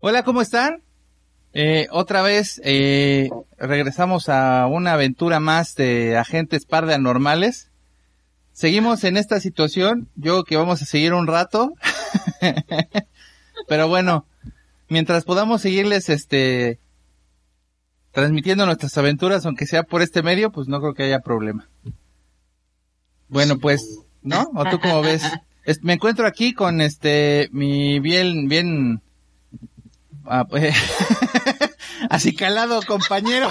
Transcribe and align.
Hola, 0.00 0.22
¿cómo 0.22 0.40
están? 0.42 0.82
Eh, 1.54 1.88
otra 1.90 2.22
vez 2.22 2.60
eh, 2.64 3.30
regresamos 3.58 4.28
a 4.28 4.66
una 4.66 4.92
aventura 4.92 5.40
más 5.40 5.74
de 5.74 6.16
agentes 6.16 6.66
paranormales. 6.66 7.70
Seguimos 8.52 9.04
en 9.04 9.16
esta 9.16 9.40
situación, 9.40 10.08
yo 10.16 10.44
que 10.44 10.56
vamos 10.56 10.82
a 10.82 10.86
seguir 10.86 11.14
un 11.14 11.26
rato, 11.26 11.72
pero 13.68 13.88
bueno, 13.88 14.26
mientras 14.88 15.24
podamos 15.24 15.62
seguirles 15.62 16.08
este 16.08 16.78
transmitiendo 18.12 18.66
nuestras 18.66 18.96
aventuras, 18.98 19.46
aunque 19.46 19.66
sea 19.66 19.84
por 19.84 20.02
este 20.02 20.22
medio, 20.22 20.50
pues 20.50 20.66
no 20.66 20.80
creo 20.80 20.94
que 20.94 21.04
haya 21.04 21.20
problema. 21.20 21.68
Bueno, 23.28 23.58
pues, 23.58 24.00
¿no? 24.22 24.50
¿O 24.54 24.64
tú 24.64 24.80
cómo 24.80 25.02
ves? 25.02 25.22
Es- 25.64 25.82
me 25.84 25.92
encuentro 25.92 26.26
aquí 26.26 26.52
con 26.52 26.80
este 26.80 27.48
mi 27.52 28.00
bien 28.00 28.48
bien 28.48 29.02
ah, 30.30 30.46
pues, 30.48 30.74
acicalado 32.10 32.80
compañero. 32.82 33.50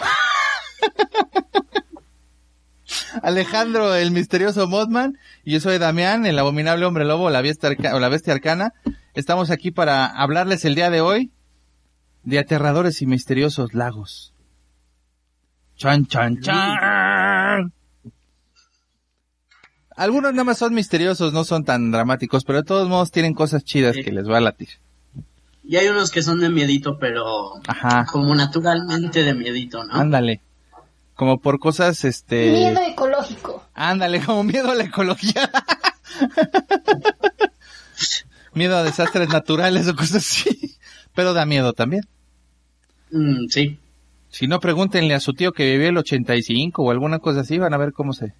Alejandro 3.21 3.95
el 3.95 4.11
misterioso 4.11 4.67
Mothman 4.67 5.17
y 5.43 5.53
yo 5.53 5.59
soy 5.59 5.77
Damián 5.77 6.25
el 6.25 6.39
abominable 6.39 6.85
hombre 6.85 7.03
lobo 7.05 7.29
la 7.29 7.41
bestia, 7.41 7.69
arca- 7.69 7.95
o 7.95 7.99
la 7.99 8.09
bestia 8.09 8.33
arcana. 8.33 8.73
Estamos 9.13 9.49
aquí 9.49 9.71
para 9.71 10.05
hablarles 10.05 10.63
el 10.65 10.75
día 10.75 10.89
de 10.89 11.01
hoy 11.01 11.31
de 12.23 12.39
aterradores 12.39 13.01
y 13.01 13.05
misteriosos 13.07 13.73
lagos. 13.73 14.33
Chan 15.75 16.05
chan 16.07 16.39
chan. 16.41 17.73
Algunos 19.95 20.31
nada 20.33 20.43
más 20.43 20.57
son 20.59 20.73
misteriosos 20.73 21.33
no 21.33 21.43
son 21.43 21.65
tan 21.65 21.91
dramáticos 21.91 22.43
pero 22.45 22.59
de 22.59 22.65
todos 22.65 22.87
modos 22.87 23.11
tienen 23.11 23.33
cosas 23.33 23.63
chidas 23.63 23.95
que 23.95 24.11
les 24.11 24.29
va 24.29 24.37
a 24.37 24.41
latir 24.41 24.69
Y 25.69 25.75
hay 25.75 25.89
unos 25.89 26.11
que 26.11 26.23
son 26.23 26.39
de 26.39 26.49
miedito, 26.49 26.97
pero 26.97 27.51
Ajá. 27.67 28.05
como 28.09 28.33
naturalmente 28.33 29.23
de 29.23 29.33
miedito, 29.33 29.83
¿no? 29.83 29.93
Ándale. 29.95 30.39
Como 31.13 31.39
por 31.39 31.59
cosas, 31.59 32.05
este... 32.05 32.51
Miedo 32.51 32.79
ecológico. 32.87 33.65
Ándale, 33.73 34.21
como 34.21 34.45
miedo 34.45 34.71
a 34.71 34.75
la 34.75 34.85
ecología. 34.85 35.49
miedo 38.53 38.77
a 38.77 38.83
desastres 38.83 39.27
naturales 39.27 39.89
o 39.89 39.95
cosas 39.95 40.17
así. 40.17 40.77
Pero 41.13 41.33
da 41.33 41.45
miedo 41.45 41.73
también. 41.73 42.07
Mm, 43.11 43.47
sí. 43.49 43.77
Si 44.29 44.47
no, 44.47 44.61
pregúntenle 44.61 45.15
a 45.15 45.19
su 45.19 45.33
tío 45.33 45.51
que 45.51 45.69
vivió 45.71 45.89
el 45.89 45.97
85 45.97 46.81
o 46.81 46.91
alguna 46.91 47.19
cosa 47.19 47.41
así, 47.41 47.57
van 47.57 47.73
a 47.73 47.77
ver 47.77 47.91
cómo 47.91 48.13
se... 48.13 48.33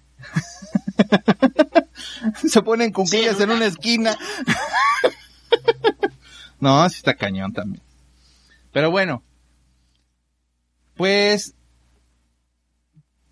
se 2.48 2.62
ponen 2.62 2.92
cuclillas 2.92 3.36
Sí, 3.36 3.42
en 3.42 3.50
una 3.50 3.66
esquina. 3.66 4.16
no, 6.60 6.88
sí 6.88 6.96
está 6.96 7.14
cañón 7.14 7.52
también. 7.52 7.82
Pero 8.72 8.90
bueno. 8.90 9.22
Pues 10.96 11.54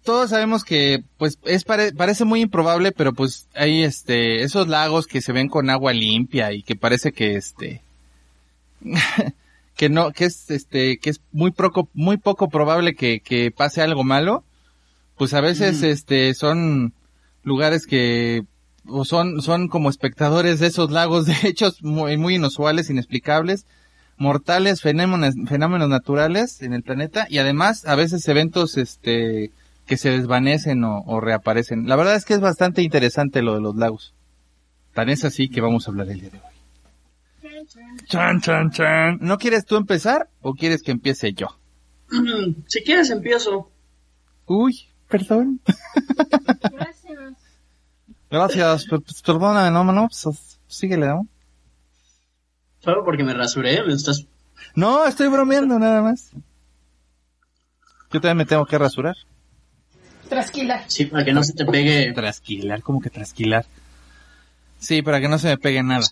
todos 0.05 0.31
sabemos 0.31 0.63
que 0.63 1.03
pues 1.19 1.39
es 1.45 1.65
pare- 1.65 1.93
parece 1.93 2.25
muy 2.25 2.41
improbable, 2.41 2.93
pero 2.93 3.13
pues 3.13 3.49
hay 3.55 3.83
este 3.83 4.43
esos 4.45 4.69
lagos 4.69 5.07
que 5.09 5.21
se 5.21 5.33
ven 5.33 5.49
con 5.49 5.69
agua 5.69 5.93
limpia 5.93 6.53
y 6.53 6.63
que 6.63 6.77
parece 6.77 7.11
que 7.13 7.35
este 7.35 7.83
que 9.77 9.89
no 9.89 10.13
que 10.13 10.27
es 10.27 10.49
este 10.51 10.99
que 10.99 11.11
es 11.11 11.21
muy 11.33 11.51
poco 11.51 11.89
muy 11.93 12.19
poco 12.19 12.49
probable 12.49 12.95
que, 12.95 13.19
que 13.21 13.51
pase 13.51 13.83
algo 13.83 14.05
malo, 14.05 14.45
pues 15.17 15.35
a 15.35 15.41
veces 15.41 15.83
este 15.83 16.35
son 16.35 16.93
lugares 17.43 17.87
que 17.87 18.45
son 19.05 19.43
son 19.43 19.69
como 19.69 19.91
espectadores 19.91 20.61
de 20.61 20.69
esos 20.69 20.91
lagos 20.91 21.27
de 21.27 21.35
hechos 21.45 21.83
muy 21.83 22.17
muy 22.17 22.37
inusuales, 22.37 22.91
inexplicables, 22.91 23.67
mortales, 24.17 24.81
fenómenos 24.81 25.35
fenómenos 25.49 25.89
naturales 25.89 26.63
en 26.63 26.73
el 26.73 26.83
planeta 26.83 27.27
y 27.29 27.39
además 27.39 27.87
a 27.87 27.95
veces 27.95 28.27
eventos 28.29 28.77
este 28.77 29.51
que 29.87 29.97
se 29.97 30.11
desvanecen 30.11 30.83
o, 30.85 31.03
o 31.07 31.21
reaparecen. 31.21 31.87
La 31.89 31.97
verdad 31.97 32.17
es 32.17 32.25
que 32.25 32.35
es 32.35 32.41
bastante 32.41 32.83
interesante 32.83 33.43
lo 33.43 33.55
de 33.55 33.61
los 33.61 33.77
lagos. 33.77 34.15
Tan 34.95 35.11
es 35.11 35.25
así 35.25 35.49
que 35.49 35.61
vamos 35.61 35.87
a 35.87 35.91
hablar 35.91 36.09
el 36.09 36.21
día 36.21 36.31
de 36.31 36.39
hoy. 36.39 36.57
Chan, 38.07 38.41
chan, 38.41 38.71
chan. 38.71 39.19
¿No 39.21 39.39
quieres 39.39 39.65
tú 39.65 39.77
empezar 39.77 40.29
o 40.41 40.55
quieres 40.55 40.83
que 40.83 40.93
empiece 40.93 41.33
yo? 41.33 41.49
si 42.67 42.83
quieres 42.83 43.11
empiezo. 43.11 43.71
Uy, 44.47 44.89
perdón. 45.09 45.61
Gracias. 48.31 48.87
Pues, 48.89 49.23
perdona, 49.23 49.71
no, 49.71 49.85
no, 49.85 50.09
pues, 50.09 50.59
síguele, 50.69 51.07
¿no? 51.07 51.27
Solo 52.81 53.05
porque 53.05 53.25
me 53.25 53.35
rasuré, 53.35 53.83
me 53.85 53.93
estás... 53.95 54.25
No, 54.75 55.05
estoy 55.07 55.29
bromeando 55.29 55.79
nada 55.79 56.03
más. 56.03 56.31
Yo 58.13 58.21
también 58.21 58.39
me 58.39 58.47
tengo 58.47 58.65
que 58.67 58.79
rasurar. 58.79 59.17
Trasquilar. 60.29 60.85
Sí, 60.89 61.07
para 61.07 61.25
que 61.25 61.33
no 61.33 61.43
se 61.43 61.53
te 61.53 61.65
pegue... 61.65 62.13
Trasquilar, 62.13 62.83
¿cómo 62.83 63.01
que 63.01 63.11
trasquilar? 63.11 63.65
Sí, 64.79 65.03
para 65.03 65.21
que 65.21 65.29
no 65.29 65.39
se 65.39 65.49
me 65.49 65.59
pegue 65.59 65.83
nada. 65.83 66.07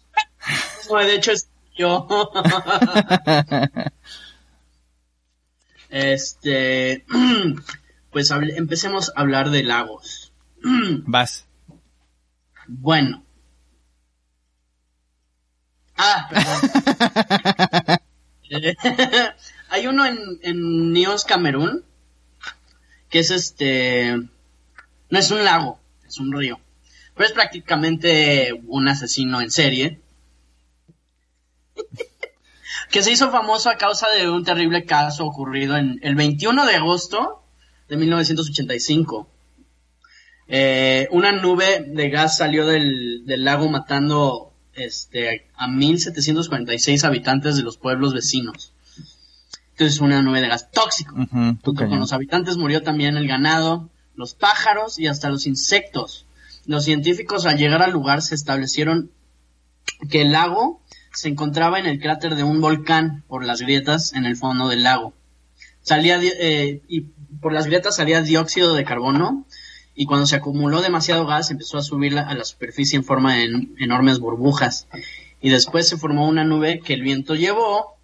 No, 0.91 0.97
de 0.99 1.15
hecho 1.15 1.33
es 1.33 1.49
yo. 1.77 2.09
este... 5.91 7.05
Pues 8.11 8.31
hable- 8.31 8.55
empecemos 8.57 9.11
a 9.17 9.21
hablar 9.23 9.51
de 9.51 9.65
lagos. 9.65 10.33
Vas. 11.05 11.44
Bueno. 12.67 13.25
Ah, 15.97 16.29
perdón. 16.31 17.99
Hay 19.71 19.87
uno 19.87 20.07
en, 20.07 20.19
en 20.43 20.93
Nios, 20.93 21.25
Camerún, 21.25 21.85
que 23.09 23.21
es 23.21 23.31
este... 23.31 24.17
No 25.11 25.19
es 25.19 25.31
un 25.31 25.45
lago, 25.45 25.81
es 26.07 26.19
un 26.19 26.33
río. 26.33 26.61
Pero 27.15 27.27
es 27.27 27.33
prácticamente 27.33 28.53
un 28.67 28.89
asesino 28.89 29.41
en 29.41 29.51
serie. 29.51 30.01
que 32.91 33.03
se 33.03 33.11
hizo 33.11 33.31
famoso 33.31 33.71
a 33.71 33.77
causa 33.77 34.09
de 34.11 34.29
un 34.29 34.45
terrible 34.45 34.85
caso 34.85 35.25
ocurrido 35.27 35.77
en 35.77 35.99
el 36.03 36.15
21 36.15 36.67
de 36.67 36.77
agosto 36.77 37.45
de 37.89 37.97
1985. 37.97 39.34
Eh, 40.47 41.09
una 41.11 41.33
nube 41.33 41.85
de 41.89 42.11
gas 42.11 42.37
salió 42.37 42.67
del, 42.67 43.25
del 43.25 43.45
lago 43.45 43.69
matando 43.69 44.53
este, 44.75 45.47
a 45.57 45.69
1746 45.69 47.05
habitantes 47.05 47.57
de 47.57 47.63
los 47.63 47.77
pueblos 47.77 48.15
vecinos. 48.15 48.73
Entonces 49.73 50.01
una 50.01 50.23
nube 50.23 50.41
de 50.41 50.49
gas 50.49 50.71
tóxico. 50.71 51.15
Junto 51.31 51.75
con 51.75 51.99
los 51.99 52.13
habitantes 52.13 52.57
murió 52.57 52.83
también 52.83 53.17
el 53.17 53.27
ganado, 53.27 53.91
los 54.15 54.35
pájaros 54.35 54.99
y 54.99 55.07
hasta 55.07 55.31
los 55.31 55.47
insectos. 55.47 56.27
Los 56.67 56.85
científicos 56.85 57.47
al 57.47 57.59
llegar 57.59 57.83
al 57.83 57.93
lugar 57.93 58.23
se 58.23 58.35
establecieron 58.35 59.11
que 60.11 60.23
el 60.23 60.33
lago 60.33 60.81
se 61.13 61.29
encontraba 61.29 61.79
en 61.79 61.87
el 61.87 62.01
cráter 62.01 62.35
de 62.35 62.45
un 62.45 62.61
volcán 62.61 63.25
por 63.29 63.45
las 63.45 63.61
grietas 63.61 64.13
en 64.15 64.27
el 64.27 64.37
fondo 64.37 64.69
del 64.69 64.83
lago. 64.83 65.15
salía 65.83 66.21
eh, 66.23 66.83
y 66.89 67.03
por 67.41 67.53
las 67.53 67.67
grietas 67.67 67.97
salía 67.97 68.23
dióxido 68.23 68.75
de 68.75 68.85
carbono 68.85 69.45
y 69.95 70.07
cuando 70.07 70.27
se 70.27 70.37
acumuló 70.37 70.81
demasiado 70.83 71.27
gas 71.27 71.51
empezó 71.51 71.79
a 71.79 71.83
subir 71.83 72.19
a 72.19 72.35
la 72.35 72.45
superficie 72.45 72.97
en 72.97 73.05
forma 73.05 73.35
de 73.37 73.45
en- 73.45 73.75
enormes 73.79 74.19
burbujas 74.19 74.87
y 75.41 75.51
después 75.51 75.89
se 75.89 75.97
formó 75.97 76.27
una 76.29 76.45
nube 76.45 76.81
que 76.81 76.95
el 76.95 77.03
viento 77.03 77.35
llevó 77.35 77.97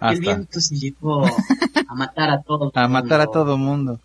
el 0.00 0.20
viento 0.20 0.60
se 0.60 0.76
llevó 0.76 1.24
a 1.26 1.94
matar 1.94 2.30
a 2.30 2.42
todos 2.42 2.70
a 2.74 2.88
matar 2.88 3.20
a 3.22 3.26
todo 3.26 3.56
mundo. 3.56 3.98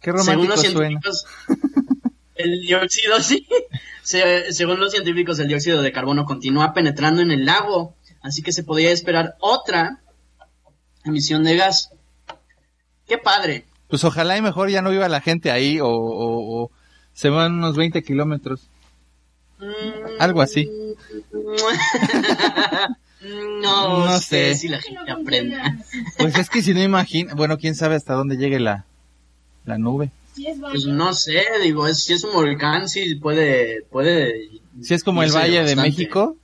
Qué 0.00 0.12
según 0.18 0.46
los 0.48 0.60
suena. 0.60 0.78
científicos, 1.00 1.26
el 2.36 2.60
dióxido, 2.60 3.20
sí. 3.20 3.46
Se- 4.02 4.52
según 4.52 4.78
los 4.78 4.92
científicos, 4.92 5.38
el 5.40 5.48
dióxido 5.48 5.82
de 5.82 5.90
carbono 5.90 6.26
continúa 6.26 6.72
penetrando 6.74 7.22
en 7.22 7.32
el 7.32 7.44
lago, 7.44 7.94
así 8.22 8.42
que 8.42 8.52
se 8.52 8.62
podía 8.62 8.92
esperar 8.92 9.34
otra 9.40 10.00
emisión 11.04 11.42
de 11.42 11.56
gas. 11.56 11.90
¡Qué 13.08 13.18
padre! 13.18 13.64
Pues 13.88 14.04
ojalá 14.04 14.36
y 14.36 14.42
mejor 14.42 14.68
ya 14.70 14.82
no 14.82 14.90
viva 14.90 15.08
la 15.08 15.20
gente 15.20 15.50
ahí 15.50 15.80
o, 15.80 15.86
o- 15.88 16.62
o 16.64 16.70
se 17.12 17.28
van 17.30 17.54
unos 17.54 17.76
20 17.76 18.02
kilómetros. 18.02 18.68
Mm, 19.58 20.20
Algo 20.20 20.42
así. 20.42 20.68
no, 23.62 24.06
No 24.06 24.18
sé, 24.18 24.54
sé. 24.54 24.54
si 24.54 24.68
la 24.68 24.80
gente 24.80 25.10
aprende. 25.10 25.56
Pues 26.18 26.36
es 26.38 26.50
que 26.50 26.62
si 26.62 26.74
no 26.74 26.82
imagina, 26.82 27.34
bueno, 27.34 27.56
quién 27.58 27.74
sabe 27.74 27.94
hasta 27.94 28.14
dónde 28.14 28.36
llegue 28.36 28.60
la, 28.60 28.84
la 29.64 29.78
nube. 29.78 30.10
Pues 30.60 30.84
no 30.84 31.14
sé, 31.14 31.42
digo, 31.62 31.86
es, 31.86 32.04
si 32.04 32.12
es 32.12 32.22
un 32.24 32.34
volcán, 32.34 32.88
sí 32.90 33.14
puede, 33.14 33.82
puede. 33.90 34.50
Si 34.82 34.92
es 34.92 35.02
como 35.02 35.22
el 35.22 35.30
Valle 35.32 35.64
de. 35.64 35.76
México, 35.76 36.36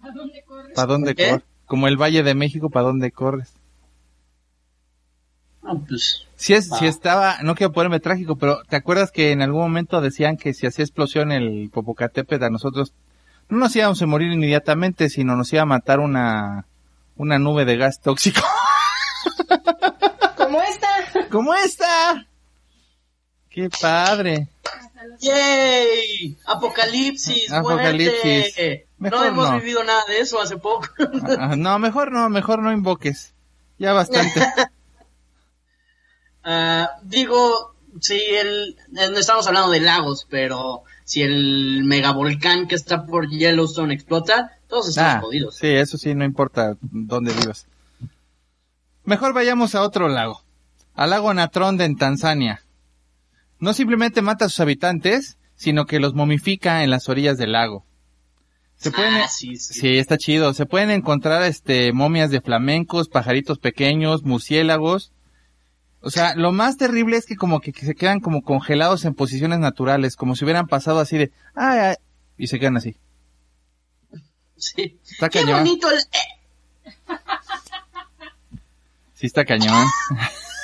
¿A 0.00 0.10
dónde 0.10 0.42
corres? 0.46 0.72
¿para 0.74 0.86
dónde 0.86 1.14
¿Qué? 1.14 1.28
corres? 1.28 1.44
Como 1.66 1.88
el 1.88 1.96
Valle 1.98 2.22
de 2.22 2.34
México, 2.34 2.70
¿para 2.70 2.86
dónde 2.86 3.10
corres? 3.10 3.52
No, 5.64 5.82
pues, 5.88 6.26
Si 6.36 6.52
es, 6.54 6.70
Ah. 6.70 6.76
si 6.78 6.86
estaba, 6.86 7.38
no 7.42 7.54
quiero 7.54 7.72
ponerme 7.72 7.98
trágico, 7.98 8.36
pero 8.36 8.62
¿te 8.68 8.76
acuerdas 8.76 9.10
que 9.10 9.32
en 9.32 9.40
algún 9.42 9.62
momento 9.62 10.00
decían 10.02 10.36
que 10.36 10.52
si 10.54 10.66
hacía 10.66 10.84
explosión 10.84 11.32
el 11.32 11.70
Popocatépetl 11.72 12.44
a 12.44 12.50
nosotros 12.50 12.92
no 13.48 13.58
nos 13.58 13.74
íbamos 13.74 14.00
a 14.02 14.06
morir 14.06 14.30
inmediatamente, 14.32 15.08
sino 15.08 15.36
nos 15.36 15.52
iba 15.52 15.62
a 15.62 15.66
matar 15.66 16.00
una, 16.00 16.66
una 17.16 17.38
nube 17.38 17.64
de 17.64 17.76
gas 17.78 18.00
tóxico? 18.00 18.42
Como 20.36 20.60
esta. 20.62 20.88
¿Cómo 21.30 21.54
está? 21.54 22.26
¡Qué 23.48 23.70
padre! 23.80 24.48
¡Yay! 25.20 26.36
Apocalipsis, 26.46 27.50
Apocalipsis. 27.52 28.22
muerte. 28.24 28.86
Mejor 28.98 29.20
no 29.20 29.24
hemos 29.26 29.50
no. 29.50 29.58
vivido 29.60 29.84
nada 29.84 30.02
de 30.08 30.20
eso 30.20 30.40
hace 30.40 30.56
poco. 30.58 30.86
Ah, 31.38 31.54
No, 31.56 31.78
mejor 31.78 32.10
no, 32.12 32.28
mejor 32.28 32.60
no 32.60 32.72
invoques. 32.72 33.32
Ya 33.78 33.92
bastante. 33.92 34.40
Ah, 36.44 36.90
digo, 37.02 37.74
si 38.00 38.14
el, 38.20 38.76
eh, 38.96 39.08
no 39.10 39.18
estamos 39.18 39.46
hablando 39.46 39.70
de 39.70 39.80
lagos, 39.80 40.26
pero 40.28 40.82
si 41.04 41.22
el 41.22 41.82
megavolcán 41.84 42.66
que 42.68 42.74
está 42.74 43.06
por 43.06 43.28
Yellowstone 43.30 43.94
explota, 43.94 44.52
todos 44.68 44.88
estamos 44.88 45.14
Ah, 45.14 45.20
jodidos. 45.20 45.56
sí, 45.56 45.68
eso 45.68 45.96
sí, 45.98 46.14
no 46.14 46.24
importa 46.24 46.76
dónde 46.80 47.32
vivas. 47.32 47.66
Mejor 49.04 49.32
vayamos 49.34 49.74
a 49.74 49.82
otro 49.82 50.08
lago. 50.08 50.42
Al 50.94 51.10
lago 51.10 51.32
Natronde 51.34 51.84
en 51.84 51.96
Tanzania. 51.96 52.62
No 53.58 53.72
simplemente 53.74 54.22
mata 54.22 54.46
a 54.46 54.48
sus 54.48 54.60
habitantes, 54.60 55.38
sino 55.56 55.86
que 55.86 56.00
los 56.00 56.14
momifica 56.14 56.82
en 56.84 56.90
las 56.90 57.08
orillas 57.08 57.38
del 57.38 57.52
lago. 57.52 57.84
Se 58.76 58.90
pueden, 58.90 59.14
Ah, 59.14 59.28
sí, 59.28 59.56
sí. 59.56 59.74
sí, 59.74 59.98
está 59.98 60.18
chido. 60.18 60.52
Se 60.52 60.66
pueden 60.66 60.90
encontrar 60.90 61.42
este 61.44 61.92
momias 61.92 62.30
de 62.30 62.40
flamencos, 62.40 63.08
pajaritos 63.08 63.58
pequeños, 63.58 64.24
murciélagos. 64.24 65.12
O 66.04 66.10
sea, 66.10 66.34
lo 66.34 66.52
más 66.52 66.76
terrible 66.76 67.16
es 67.16 67.24
que 67.24 67.34
como 67.34 67.60
que, 67.60 67.72
que 67.72 67.86
se 67.86 67.94
quedan 67.94 68.20
como 68.20 68.42
congelados 68.42 69.06
en 69.06 69.14
posiciones 69.14 69.58
naturales, 69.58 70.16
como 70.16 70.36
si 70.36 70.44
hubieran 70.44 70.66
pasado 70.66 71.00
así 71.00 71.16
de, 71.16 71.32
ay, 71.54 71.78
ay, 71.78 71.94
y 72.36 72.46
se 72.48 72.58
quedan 72.58 72.76
así. 72.76 72.96
Sí. 74.56 74.98
Está 75.10 75.30
Qué 75.30 75.40
cañón. 75.40 75.60
bonito 75.60 75.90
el... 75.90 75.98
eh, 75.98 77.14
Sí 79.14 79.26
está 79.26 79.46
cañón. 79.46 79.86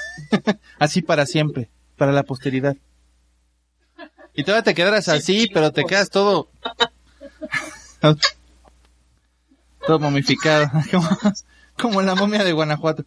así 0.79 1.01
para 1.01 1.25
siempre, 1.25 1.71
para 1.97 2.13
la 2.13 2.23
posteridad. 2.25 2.77
Y 4.35 4.45
todavía 4.45 4.63
te 4.65 4.75
quedarás 4.75 5.09
así, 5.09 5.49
pero 5.53 5.73
te 5.73 5.85
quedas 5.85 6.11
todo... 6.11 6.51
todo 9.87 9.99
momificado. 9.99 10.71
como, 10.91 11.09
como 11.79 12.03
la 12.03 12.15
momia 12.15 12.45
de 12.45 12.53
Guanajuato. 12.53 13.05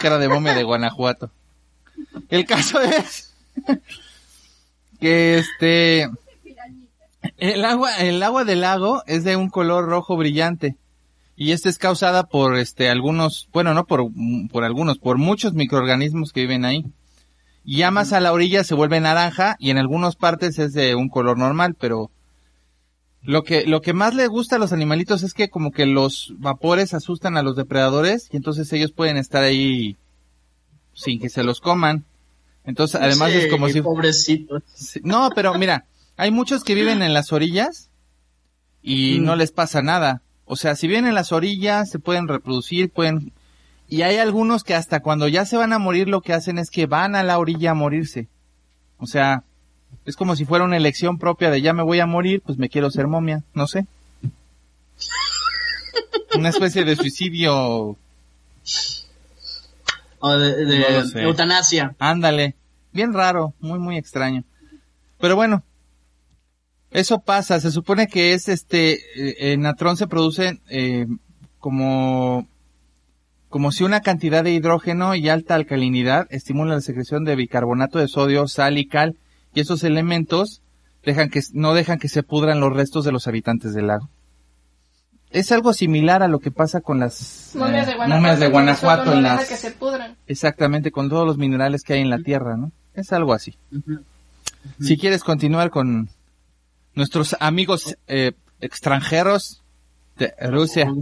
Cara 0.00 0.18
de 0.18 0.28
momia 0.28 0.54
de 0.54 0.62
Guanajuato. 0.62 1.30
El 2.28 2.44
caso 2.46 2.80
es 2.80 3.34
que 5.00 5.38
este... 5.38 6.10
El 7.36 7.64
agua, 7.64 7.96
el 7.98 8.22
agua 8.22 8.44
del 8.44 8.60
lago 8.62 9.02
es 9.06 9.24
de 9.24 9.36
un 9.36 9.48
color 9.50 9.86
rojo 9.86 10.16
brillante. 10.16 10.76
Y 11.36 11.52
esta 11.52 11.68
es 11.68 11.78
causada 11.78 12.24
por 12.24 12.56
este 12.56 12.90
algunos, 12.90 13.48
bueno, 13.52 13.72
no 13.74 13.86
por, 13.86 14.08
por 14.50 14.64
algunos, 14.64 14.98
por 14.98 15.18
muchos 15.18 15.54
microorganismos 15.54 16.32
que 16.32 16.40
viven 16.40 16.64
ahí. 16.64 16.84
Y 17.64 17.78
ya 17.78 17.90
más 17.90 18.12
a 18.12 18.20
la 18.20 18.32
orilla 18.32 18.64
se 18.64 18.74
vuelve 18.74 18.98
naranja 18.98 19.56
y 19.60 19.70
en 19.70 19.78
algunas 19.78 20.16
partes 20.16 20.58
es 20.58 20.72
de 20.72 20.94
un 20.94 21.08
color 21.08 21.38
normal, 21.38 21.76
pero 21.78 22.10
lo 23.22 23.42
que, 23.42 23.66
lo 23.66 23.80
que 23.82 23.92
más 23.92 24.14
le 24.14 24.26
gusta 24.26 24.56
a 24.56 24.58
los 24.58 24.72
animalitos 24.72 25.22
es 25.22 25.34
que 25.34 25.48
como 25.48 25.70
que 25.72 25.86
los 25.86 26.34
vapores 26.38 26.94
asustan 26.94 27.36
a 27.36 27.42
los 27.42 27.56
depredadores 27.56 28.28
y 28.32 28.36
entonces 28.36 28.72
ellos 28.72 28.92
pueden 28.92 29.16
estar 29.16 29.42
ahí 29.42 29.96
sin 30.94 31.20
que 31.20 31.28
se 31.28 31.42
los 31.42 31.60
coman. 31.60 32.04
Entonces, 32.64 33.00
además 33.00 33.32
sí, 33.32 33.38
es 33.38 33.46
como 33.50 33.68
si 33.68 33.80
Pobrecito. 33.82 34.62
Sí, 34.74 35.00
No, 35.02 35.30
pero 35.34 35.54
mira, 35.58 35.86
hay 36.16 36.30
muchos 36.30 36.64
que 36.64 36.74
viven 36.74 37.02
en 37.02 37.14
las 37.14 37.32
orillas 37.32 37.88
y 38.82 39.18
Mm. 39.20 39.24
no 39.24 39.36
les 39.36 39.52
pasa 39.52 39.82
nada. 39.82 40.22
O 40.44 40.56
sea, 40.56 40.76
si 40.76 40.86
viven 40.86 41.06
en 41.06 41.14
las 41.14 41.32
orillas, 41.32 41.90
se 41.90 41.98
pueden 41.98 42.28
reproducir, 42.28 42.90
pueden... 42.90 43.32
Y 43.88 44.02
hay 44.02 44.16
algunos 44.16 44.64
que 44.64 44.74
hasta 44.74 45.00
cuando 45.00 45.28
ya 45.28 45.44
se 45.44 45.56
van 45.56 45.72
a 45.72 45.78
morir 45.78 46.08
lo 46.08 46.20
que 46.20 46.32
hacen 46.34 46.58
es 46.58 46.70
que 46.70 46.86
van 46.86 47.14
a 47.14 47.22
la 47.22 47.38
orilla 47.38 47.70
a 47.70 47.74
morirse. 47.74 48.28
O 48.98 49.06
sea, 49.06 49.44
es 50.04 50.16
como 50.16 50.36
si 50.36 50.44
fuera 50.44 50.64
una 50.64 50.76
elección 50.76 51.18
propia 51.18 51.50
de 51.50 51.60
ya 51.60 51.72
me 51.72 51.82
voy 51.82 52.00
a 52.00 52.06
morir, 52.06 52.42
pues 52.44 52.58
me 52.58 52.68
quiero 52.68 52.90
ser 52.90 53.06
momia, 53.06 53.42
no 53.54 53.66
sé. 53.66 53.86
Una 56.34 56.50
especie 56.50 56.84
de 56.84 56.96
suicidio, 56.96 57.96
O 60.20 60.38
de, 60.38 61.04
No 61.14 61.20
eutanasia. 61.20 61.94
ándale, 61.98 62.54
bien 62.92 63.12
raro, 63.12 63.54
muy 63.60 63.78
muy 63.78 63.96
extraño. 63.96 64.44
Pero 65.20 65.36
bueno, 65.36 65.62
eso 66.90 67.20
pasa, 67.20 67.60
se 67.60 67.70
supone 67.70 68.06
que 68.08 68.32
es 68.32 68.48
este, 68.48 68.94
eh, 68.94 69.52
en 69.52 69.62
Natrón 69.62 69.96
se 69.96 70.06
produce 70.06 70.60
eh, 70.68 71.06
como, 71.58 72.46
como 73.48 73.72
si 73.72 73.84
una 73.84 74.00
cantidad 74.00 74.42
de 74.44 74.52
hidrógeno 74.52 75.14
y 75.14 75.28
alta 75.28 75.54
alcalinidad 75.54 76.26
estimula 76.30 76.74
la 76.74 76.80
secreción 76.80 77.24
de 77.24 77.36
bicarbonato 77.36 77.98
de 77.98 78.08
sodio, 78.08 78.48
sal 78.48 78.78
y 78.78 78.86
cal, 78.86 79.16
y 79.54 79.60
esos 79.60 79.84
elementos 79.84 80.62
dejan 81.04 81.30
que, 81.30 81.40
no 81.52 81.74
dejan 81.74 81.98
que 81.98 82.08
se 82.08 82.22
pudran 82.22 82.60
los 82.60 82.72
restos 82.72 83.04
de 83.04 83.12
los 83.12 83.26
habitantes 83.26 83.74
del 83.74 83.88
lago. 83.88 84.08
Es 85.30 85.52
algo 85.52 85.74
similar 85.74 86.22
a 86.22 86.28
lo 86.28 86.38
que 86.38 86.50
pasa 86.50 86.80
con 86.80 87.00
las 87.00 87.52
Momias 87.54 87.86
de 87.86 87.92
eh, 87.92 87.96
Guanajuato. 87.96 89.04
momias 89.04 89.10
de 89.10 89.16
en 89.16 89.22
las, 89.22 89.48
que 89.48 89.56
se 89.56 89.72
pudran. 89.72 90.16
exactamente 90.26 90.90
con 90.90 91.10
todos 91.10 91.26
los 91.26 91.36
minerales 91.36 91.82
que 91.82 91.94
hay 91.94 92.00
en 92.00 92.08
la 92.08 92.18
tierra, 92.18 92.56
¿no? 92.56 92.72
Es 92.94 93.12
algo 93.12 93.34
así. 93.34 93.56
Si 94.80 94.96
quieres 94.96 95.22
continuar 95.22 95.70
con 95.70 96.08
nuestros 96.94 97.36
amigos 97.40 97.96
eh, 98.06 98.32
extranjeros 98.60 99.62
de 100.16 100.34
Rusia, 100.40 100.92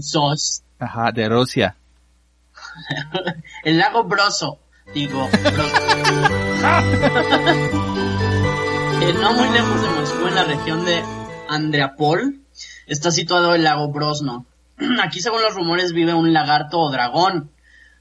ajá, 0.79 1.13
de 1.13 1.29
Rusia. 1.29 1.77
El 3.65 3.79
lago 3.79 4.05
Broso. 4.05 4.59
Digo, 4.93 5.29
Broso. 5.43 5.73
Eh, 9.03 9.13
no 9.21 9.33
muy 9.35 9.49
lejos 9.51 9.83
de 9.83 9.89
Moscú, 9.89 10.27
en 10.27 10.35
la 10.35 10.45
región 10.45 10.85
de 10.85 11.03
Andreapol, 11.49 12.41
está 12.87 13.11
situado 13.11 13.55
el 13.55 13.65
lago 13.65 13.89
Brosno. 13.89 14.47
Aquí, 15.03 15.21
según 15.21 15.43
los 15.43 15.55
rumores, 15.55 15.93
vive 15.93 16.15
un 16.15 16.33
lagarto 16.33 16.79
o 16.81 16.91
dragón 16.91 17.51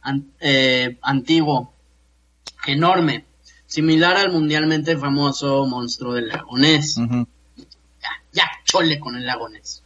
an- 0.01 0.31
eh, 0.39 0.97
antiguo, 1.01 1.73
enorme, 2.67 3.25
similar 3.67 4.17
al 4.17 4.31
mundialmente 4.31 4.97
famoso 4.97 5.65
monstruo 5.65 6.13
del 6.13 6.27
lago 6.29 6.57
Ness. 6.57 6.97
Ujú. 6.97 7.27
Ya, 8.01 8.09
ya, 8.31 8.51
chole 8.63 8.99
con 8.99 9.15
el 9.15 9.25
lago 9.25 9.49
Ness. 9.49 9.83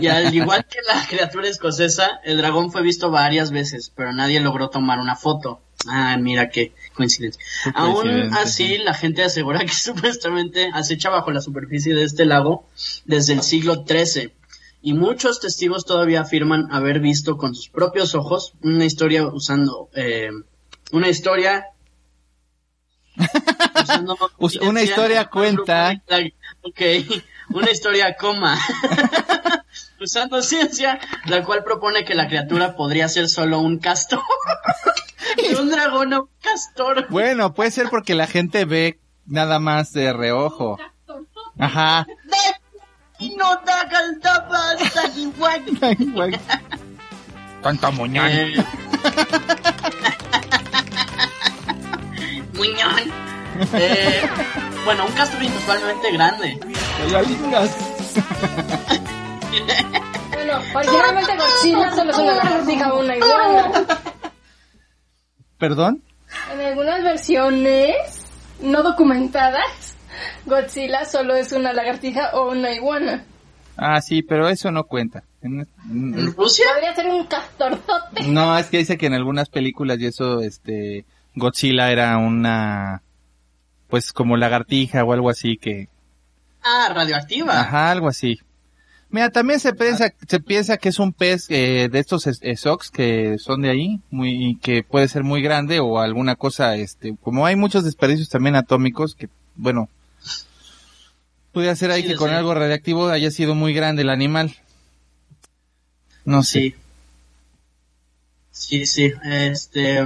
Y 0.00 0.06
al 0.06 0.34
igual 0.34 0.64
que 0.64 0.78
la 0.86 1.06
criatura 1.08 1.48
escocesa, 1.48 2.20
el 2.24 2.38
dragón 2.38 2.72
fue 2.72 2.82
visto 2.82 3.10
varias 3.10 3.50
veces, 3.50 3.92
pero 3.94 4.12
nadie 4.12 4.40
logró 4.40 4.70
tomar 4.70 4.98
una 5.00 5.16
foto. 5.16 5.60
Ah, 5.88 6.16
mira 6.18 6.50
qué 6.50 6.74
coincidencia. 7.00 7.42
Aún 7.74 8.34
así, 8.34 8.76
sí. 8.76 8.78
la 8.78 8.92
gente 8.92 9.22
asegura 9.22 9.60
que 9.60 9.72
supuestamente 9.88 10.70
acecha 10.74 11.08
bajo 11.08 11.30
la 11.30 11.40
superficie 11.40 11.94
de 11.94 12.04
este 12.04 12.26
lago 12.26 12.66
desde 13.06 13.32
el 13.32 13.42
siglo 13.42 13.86
XIII 13.88 14.32
y 14.82 14.92
muchos 14.92 15.40
testigos 15.40 15.86
todavía 15.86 16.20
afirman 16.20 16.68
haber 16.70 17.00
visto 17.00 17.38
con 17.38 17.54
sus 17.54 17.70
propios 17.70 18.14
ojos 18.14 18.52
una 18.62 18.84
historia 18.84 19.26
usando 19.26 19.88
eh, 19.94 20.30
una 20.92 21.08
historia 21.08 21.68
una 24.60 24.82
historia 24.82 25.24
cuenta. 25.24 26.02
Ok, 26.62 26.80
una 27.50 27.70
historia 27.70 28.14
coma. 28.14 28.58
Usando 30.00 30.42
ciencia, 30.50 30.98
la 31.26 31.44
cual 31.44 31.62
propone 31.62 32.04
que 32.04 32.14
la 32.14 32.28
criatura 32.28 32.74
podría 32.74 33.08
ser 33.08 33.28
solo 33.28 33.60
un 33.60 33.78
castor. 33.78 34.22
De 35.36 35.56
un 35.56 35.70
dragón 35.70 36.12
o 36.14 36.22
un 36.22 36.28
castor. 36.40 37.06
Bueno, 37.08 37.54
puede 37.54 37.70
ser 37.70 37.88
porque 37.88 38.14
la 38.14 38.26
gente 38.26 38.64
ve 38.64 38.98
nada 39.26 39.60
más 39.60 39.92
de 39.92 40.12
reojo. 40.12 40.78
Ajá. 41.58 42.06
Y 43.20 43.36
no. 43.36 43.60
Tanta 47.62 47.90
moñón. 47.90 48.28
Eh, 48.28 48.64
Muñón. 52.54 53.12
Eh, 53.74 54.22
bueno, 54.84 55.06
un 55.06 55.12
castor 55.12 55.42
inusualmente 55.42 56.12
grande. 56.12 56.60
Bueno, 60.32 60.58
originalmente 60.74 61.32
Godzilla 61.36 61.90
solo 61.94 62.10
es 62.10 62.18
una 62.18 62.34
lagartija 62.34 62.92
o 62.94 63.00
una 63.00 63.16
iguana. 63.16 63.72
¿Perdón? 65.58 66.02
En 66.52 66.60
algunas 66.60 67.02
versiones 67.02 67.94
no 68.62 68.82
documentadas, 68.82 69.96
Godzilla 70.46 71.04
solo 71.04 71.34
es 71.34 71.52
una 71.52 71.72
lagartija 71.72 72.30
o 72.34 72.50
una 72.50 72.72
iguana. 72.72 73.24
Ah, 73.76 74.00
sí, 74.00 74.22
pero 74.22 74.48
eso 74.48 74.70
no 74.70 74.84
cuenta. 74.84 75.22
En- 75.42 75.60
¿En 75.90 76.18
en- 76.18 76.34
Rusia? 76.36 76.66
Podría 76.72 76.94
ser 76.94 77.06
un 77.08 77.26
castorzote. 77.26 78.22
No, 78.28 78.56
es 78.58 78.66
que 78.66 78.78
dice 78.78 78.98
que 78.98 79.06
en 79.06 79.14
algunas 79.14 79.48
películas 79.48 79.98
y 80.00 80.06
eso, 80.06 80.40
este, 80.40 81.04
Godzilla 81.34 81.90
era 81.90 82.16
una, 82.18 83.02
pues 83.88 84.12
como 84.12 84.36
lagartija 84.36 85.02
o 85.04 85.12
algo 85.12 85.30
así 85.30 85.56
que, 85.56 85.88
Ah, 86.62 86.90
radioactiva. 86.94 87.58
ajá, 87.58 87.90
algo 87.90 88.08
así. 88.08 88.38
Mira, 89.12 89.30
también 89.30 89.58
se 89.58 89.72
piensa, 89.72 90.12
se 90.28 90.38
piensa 90.40 90.76
que 90.76 90.88
es 90.88 90.98
un 91.00 91.12
pez 91.12 91.46
eh, 91.48 91.88
de 91.90 91.98
estos 91.98 92.26
es- 92.28 92.38
esox 92.42 92.90
que 92.90 93.36
son 93.38 93.62
de 93.62 93.70
ahí, 93.70 94.00
muy, 94.10 94.50
y 94.50 94.56
que 94.56 94.84
puede 94.84 95.08
ser 95.08 95.24
muy 95.24 95.42
grande 95.42 95.80
o 95.80 95.98
alguna 95.98 96.36
cosa, 96.36 96.76
este, 96.76 97.16
como 97.20 97.44
hay 97.44 97.56
muchos 97.56 97.82
desperdicios 97.84 98.28
también 98.28 98.54
atómicos 98.54 99.16
que, 99.16 99.28
bueno, 99.56 99.88
puede 101.52 101.74
ser 101.74 101.90
ahí 101.90 102.02
Sí, 102.02 102.08
que 102.08 102.14
con 102.14 102.28
sé. 102.30 102.36
algo 102.36 102.54
radiactivo 102.54 103.08
haya 103.08 103.30
sido 103.32 103.56
muy 103.56 103.74
grande 103.74 104.02
el 104.02 104.10
animal. 104.10 104.54
No 106.24 106.42
sé. 106.44 106.60
Sí. 106.60 106.74
Sí, 108.52 108.86
sí. 108.86 109.12
Este, 109.24 110.04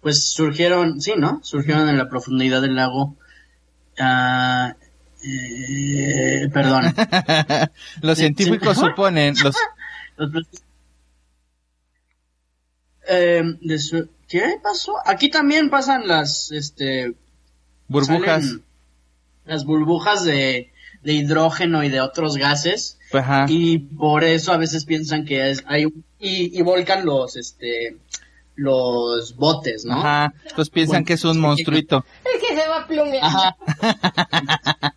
pues 0.00 0.30
surgieron, 0.30 1.00
sí, 1.00 1.12
¿no? 1.18 1.40
Surgieron 1.42 1.88
en 1.88 1.98
la 1.98 2.08
profundidad 2.08 2.62
del 2.62 2.76
lago. 2.76 3.14
Ah, 3.98 4.74
eh, 5.28 6.48
perdón. 6.52 6.94
los 8.02 8.18
científicos 8.18 8.78
suponen, 8.78 9.34
los, 9.42 9.54
Eh, 13.08 13.42
de 13.60 13.78
su- 13.78 14.08
¿Qué 14.28 14.56
pasó? 14.62 14.94
Aquí 15.06 15.30
también 15.30 15.70
pasan 15.70 16.08
las, 16.08 16.50
este, 16.50 17.14
burbujas, 17.86 18.56
las 19.44 19.64
burbujas 19.64 20.24
de, 20.24 20.72
de 21.02 21.12
hidrógeno 21.12 21.84
y 21.84 21.88
de 21.88 22.00
otros 22.00 22.36
gases. 22.36 22.98
ajá, 23.12 23.46
Y 23.48 23.78
por 23.78 24.24
eso 24.24 24.52
a 24.52 24.56
veces 24.56 24.84
piensan 24.84 25.24
que 25.24 25.50
es, 25.50 25.62
hay 25.68 25.84
un- 25.84 26.04
y, 26.18 26.58
y 26.58 26.62
volcan 26.62 27.04
los, 27.06 27.36
este, 27.36 27.96
los 28.56 29.36
botes, 29.36 29.84
¿no? 29.84 29.94
ajá, 30.00 30.34
entonces 30.42 30.70
piensan 30.70 30.92
Bueno, 30.94 31.06
que 31.06 31.12
es 31.12 31.24
un 31.24 31.38
monstruito. 31.38 32.04
Es 32.24 32.40
que 32.42 32.56
se 32.56 32.68
va. 32.68 32.86
Ajá. 33.22 33.56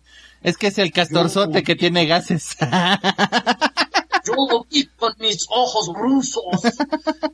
Es 0.42 0.56
que 0.56 0.68
es 0.68 0.78
el 0.78 0.92
castorzote 0.92 1.62
que 1.62 1.76
tiene 1.76 2.06
gases. 2.06 2.56
Yo 4.26 4.34
lo 4.50 4.64
vi 4.70 4.86
con 4.96 5.14
mis 5.18 5.46
ojos 5.50 5.90
rusos. 5.94 6.44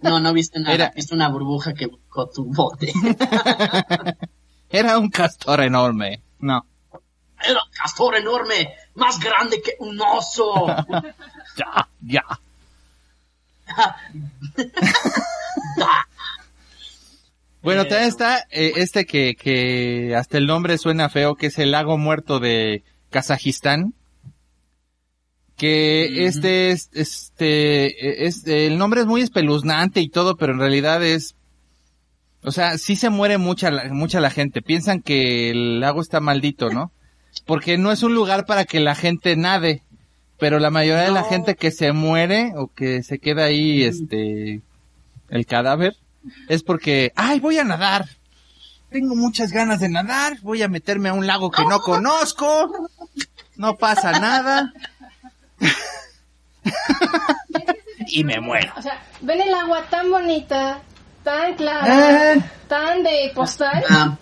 No, 0.02 0.20
no 0.20 0.32
viste 0.32 0.58
nada. 0.60 0.74
Era- 0.74 0.92
Viste 0.94 1.14
una 1.14 1.28
burbuja 1.28 1.74
que 1.74 1.86
volcó 1.86 2.28
tu 2.28 2.44
bote. 2.44 2.92
Era 4.70 4.98
un 4.98 5.08
castor 5.10 5.60
enorme. 5.62 6.20
No. 6.40 6.64
Era 7.42 7.54
un 7.64 7.70
castor 7.72 8.16
enorme, 8.16 8.72
más 8.94 9.18
grande 9.20 9.60
que 9.62 9.74
un 9.78 10.00
oso. 10.00 10.66
Ya, 11.56 11.88
ya. 12.02 12.22
Bueno, 17.62 17.82
Eh, 17.82 17.84
también 17.86 18.08
está 18.08 18.38
eh, 18.50 18.72
este 18.76 19.06
que, 19.06 19.34
que 19.34 20.14
hasta 20.16 20.38
el 20.38 20.46
nombre 20.46 20.78
suena 20.78 21.08
feo, 21.08 21.34
que 21.34 21.46
es 21.46 21.58
el 21.58 21.72
lago 21.72 21.98
muerto 21.98 22.38
de 22.38 22.84
Kazajistán. 23.16 23.94
Que 25.56 26.26
este 26.26 26.70
es, 26.70 26.90
este, 26.92 28.26
es, 28.26 28.46
el 28.46 28.76
nombre 28.76 29.00
es 29.00 29.06
muy 29.06 29.22
espeluznante 29.22 30.02
y 30.02 30.08
todo, 30.10 30.36
pero 30.36 30.52
en 30.52 30.58
realidad 30.58 31.02
es, 31.02 31.34
o 32.42 32.52
sea, 32.52 32.76
sí 32.76 32.94
se 32.94 33.08
muere 33.08 33.38
mucha, 33.38 33.70
la- 33.70 33.88
mucha 33.90 34.20
la 34.20 34.28
gente. 34.28 34.60
Piensan 34.60 35.00
que 35.00 35.48
el 35.48 35.80
lago 35.80 36.02
está 36.02 36.20
maldito, 36.20 36.68
¿no? 36.68 36.92
Porque 37.46 37.78
no 37.78 37.90
es 37.90 38.02
un 38.02 38.14
lugar 38.14 38.44
para 38.44 38.66
que 38.66 38.80
la 38.80 38.94
gente 38.94 39.34
nade. 39.36 39.82
Pero 40.38 40.58
la 40.58 40.70
mayoría 40.70 41.04
de 41.04 41.10
la 41.12 41.24
gente 41.24 41.54
que 41.54 41.70
se 41.70 41.92
muere 41.92 42.52
o 42.56 42.66
que 42.68 43.02
se 43.02 43.18
queda 43.18 43.44
ahí, 43.46 43.82
este, 43.82 44.60
el 45.30 45.46
cadáver, 45.46 45.96
es 46.50 46.62
porque, 46.62 47.12
ay, 47.16 47.40
voy 47.40 47.56
a 47.56 47.64
nadar. 47.64 48.04
Tengo 48.96 49.14
muchas 49.14 49.52
ganas 49.52 49.80
de 49.80 49.90
nadar, 49.90 50.38
voy 50.40 50.62
a 50.62 50.68
meterme 50.68 51.10
a 51.10 51.12
un 51.12 51.26
lago 51.26 51.50
que 51.50 51.62
no 51.66 51.80
conozco. 51.80 52.88
No 53.56 53.76
pasa 53.76 54.12
nada. 54.12 54.72
y 58.08 58.24
me 58.24 58.40
muero. 58.40 58.72
O 58.74 58.80
sea, 58.80 58.98
ven 59.20 59.42
el 59.42 59.52
agua 59.52 59.82
tan 59.90 60.10
bonita, 60.10 60.78
tan 61.22 61.54
clara, 61.56 62.32
Eh. 62.32 62.42
tan 62.68 63.02
de 63.02 63.32
postal. 63.34 63.84
Ah, 63.90 64.16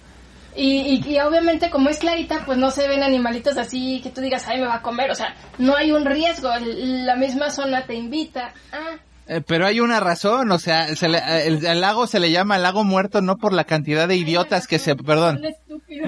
Y, 0.57 1.03
y, 1.07 1.09
y 1.09 1.21
obviamente 1.21 1.71
como 1.71 1.89
es 1.89 1.99
clarita, 1.99 2.43
pues 2.45 2.59
no 2.59 2.73
se 2.73 2.89
ven 2.89 3.05
animalitos 3.05 3.57
así 3.57 4.01
que 4.03 4.11
tú 4.11 4.21
digas, 4.21 4.45
ay, 4.49 4.61
me 4.61 4.67
va 4.67 4.77
a 4.77 4.83
comer. 4.83 5.09
O 5.13 5.15
sea, 5.15 5.37
no 5.59 5.77
hay 5.77 5.93
un 5.93 6.05
riesgo. 6.05 6.51
La 6.59 7.15
misma 7.15 7.51
zona 7.51 7.87
te 7.87 7.95
invita. 7.95 8.53
Ah, 8.73 8.97
Eh, 9.27 9.41
pero 9.47 9.67
hay 9.67 9.81
una 9.81 10.01
razón, 10.01 10.51
o 10.53 10.59
sea, 10.59 10.95
se 10.97 11.09
le- 11.09 11.17
eh, 11.19 11.47
el, 11.47 11.65
el 11.65 11.81
lago 11.81 12.07
se 12.07 12.21
le 12.21 12.31
llama 12.31 12.59
lago 12.59 12.85
muerto 12.85 13.23
no 13.23 13.39
por 13.39 13.55
la 13.55 13.65
cantidad 13.65 14.07
de 14.07 14.17
idiotas 14.17 14.67
que 14.67 14.79
se, 14.79 14.97
perdón, 14.97 15.41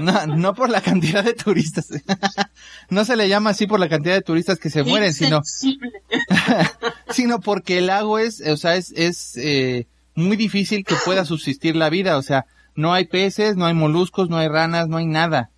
no, 0.00 0.26
no 0.26 0.54
por 0.54 0.68
la 0.68 0.82
cantidad 0.82 1.24
de 1.24 1.32
turistas, 1.32 1.88
no 2.90 3.04
se 3.06 3.16
le 3.16 3.28
llama 3.30 3.50
así 3.50 3.66
por 3.66 3.80
la 3.80 3.88
cantidad 3.88 4.14
de 4.14 4.20
turistas 4.20 4.58
que 4.58 4.68
se 4.68 4.82
mueren, 4.82 5.14
sino, 5.14 5.40
sino 7.10 7.40
porque 7.40 7.78
el 7.78 7.86
lago 7.86 8.18
es, 8.18 8.40
o 8.46 8.56
sea, 8.56 8.76
es, 8.76 8.92
es 8.96 9.36
eh, 9.38 9.86
muy 10.14 10.36
difícil 10.36 10.84
que 10.84 10.96
pueda 11.04 11.24
subsistir 11.24 11.76
la 11.76 11.88
vida, 11.90 12.18
o 12.18 12.22
sea, 12.22 12.44
no 12.74 12.92
hay 12.92 13.06
peces, 13.06 13.56
no 13.56 13.64
hay 13.66 13.74
moluscos, 13.74 14.28
no 14.28 14.36
hay 14.36 14.48
ranas, 14.48 14.88
no 14.88 14.98
hay 14.98 15.06
nada. 15.06 15.50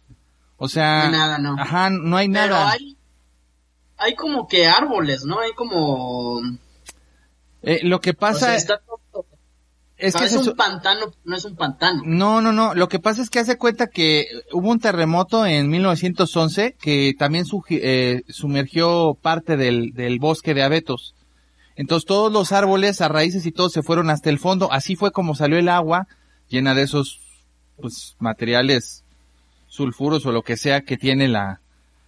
O 0.57 0.69
sea, 0.69 0.99
No 0.99 1.05
hay 1.07 1.11
nada, 1.13 1.39
no. 1.39 1.57
Ajá, 1.59 1.91
no 1.91 2.17
hay 2.17 2.29
Pero 2.29 2.55
nada. 2.55 2.71
hay, 2.71 2.97
hay 3.97 4.15
como 4.15 4.47
que 4.47 4.67
árboles, 4.69 5.25
¿no? 5.25 5.41
Hay 5.41 5.53
como... 5.53 6.41
Eh, 7.63 7.81
lo 7.83 8.01
que 8.01 8.11
o 8.11 8.15
pasa 8.15 8.47
sea, 8.47 8.55
está 8.57 8.79
todo- 8.79 9.27
es 9.97 10.15
no 10.15 10.21
que 10.21 10.27
es 10.27 10.37
un 10.37 10.55
pantano, 10.55 11.13
no 11.25 11.37
es 11.37 11.45
un 11.45 11.57
pantano. 11.57 12.03
No, 12.07 12.41
no, 12.41 12.53
no. 12.53 12.73
Lo 12.75 12.89
que 12.89 13.01
pasa 13.01 13.21
es 13.21 13.31
que 13.31 13.41
hace 13.41 13.59
cuenta 13.59 13.89
que 13.89 14.27
hubo 14.53 14.71
un 14.71 14.79
terremoto 14.79 15.45
en 15.45 15.69
1911 15.71 16.77
que 16.81 17.15
también 17.19 17.45
eh, 17.71 18.23
sumergió 18.29 19.19
parte 19.21 19.57
del, 19.57 19.93
del 19.95 20.21
bosque 20.21 20.55
de 20.55 20.63
abetos. 20.63 21.17
Entonces 21.75 22.07
todos 22.07 22.33
los 22.33 22.53
árboles, 22.53 23.01
a 23.01 23.09
raíces 23.09 23.45
y 23.45 23.51
todo 23.53 23.71
se 23.71 23.83
fueron 23.83 24.09
hasta 24.11 24.31
el 24.31 24.39
fondo. 24.39 24.73
Así 24.73 24.95
fue 24.95 25.11
como 25.11 25.35
salió 25.35 25.59
el 25.59 25.69
agua 25.69 26.07
llena 26.49 26.75
de 26.75 26.83
esos 26.83 27.21
pues 27.81 28.15
materiales 28.21 29.03
sulfuros 29.67 30.25
o 30.27 30.33
lo 30.33 30.43
que 30.43 30.57
sea 30.57 30.81
que 30.83 30.97
tiene 30.97 31.27
la 31.29 31.61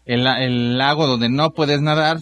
el, 0.06 0.24
la- 0.24 0.42
el 0.44 0.78
lago 0.78 1.06
donde 1.08 1.28
no 1.28 1.52
puedes 1.54 1.80
nadar. 1.80 2.20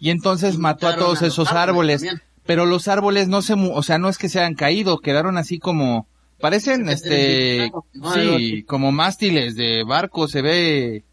Y 0.00 0.10
entonces 0.10 0.54
Y 0.56 0.58
mató 0.58 0.88
a 0.88 0.96
todos 0.96 1.22
a 1.22 1.26
esos 1.26 1.52
árboles. 1.52 2.04
Pero 2.46 2.66
los 2.66 2.88
árboles 2.88 3.28
no 3.28 3.42
se, 3.42 3.54
mu- 3.54 3.72
o 3.74 3.82
sea, 3.82 3.98
no 3.98 4.08
es 4.08 4.18
que 4.18 4.28
se 4.28 4.40
hayan 4.40 4.54
caído, 4.54 4.98
quedaron 4.98 5.36
así 5.36 5.58
como, 5.60 6.08
parecen, 6.40 6.86
Se 6.86 6.92
este, 6.94 7.70
sí, 8.14 8.64
como 8.64 8.90
mástiles 8.92 9.54
de 9.54 9.84
barco, 9.84 10.26
se 10.26 10.40
ve, 10.42 11.04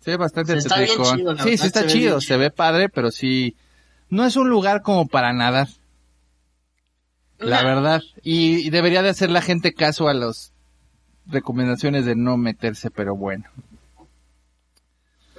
se 0.00 0.12
ve 0.12 0.16
bastante 0.16 0.52
Se 0.60 0.68
chido, 1.16 1.36
Sí, 1.38 1.58
sí 1.58 1.66
está 1.66 1.80
se 1.82 1.86
chido, 1.86 2.20
se 2.20 2.36
ve 2.38 2.50
padre, 2.50 2.88
pero 2.88 3.10
sí, 3.12 3.54
no 4.08 4.24
es 4.24 4.34
un 4.36 4.48
lugar 4.48 4.82
como 4.82 5.06
para 5.06 5.32
nadar, 5.34 5.68
la 7.38 7.62
verdad. 7.62 8.02
Y, 8.22 8.66
y 8.66 8.70
debería 8.70 9.02
de 9.02 9.10
hacer 9.10 9.30
la 9.30 9.42
gente 9.42 9.74
caso 9.74 10.08
a 10.08 10.14
las 10.14 10.52
recomendaciones 11.26 12.04
de 12.04 12.16
no 12.16 12.36
meterse, 12.36 12.90
pero 12.90 13.14
bueno. 13.14 13.44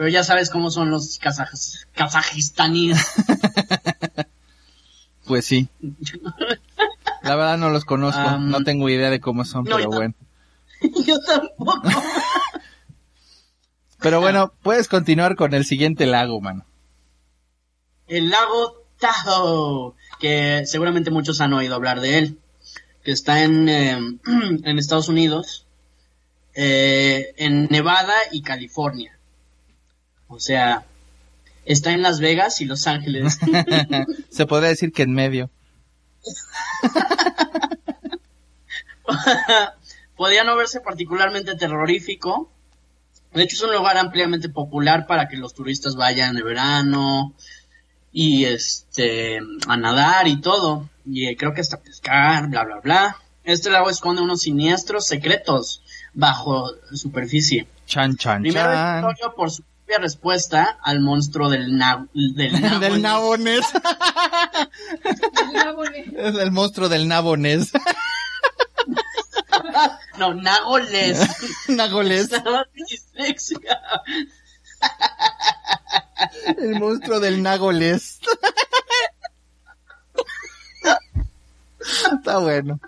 Pero 0.03 0.11
ya 0.11 0.25
sabes 0.25 0.49
cómo 0.49 0.69
son 0.69 0.91
los 0.91 1.17
kazaj- 1.21 1.85
kazajistaníes. 1.95 2.97
Pues 5.25 5.45
sí. 5.45 5.69
La 7.21 7.37
verdad 7.37 7.57
no 7.57 7.69
los 7.69 7.85
conozco, 7.85 8.37
no 8.39 8.61
tengo 8.65 8.89
idea 8.89 9.09
de 9.09 9.21
cómo 9.21 9.45
son, 9.45 9.63
no, 9.63 9.77
pero 9.77 9.89
yo- 9.89 9.95
bueno. 9.97 10.13
Yo 11.07 11.17
tampoco. 11.21 11.81
Pero 14.01 14.19
bueno, 14.19 14.51
puedes 14.61 14.89
continuar 14.89 15.37
con 15.37 15.53
el 15.53 15.63
siguiente 15.63 16.05
lago, 16.05 16.41
mano. 16.41 16.65
El 18.09 18.29
lago 18.29 18.83
Tahoe, 18.99 19.93
que 20.19 20.63
seguramente 20.65 21.09
muchos 21.11 21.39
han 21.39 21.53
oído 21.53 21.75
hablar 21.75 22.01
de 22.01 22.17
él, 22.17 22.39
que 23.05 23.13
está 23.13 23.43
en, 23.43 23.69
eh, 23.69 23.91
en 24.25 24.77
Estados 24.77 25.07
Unidos, 25.07 25.65
eh, 26.53 27.33
en 27.37 27.67
Nevada 27.69 28.15
y 28.33 28.41
California. 28.41 29.17
O 30.33 30.39
sea, 30.39 30.85
está 31.65 31.91
en 31.91 32.01
Las 32.01 32.19
Vegas 32.19 32.59
y 32.61 32.65
Los 32.65 32.87
Ángeles. 32.87 33.37
Se 34.29 34.45
podría 34.45 34.69
decir 34.69 34.91
que 34.91 35.03
en 35.03 35.13
medio. 35.13 35.49
Podría 40.15 40.43
no 40.43 40.55
verse 40.55 40.79
particularmente 40.79 41.55
terrorífico. 41.55 42.49
De 43.33 43.43
hecho, 43.43 43.55
es 43.55 43.61
un 43.63 43.73
lugar 43.73 43.97
ampliamente 43.97 44.47
popular 44.49 45.07
para 45.07 45.27
que 45.27 45.37
los 45.37 45.53
turistas 45.53 45.95
vayan 45.95 46.35
de 46.35 46.43
verano 46.43 47.33
y 48.11 48.45
este 48.45 49.39
a 49.67 49.77
nadar 49.77 50.27
y 50.27 50.39
todo. 50.39 50.87
Y 51.05 51.27
eh, 51.27 51.35
creo 51.35 51.53
que 51.53 51.61
hasta 51.61 51.81
pescar, 51.81 52.47
bla 52.47 52.63
bla 52.63 52.79
bla. 52.79 53.17
Este 53.43 53.69
lago 53.69 53.89
esconde 53.89 54.21
unos 54.21 54.41
siniestros 54.41 55.05
secretos 55.07 55.81
bajo 56.13 56.69
superficie. 56.93 57.67
Chan, 57.85 58.15
chan, 58.15 58.41
Primero 58.41 58.71
chan. 58.71 59.03
por 59.35 59.51
su 59.51 59.63
propia 59.93 59.99
respuesta 59.99 60.79
al 60.81 61.01
monstruo 61.01 61.49
del 61.49 61.77
na 61.77 62.07
del 62.13 62.61
nabo. 62.61 62.79
del 62.79 63.01
Nabonés. 63.01 63.65
es 66.17 66.35
el 66.35 66.51
monstruo 66.51 66.89
del 66.89 67.07
Nabonés. 67.07 67.71
No, 70.17 70.33
Nagoles. 70.33 71.19
Nagoles. 71.67 72.31
Estaba 72.31 72.65
dislexia. 72.73 73.79
El 76.57 76.79
monstruo 76.79 77.19
del 77.19 77.41
Nagoles. 77.41 78.19
Está 82.17 82.37
bueno. 82.39 82.79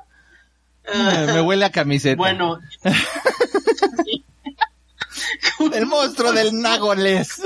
Me, 0.94 1.34
me 1.34 1.42
huele 1.42 1.66
a 1.66 1.72
camiseta. 1.72 2.16
Bueno, 2.16 2.60
El 5.74 5.86
monstruo 5.86 6.32
del 6.32 6.60
Nagoles. 6.60 7.42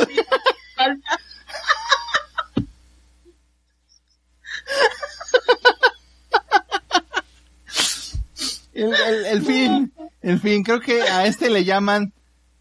El, 8.73 8.93
el- 8.93 9.25
el 9.25 9.41
fin, 9.41 9.91
el 10.21 10.39
fin, 10.39 10.63
creo 10.63 10.79
que 10.79 11.01
a 11.03 11.25
este 11.25 11.49
le 11.49 11.65
llaman 11.65 12.13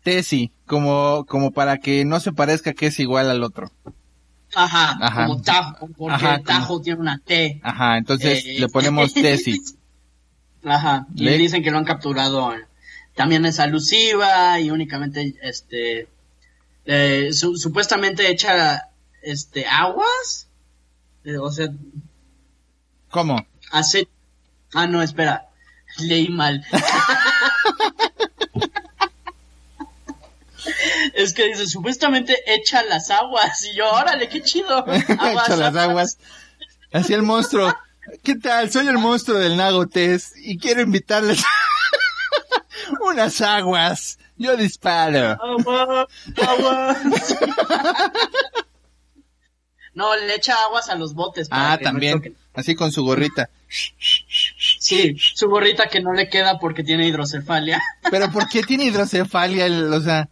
Tesi, 0.02 0.50
como, 0.66 1.24
como 1.28 1.52
para 1.52 1.78
que 1.78 2.04
no 2.04 2.18
se 2.20 2.32
parezca 2.32 2.72
que 2.72 2.86
es 2.86 2.98
igual 2.98 3.30
al 3.30 3.42
otro. 3.42 3.70
Ajá, 4.54 4.96
Ajá. 5.00 5.26
como 5.26 5.42
Tajo, 5.42 5.88
porque 5.96 6.14
Ajá, 6.14 6.34
el 6.36 6.42
Tajo 6.44 6.80
tiene 6.80 7.00
una 7.00 7.18
T. 7.18 7.60
Ajá, 7.62 7.98
entonces 7.98 8.44
Eh, 8.46 8.56
le 8.60 8.68
ponemos 8.68 9.12
Tesi. 9.14 9.60
Ajá, 10.64 11.06
y 11.14 11.24
Le- 11.24 11.38
dicen 11.38 11.62
que 11.62 11.70
lo 11.70 11.78
han 11.78 11.84
capturado. 11.84 12.52
También 13.18 13.44
es 13.46 13.58
alusiva 13.58 14.60
y 14.60 14.70
únicamente, 14.70 15.34
este, 15.42 16.06
eh, 16.86 17.30
su- 17.32 17.56
supuestamente 17.56 18.30
echa, 18.30 18.90
este, 19.22 19.66
aguas. 19.66 20.46
Eh, 21.24 21.36
o 21.36 21.50
sea, 21.50 21.66
¿Cómo? 23.10 23.44
hace, 23.72 24.06
ah, 24.72 24.86
no, 24.86 25.02
espera, 25.02 25.48
leí 25.98 26.28
mal. 26.28 26.64
Es 31.14 31.32
que 31.34 31.46
dice, 31.48 31.66
supuestamente 31.66 32.36
echa 32.46 32.84
las 32.84 33.10
aguas. 33.10 33.64
Y 33.64 33.74
yo, 33.76 33.90
órale, 33.90 34.28
qué 34.28 34.42
chido. 34.42 34.76
Aguas, 34.78 35.08
Echa 35.48 35.56
las 35.56 35.74
aguas. 35.74 36.18
Así 36.92 37.14
el 37.14 37.22
monstruo. 37.22 37.74
¿Qué 38.22 38.36
tal? 38.36 38.70
Soy 38.70 38.86
el 38.86 38.98
monstruo 38.98 39.38
del 39.38 39.56
Nago 39.56 39.86
Tess 39.88 40.34
y 40.36 40.58
quiero 40.58 40.80
invitarles 40.82 41.42
unas 43.00 43.40
aguas. 43.40 44.18
Yo 44.36 44.56
disparo. 44.56 45.36
Agua, 45.42 46.08
aguas. 46.46 46.98
No, 49.94 50.14
le 50.16 50.34
echa 50.36 50.54
aguas 50.66 50.88
a 50.88 50.94
los 50.94 51.14
botes. 51.14 51.48
para 51.48 51.72
Ah, 51.72 51.78
que 51.78 51.84
también. 51.84 52.36
Así 52.54 52.74
con 52.76 52.92
su 52.92 53.02
gorrita. 53.04 53.50
Sí, 54.78 55.16
su 55.34 55.48
gorrita 55.48 55.88
que 55.88 56.00
no 56.00 56.12
le 56.12 56.28
queda 56.28 56.58
porque 56.58 56.84
tiene 56.84 57.06
hidrocefalia. 57.08 57.82
Pero 58.10 58.30
¿por 58.30 58.48
qué 58.48 58.62
tiene 58.62 58.84
hidrocefalia? 58.84 59.66
el- 59.66 59.92
o 59.92 60.00
sea, 60.00 60.28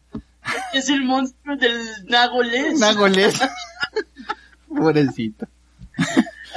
Es 0.72 0.88
el 0.88 1.02
monstruo 1.04 1.56
del 1.56 1.84
Nagoles. 2.06 2.78
Nagoles. 2.78 3.34
Pobrecito. 4.68 5.48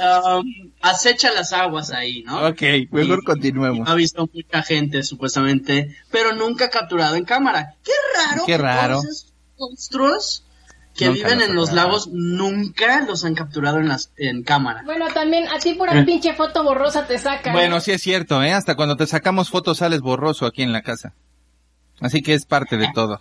Um, 0.00 0.70
acecha 0.80 1.30
las 1.32 1.52
aguas 1.52 1.90
ahí, 1.90 2.22
¿no? 2.22 2.46
Ok, 2.48 2.62
mejor 2.90 3.18
Y- 3.20 3.24
continuemos. 3.24 3.88
Ha 3.88 3.94
visto 3.94 4.28
mucha 4.32 4.62
gente, 4.62 5.02
supuestamente, 5.02 5.94
pero 6.10 6.32
nunca 6.34 6.70
capturado 6.70 7.16
en 7.16 7.24
cámara. 7.24 7.74
Qué 7.84 7.92
raro. 8.16 8.42
Qué 8.46 8.52
que 8.52 8.58
raro. 8.58 8.94
todos 8.94 9.04
esos 9.04 9.32
monstruos 9.58 10.44
que 10.96 11.06
Nunca 11.06 11.28
viven 11.28 11.38
los 11.38 11.48
en 11.48 11.54
los 11.54 11.72
lagos 11.72 12.08
nunca 12.12 13.00
los 13.02 13.24
han 13.24 13.34
capturado 13.34 13.78
en, 13.78 13.88
las, 13.88 14.10
en 14.16 14.42
cámara. 14.42 14.82
Bueno, 14.84 15.08
también 15.08 15.46
a 15.48 15.58
ti 15.58 15.74
pura 15.74 16.04
pinche 16.04 16.34
foto 16.34 16.64
borrosa 16.64 17.06
te 17.06 17.18
saca. 17.18 17.52
Bueno, 17.52 17.76
¿eh? 17.76 17.80
sí 17.80 17.92
es 17.92 18.02
cierto, 18.02 18.42
¿eh? 18.42 18.52
Hasta 18.52 18.74
cuando 18.74 18.96
te 18.96 19.06
sacamos 19.06 19.50
fotos 19.50 19.78
sales 19.78 20.00
borroso 20.00 20.46
aquí 20.46 20.62
en 20.62 20.72
la 20.72 20.82
casa. 20.82 21.12
Así 22.00 22.22
que 22.22 22.34
es 22.34 22.46
parte 22.46 22.76
de 22.76 22.88
todo. 22.94 23.20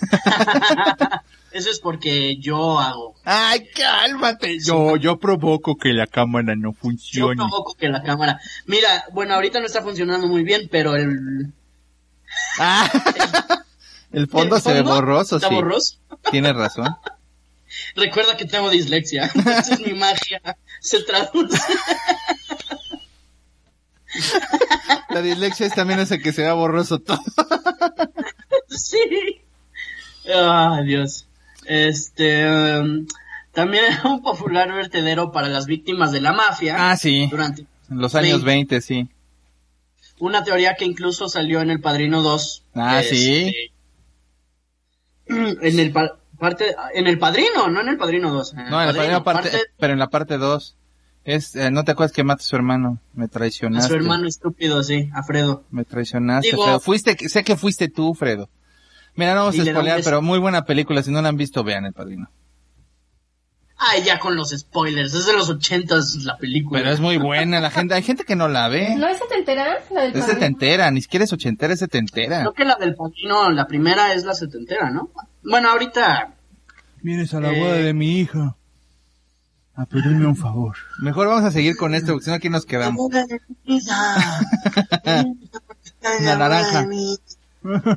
Eso 1.56 1.70
es 1.70 1.80
porque 1.80 2.36
yo 2.36 2.78
hago. 2.78 3.14
Ay, 3.24 3.66
cálmate. 3.74 4.58
Yo, 4.62 4.96
yo 4.96 5.18
provoco 5.18 5.76
que 5.76 5.94
la 5.94 6.06
cámara 6.06 6.54
no 6.54 6.72
Yo 6.72 6.78
funcione. 6.78 7.36
provoco 7.36 7.74
que 7.74 7.88
la 7.88 8.02
cámara. 8.02 8.38
Mira, 8.66 9.04
bueno, 9.12 9.34
ahorita 9.34 9.58
no 9.60 9.66
está 9.66 9.80
funcionando 9.82 10.26
muy 10.28 10.42
bien, 10.42 10.68
pero 10.70 10.96
el. 10.96 11.52
Ah. 12.58 12.90
El 14.12 14.28
fondo 14.28 14.56
el 14.56 14.62
se 14.62 14.72
ve 14.72 14.82
borroso, 14.82 15.36
Está 15.36 15.48
sí. 15.48 15.54
borroso. 15.54 15.96
Tienes 16.30 16.54
razón. 16.54 16.88
Recuerda 17.96 18.36
que 18.36 18.44
tengo 18.44 18.70
dislexia. 18.70 19.24
Esa 19.34 19.74
es 19.74 19.80
mi 19.80 19.94
magia. 19.94 20.40
Se 20.80 21.02
traduce. 21.02 21.58
La 25.10 25.20
dislexia 25.22 25.66
es 25.66 25.74
también 25.74 26.00
ese 26.00 26.20
que 26.20 26.32
se 26.32 26.42
ve 26.42 26.52
borroso 26.52 26.98
todo. 27.00 27.20
Sí. 28.68 29.42
Ah, 30.32 30.80
Dios. 30.84 31.26
Este. 31.68 32.48
um, 32.80 33.06
también 33.52 33.84
era 33.84 34.02
un 34.08 34.22
popular 34.22 34.72
vertedero 34.72 35.32
para 35.32 35.48
las 35.48 35.66
víctimas 35.66 36.12
de 36.12 36.20
la 36.20 36.32
mafia. 36.32 36.90
Ah, 36.90 36.96
sí. 36.96 37.26
Durante 37.30 37.62
En 37.90 37.98
los 37.98 38.14
años 38.14 38.44
Veinte. 38.44 38.76
20, 38.76 38.80
sí. 38.80 39.08
una 40.18 40.44
teoría 40.44 40.74
que 40.74 40.84
incluso 40.84 41.28
salió 41.28 41.60
en 41.60 41.70
El 41.70 41.80
Padrino 41.80 42.22
2. 42.22 42.64
Ah, 42.74 43.02
sí. 43.02 43.52
En 45.28 45.80
el 45.80 45.92
pa- 45.92 46.18
parte, 46.38 46.74
en 46.94 47.06
el 47.06 47.18
Padrino, 47.18 47.68
no 47.68 47.80
en 47.80 47.88
el 47.88 47.96
Padrino 47.96 48.30
2. 48.32 48.52
En 48.54 48.70
No, 48.70 48.80
en 48.80 48.86
la 48.88 48.92
primera 48.92 49.24
parte, 49.24 49.50
parte 49.50 49.64
pero 49.78 49.92
en 49.92 49.98
la 49.98 50.08
parte 50.08 50.38
2. 50.38 50.76
Es, 51.24 51.56
eh, 51.56 51.72
no 51.72 51.82
te 51.82 51.90
acuerdas 51.90 52.12
que 52.12 52.22
mata 52.22 52.42
a 52.42 52.46
su 52.46 52.54
hermano. 52.54 53.00
Me 53.14 53.24
a 53.24 53.28
traicionaste. 53.28 53.88
su 53.88 53.94
hermano 53.96 54.28
estúpido, 54.28 54.82
sí, 54.84 55.10
a 55.12 55.24
Fredo. 55.24 55.64
Me 55.70 55.84
traicionaste, 55.84 56.50
Digo- 56.50 56.62
Fredo. 56.62 56.80
Fuiste, 56.80 57.16
sé 57.28 57.42
que 57.42 57.56
fuiste 57.56 57.88
tú, 57.88 58.14
Fredo. 58.14 58.48
Mira, 59.16 59.34
no 59.34 59.40
vamos 59.46 59.58
a 59.58 59.64
spoilear, 59.64 60.00
pero 60.04 60.22
muy 60.22 60.38
buena 60.38 60.64
película. 60.64 61.02
Si 61.02 61.10
no 61.10 61.20
la 61.22 61.28
han 61.28 61.36
visto, 61.36 61.64
vean 61.64 61.84
El 61.86 61.92
Padrino. 61.92 62.30
Ay, 63.78 64.02
ya 64.04 64.18
con 64.18 64.36
los 64.36 64.50
spoilers, 64.50 65.12
es 65.12 65.26
de 65.26 65.34
los 65.34 65.50
ochentas 65.50 66.14
la 66.24 66.38
película. 66.38 66.80
Pero 66.80 66.92
es 66.92 67.00
muy 67.00 67.18
buena. 67.18 67.60
La 67.60 67.70
gente, 67.70 67.92
hay 67.94 68.02
gente 68.02 68.24
que 68.24 68.34
no 68.34 68.48
la 68.48 68.68
ve. 68.68 68.94
¿No 68.96 69.06
es 69.06 69.18
setentera? 69.18 69.64
La 69.90 70.00
del 70.02 70.12
Es 70.12 70.20
padrino? 70.20 70.26
setentera, 70.26 70.90
ni 70.90 71.02
siquiera 71.02 71.24
es 71.24 71.32
ochentera, 71.34 71.74
es 71.74 71.80
setentera. 71.80 72.40
Creo 72.40 72.54
que 72.54 72.64
la 72.64 72.76
del 72.76 72.94
Padrino, 72.94 73.50
la 73.50 73.66
primera 73.66 74.14
es 74.14 74.24
la 74.24 74.32
setentera, 74.32 74.90
¿no? 74.90 75.10
Bueno, 75.42 75.68
ahorita 75.70 76.32
Vienes 77.02 77.34
a 77.34 77.40
la 77.40 77.50
boda 77.52 77.74
de 77.74 77.92
mi 77.92 78.18
hija 78.20 78.56
a 79.74 79.84
pedirme 79.84 80.26
un 80.26 80.36
favor. 80.36 80.76
Mejor 81.00 81.28
vamos 81.28 81.44
a 81.44 81.50
seguir 81.50 81.76
con 81.76 81.94
esto, 81.94 82.12
porque 82.12 82.24
si 82.24 82.30
no 82.30 82.36
aquí 82.36 82.48
nos 82.48 82.64
quedamos. 82.64 83.10
La 86.24 86.36
naranja. 86.36 86.86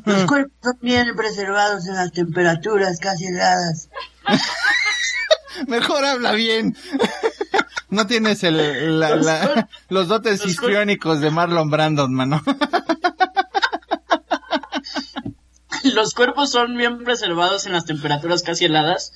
Los 0.06 0.26
cuerpos 0.26 0.54
son 0.64 0.78
bien 0.82 1.16
preservados 1.16 1.86
en 1.88 1.96
las 1.96 2.12
temperaturas 2.12 3.00
casi 3.00 3.28
heladas. 3.28 3.90
Mejor 5.68 6.04
habla 6.06 6.34
bien. 6.34 6.76
No 7.92 8.06
tienes 8.06 8.44
el, 8.44 9.00
la- 9.00 9.16
la- 9.16 9.68
los 9.90 10.08
dotes 10.08 10.46
histriónicos 10.46 11.22
de 11.22 11.32
Marlon 11.32 11.72
Brandon, 11.72 12.14
mano. 12.14 12.40
los 15.96 16.14
cuerpos 16.14 16.52
son 16.52 16.78
bien 16.78 17.04
preservados 17.04 17.66
en 17.66 17.74
las 17.74 17.86
temperaturas 17.86 18.44
casi 18.44 18.66
heladas, 18.66 19.12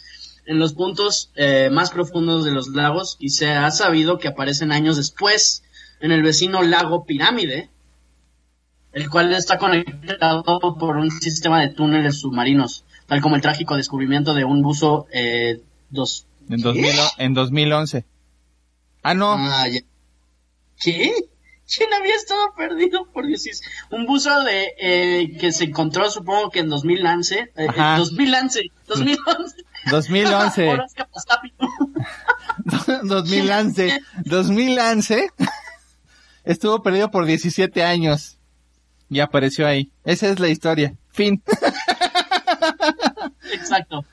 en 0.47 0.57
los 0.59 0.73
puntos 0.73 1.31
eh, 1.35 1.69
más 1.71 1.91
profundos 1.91 2.45
de 2.45 2.51
los 2.51 2.69
lagos, 2.69 3.15
y 3.19 3.29
se 3.29 3.51
ha 3.51 3.69
sabido 3.71 4.17
que 4.17 4.27
aparecen 4.29 4.71
años 4.71 4.97
después 4.97 5.61
en 5.99 6.11
el 6.11 6.23
vecino 6.23 6.61
lago 6.63 7.05
Pirámide, 7.05 7.69
el 8.93 9.09
cual 9.09 9.33
está 9.33 9.57
conectado 9.57 10.77
por 10.77 10.97
un 10.97 11.11
sistema 11.11 11.59
de 11.61 11.69
túneles 11.69 12.19
submarinos, 12.19 12.85
tal 13.07 13.21
como 13.21 13.35
el 13.35 13.41
trágico 13.41 13.75
descubrimiento 13.75 14.33
de 14.33 14.45
un 14.45 14.61
buzo 14.61 15.07
eh, 15.11 15.61
dos, 15.89 16.25
En, 16.49 16.61
2000 16.61 16.91
en 17.17 17.33
2011. 17.33 18.05
Ah, 19.01 19.13
no. 19.13 19.33
Ah, 19.33 19.67
ya. 19.67 19.81
¿Qué? 20.81 21.13
¿Quién 21.75 21.93
había 21.93 22.15
estado 22.15 22.53
perdido 22.55 23.05
por 23.11 23.25
16? 23.25 23.61
Un 23.89 24.05
buzo 24.05 24.43
de 24.43 24.73
eh, 24.79 25.37
que 25.39 25.51
se 25.51 25.65
encontró, 25.65 26.09
supongo 26.09 26.49
que 26.49 26.59
en 26.59 26.69
2011. 26.69 27.39
Eh, 27.39 27.49
eh, 27.55 27.67
Ajá. 27.69 27.97
2011. 27.97 28.61
2011. 28.87 29.55
2011. 29.89 30.69
Horas 30.69 30.93
Capastapi. 30.93 31.53
2011. 33.03 33.99
2011. 34.25 35.29
Estuvo 36.43 36.83
perdido 36.83 37.09
por 37.09 37.25
17 37.25 37.83
años. 37.83 38.37
Y 39.09 39.19
apareció 39.19 39.67
ahí. 39.67 39.91
Esa 40.03 40.29
es 40.29 40.39
la 40.39 40.49
historia. 40.49 40.95
Fin. 41.09 41.41
Exacto. 43.51 44.05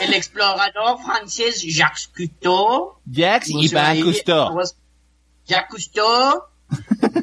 El, 0.00 0.14
explorador 0.14 1.02
francés 1.04 1.62
Jacques 1.62 2.08
Cousteau. 2.14 2.98
Jacques 3.06 3.50
y 3.50 3.68
Van 3.68 4.00
Cousteau. 4.00 4.58
Jacques 5.46 5.68
Cousteau. 5.70 6.42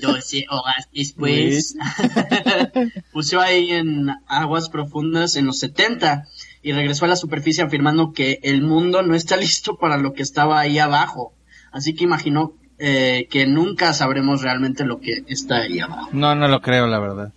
12 0.01 0.45
horas 0.49 0.87
después. 0.93 1.75
puso 3.11 3.41
ahí 3.41 3.71
en 3.71 4.09
aguas 4.27 4.69
profundas 4.69 5.35
en 5.35 5.45
los 5.45 5.59
70 5.59 6.25
y 6.61 6.71
regresó 6.71 7.05
a 7.05 7.09
la 7.09 7.15
superficie 7.15 7.63
afirmando 7.63 8.13
que 8.13 8.39
el 8.43 8.61
mundo 8.61 9.01
no 9.01 9.15
está 9.15 9.35
listo 9.45 9.77
para 9.77 9.97
lo 9.97 10.13
que 10.13 10.23
estaba 10.23 10.59
ahí 10.59 10.79
abajo. 10.79 11.33
Así 11.71 11.95
que 11.95 12.03
imaginó 12.03 12.53
eh, 12.85 13.27
que 13.31 13.45
nunca 13.47 13.93
sabremos 13.93 14.41
realmente 14.41 14.83
lo 14.83 14.99
que 14.99 15.23
está 15.27 15.59
ahí 15.61 15.79
abajo. 15.79 16.09
No, 16.11 16.35
no 16.35 16.47
lo 16.49 16.61
creo, 16.61 16.85
la 16.85 16.99
verdad. 16.99 17.31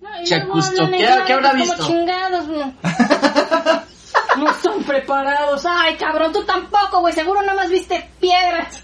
No, 0.00 0.08
hablan 0.08 1.24
¿Qué- 1.26 1.32
habrá 1.32 1.50
como 1.50 1.64
visto? 1.64 1.86
chingados, 1.86 2.48
no. 2.48 2.74
No 4.38 4.50
están 4.50 4.82
preparados. 4.84 5.64
Ay, 5.66 5.96
cabrón, 5.96 6.32
tú 6.32 6.42
tampoco, 6.44 7.00
güey. 7.00 7.12
Seguro 7.12 7.42
nada 7.42 7.54
más 7.54 7.70
viste 7.70 8.08
piedras. 8.20 8.82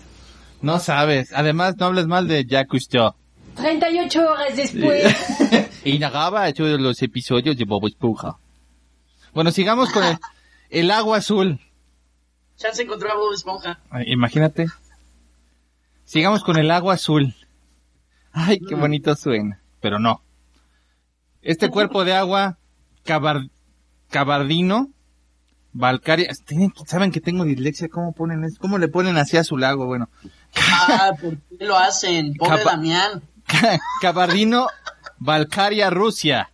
No 0.61 0.79
sabes. 0.79 1.33
Además, 1.33 1.77
no 1.79 1.87
hables 1.87 2.07
mal 2.07 2.29
de 2.29 2.45
Cousteau. 2.67 3.15
38 3.57 4.21
horas 4.29 4.57
después. 4.57 5.17
Y 5.85 5.99
narraba 5.99 6.49
hecho 6.49 6.65
de 6.65 6.77
los 6.77 7.01
episodios 7.03 7.57
de 7.57 7.65
Bob 7.65 7.87
Esponja. 7.87 8.37
Bueno, 9.33 9.51
sigamos 9.53 9.91
con 9.91 10.05
el, 10.05 10.19
el 10.71 10.91
agua 10.91 11.19
azul. 11.19 11.59
Ya 12.59 12.73
se 12.75 12.83
encontró 12.83 13.11
a 13.11 13.15
Bob 13.17 13.33
Esponja. 13.33 13.79
Ay, 13.91 14.05
Imagínate. 14.09 14.67
Sigamos 16.09 16.43
con 16.43 16.57
el 16.57 16.71
agua 16.71 16.95
azul. 16.95 17.35
Ay, 18.33 18.61
qué 18.67 18.75
bonito 18.75 19.15
suena. 19.15 19.61
Pero 19.81 19.99
no. 19.99 20.23
Este 21.43 21.69
cuerpo 21.71 22.07
de 22.07 22.15
agua 22.15 22.57
cabar- 23.05 23.51
cabardino, 24.09 24.89
Valcaria, 25.75 26.29
tienen- 26.47 26.73
saben 26.87 27.11
que 27.13 27.21
tengo 27.21 27.45
dislexia, 27.45 27.89
¿cómo 27.91 28.13
ponen 28.15 28.43
eso? 28.43 28.57
¿Cómo 28.59 28.79
le 28.79 28.89
ponen 28.89 29.19
así 29.19 29.37
a 29.37 29.45
su 29.45 29.59
lago? 29.59 29.85
Bueno, 29.85 30.09
Ah, 30.57 31.11
¿por 31.21 31.37
qué 31.37 31.67
lo 31.67 31.77
hacen? 31.77 32.33
Pobre 32.37 32.65
Damián. 32.65 33.23
Cabardino, 34.01 34.69
Valcaria, 35.19 35.91
Rusia. 35.91 36.51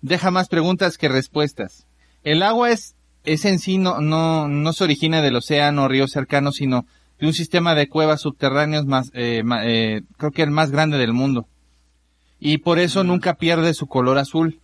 Deja 0.00 0.30
más 0.30 0.48
preguntas 0.48 0.96
que 0.96 1.08
respuestas. 1.08 1.86
El 2.22 2.44
agua 2.44 2.70
es, 2.70 2.94
es 3.24 3.44
en 3.46 3.58
sí 3.58 3.78
no, 3.78 4.00
no, 4.00 4.46
no 4.46 4.72
se 4.72 4.84
origina 4.84 5.22
del 5.22 5.34
océano 5.34 5.82
o 5.84 5.88
río 5.88 6.06
cercano, 6.06 6.52
sino 6.52 6.86
de 7.22 7.28
un 7.28 7.34
sistema 7.34 7.76
de 7.76 7.88
cuevas 7.88 8.22
subterráneos 8.22 8.84
más, 8.84 9.12
eh, 9.14 9.44
eh, 9.62 10.02
creo 10.18 10.32
que 10.32 10.42
el 10.42 10.50
más 10.50 10.72
grande 10.72 10.98
del 10.98 11.12
mundo. 11.12 11.46
Y 12.40 12.58
por 12.58 12.80
eso 12.80 13.04
nunca 13.04 13.34
pierde 13.34 13.74
su 13.74 13.86
color 13.86 14.18
azul. 14.18 14.60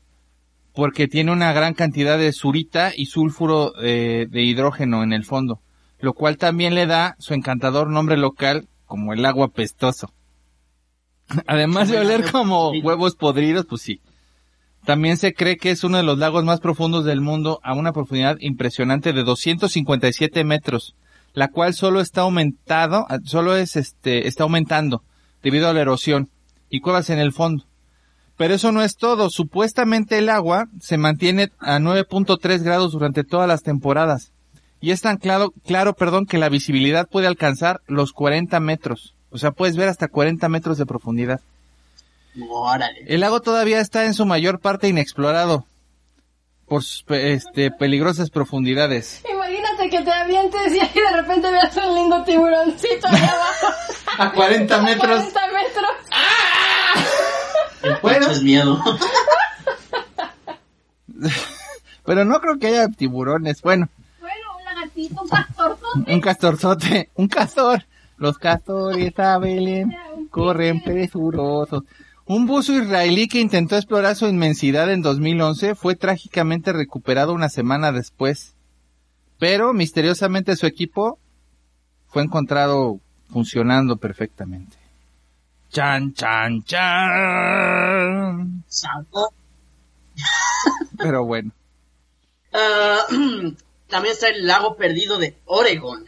Porque 0.75 1.07
tiene 1.07 1.31
una 1.31 1.53
gran 1.53 1.75
cantidad 1.75 2.18
de 2.18 2.33
surita 2.33 2.90
y 2.97 3.07
sulfuro 3.07 3.75
eh, 3.81 4.27
de 4.29 4.42
hidrógeno 4.42 5.05
en 5.05 5.12
el 5.12 5.25
fondo. 5.25 5.61
Lo 6.01 6.14
cual 6.14 6.37
también 6.37 6.75
le 6.75 6.87
da 6.87 7.14
su 7.21 7.33
encantador 7.33 7.90
nombre 7.90 8.16
local 8.16 8.66
como 8.87 9.12
el 9.12 9.25
agua 9.25 9.53
pestoso. 9.53 10.12
Además 11.47 11.88
de 11.88 12.01
oler 12.01 12.29
como 12.29 12.71
huevos 12.71 13.14
podridos, 13.14 13.66
pues 13.66 13.83
sí. 13.83 14.01
También 14.85 15.16
se 15.16 15.33
cree 15.33 15.59
que 15.59 15.71
es 15.71 15.85
uno 15.85 15.99
de 15.99 16.03
los 16.03 16.18
lagos 16.18 16.42
más 16.42 16.59
profundos 16.59 17.05
del 17.05 17.21
mundo 17.21 17.61
a 17.62 17.75
una 17.75 17.92
profundidad 17.92 18.37
impresionante 18.40 19.12
de 19.12 19.23
257 19.23 20.42
metros, 20.42 20.97
la 21.35 21.49
cual 21.49 21.75
solo 21.75 22.01
está 22.01 22.23
aumentado, 22.23 23.07
ah, 23.09 23.19
solo 23.25 23.57
es 23.57 23.77
este, 23.77 24.27
está 24.29 24.43
aumentando 24.45 25.03
debido 25.43 25.69
a 25.69 25.73
la 25.73 25.81
erosión 25.81 26.29
y 26.71 26.81
cuevas 26.81 27.11
en 27.11 27.19
el 27.19 27.33
fondo. 27.33 27.64
Pero 28.37 28.55
eso 28.55 28.71
no 28.73 28.83
es 28.83 28.97
todo. 28.97 29.31
Supuestamente 29.31 30.19
el 30.19 30.29
agua 30.29 30.69
se 30.81 30.97
mantiene 30.97 31.51
a 31.59 31.79
9.3 31.79 32.62
grados 32.62 32.93
durante 32.93 33.25
todas 33.25 33.49
las 33.49 33.62
temporadas. 33.62 34.31
Y 34.81 34.93
es 34.93 35.01
tan 35.01 35.17
claro, 35.17 35.53
claro, 35.67 35.95
perdón, 35.95 36.25
que 36.27 36.38
la 36.38 36.49
visibilidad 36.49 37.09
puede 37.09 37.27
alcanzar 37.27 37.81
los 37.88 38.12
40 38.12 38.61
metros. 38.61 39.14
O 39.31 39.38
sea, 39.38 39.51
puedes 39.51 39.77
ver 39.77 39.88
hasta 39.88 40.07
40 40.07 40.49
metros 40.49 40.79
de 40.79 40.87
profundidad. 40.87 41.41
Órale. 42.49 43.01
El 43.09 43.21
lago 43.21 43.41
todavía 43.41 43.81
está 43.81 44.05
en 44.05 44.14
su 44.14 44.25
mayor 44.25 44.61
parte 44.61 44.87
inexplorado 44.88 45.64
por 46.69 46.85
sus 46.85 47.03
pe- 47.03 47.33
este, 47.33 47.71
peligrosas 47.73 48.31
profundidades. 48.31 49.23
Que 49.90 50.03
te 50.03 50.11
avientes 50.12 50.74
y 50.74 50.81
ahí 50.81 50.90
de 50.94 51.16
repente 51.16 51.51
veas 51.51 51.77
un 51.77 51.94
lindo 51.94 52.22
tiburoncito 52.24 53.09
allá 53.09 53.33
abajo. 53.33 53.66
A 54.18 54.33
40 54.33 54.77
A 54.77 54.83
metros. 54.83 55.24
40 55.33 55.40
metros. 55.53 55.90
Bueno. 58.03 58.31
Es 58.31 58.42
miedo. 58.42 58.83
Pero 62.05 62.24
no 62.24 62.40
creo 62.40 62.59
que 62.59 62.66
haya 62.68 62.88
tiburones. 62.88 63.62
Bueno, 63.62 63.88
Bueno, 64.20 64.37
un 64.59 64.64
lagartito, 64.64 65.22
un 65.22 65.29
pastorzote. 65.29 66.12
un 66.14 66.20
castorzote, 66.20 67.11
un 67.14 67.29
castor. 67.29 67.85
Los 68.16 68.38
castores 68.38 69.16
a 69.18 69.38
Belén 69.38 69.94
corren 70.31 70.83
presurosos. 70.83 71.85
Un 72.27 72.46
buzo 72.46 72.72
israelí 72.72 73.29
que 73.29 73.40
intentó 73.40 73.77
explorar 73.77 74.16
su 74.16 74.27
inmensidad 74.27 74.90
en 74.92 75.03
2011 75.03 75.74
fue 75.77 75.94
trágicamente 75.94 76.72
recuperado 76.72 77.33
una 77.33 77.48
semana 77.48 77.92
después. 77.92 78.55
Pero 79.38 79.72
misteriosamente 79.72 80.57
su 80.57 80.66
equipo 80.66 81.18
fue 82.09 82.22
encontrado 82.22 83.01
funcionando 83.31 83.96
perfectamente. 83.96 84.77
Chan, 85.70 86.14
chan, 86.14 86.62
chan. 86.64 88.64
Santo. 88.68 89.33
Pero 90.96 91.24
bueno. 91.24 91.53
Ah, 92.51 93.01
también 93.88 94.14
está 94.14 94.29
el 94.29 94.46
lago 94.46 94.74
perdido 94.77 95.18
de 95.18 95.37
Oregon. 95.44 96.07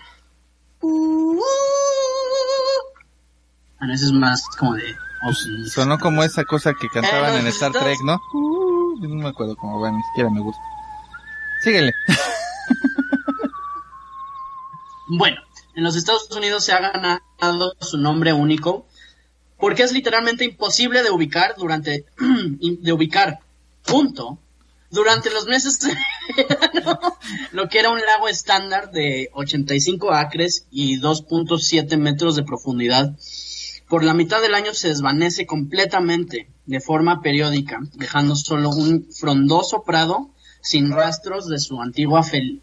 Ah, 3.79 3.87
no, 3.87 3.93
ese 3.93 4.07
es 4.07 4.13
más 4.13 4.47
como 4.59 4.75
de 4.75 4.95
ovnis. 5.23 5.71
Sonó 5.73 5.99
como 5.99 6.25
esa 6.25 6.45
cosa 6.45 6.73
que 6.73 6.89
cantaban 6.89 7.35
Eh, 7.37 7.41
en 7.41 7.47
Star. 7.49 7.73
Trek, 7.73 7.99
¿no? 8.05 8.19
Uh, 8.33 8.99
no 9.07 9.15
me 9.17 9.29
acuerdo 9.29 9.55
cómo 9.57 9.81
va, 9.81 9.91
ni 9.91 10.03
siquiera 10.05 10.31
me 10.31 10.41
gusta. 10.41 10.63
Síguele. 11.63 11.93
Bueno, 15.13 15.41
en 15.75 15.83
los 15.83 15.97
Estados 15.97 16.31
Unidos 16.31 16.65
se 16.65 16.73
ha 16.73 16.79
ganado 16.79 17.75
su 17.81 17.99
nombre 17.99 18.33
único 18.33 18.87
porque 19.59 19.83
es 19.83 19.93
literalmente 19.93 20.45
imposible 20.45 21.03
de 21.03 21.11
ubicar 21.11 21.55
durante 21.59 22.05
de 22.61 22.93
ubicar 22.93 23.41
punto 23.85 24.39
durante 24.91 25.31
los 25.31 25.47
meses 25.47 25.81
de 26.37 26.45
verano, 26.45 26.99
lo 27.51 27.69
que 27.69 27.81
era 27.81 27.91
un 27.91 27.99
lago 28.01 28.29
estándar 28.29 28.93
de 28.93 29.31
85 29.33 30.13
acres 30.13 30.67
y 30.71 30.99
2.7 31.01 31.97
metros 31.97 32.37
de 32.37 32.45
profundidad. 32.45 33.17
Por 33.89 34.05
la 34.05 34.15
mitad 34.15 34.41
del 34.41 34.55
año 34.55 34.75
se 34.75 34.89
desvanece 34.89 35.45
completamente 35.45 36.49
de 36.67 36.81
forma 36.81 37.21
periódica, 37.21 37.81
dejando 37.95 38.37
solo 38.37 38.71
un 38.71 39.09
frondoso 39.13 39.83
prado 39.83 40.31
sin 40.63 40.93
rastros 40.93 41.49
de 41.49 41.59
su 41.59 41.81
antigua 41.83 42.23
fel- 42.23 42.61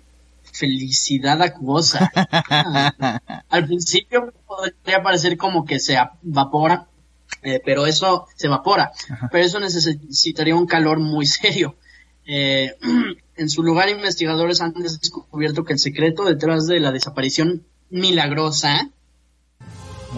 felicidad 0.57 1.41
acuosa. 1.41 2.11
Al 3.49 3.65
principio 3.65 4.33
podría 4.45 5.01
parecer 5.03 5.37
como 5.37 5.65
que 5.65 5.79
se 5.79 5.97
evapora, 6.23 6.87
eh, 7.43 7.61
pero 7.63 7.85
eso 7.85 8.27
se 8.35 8.47
evapora, 8.47 8.91
pero 9.31 9.45
eso 9.45 9.59
necesitaría 9.59 10.55
un 10.55 10.65
calor 10.67 10.99
muy 10.99 11.25
serio. 11.27 11.75
Eh, 12.25 12.75
en 13.37 13.49
su 13.49 13.63
lugar, 13.63 13.89
investigadores 13.89 14.61
han 14.61 14.73
descubierto 14.73 15.63
que 15.63 15.73
el 15.73 15.79
secreto 15.79 16.23
detrás 16.25 16.67
de 16.67 16.79
la 16.79 16.91
desaparición 16.91 17.63
milagrosa 17.89 18.89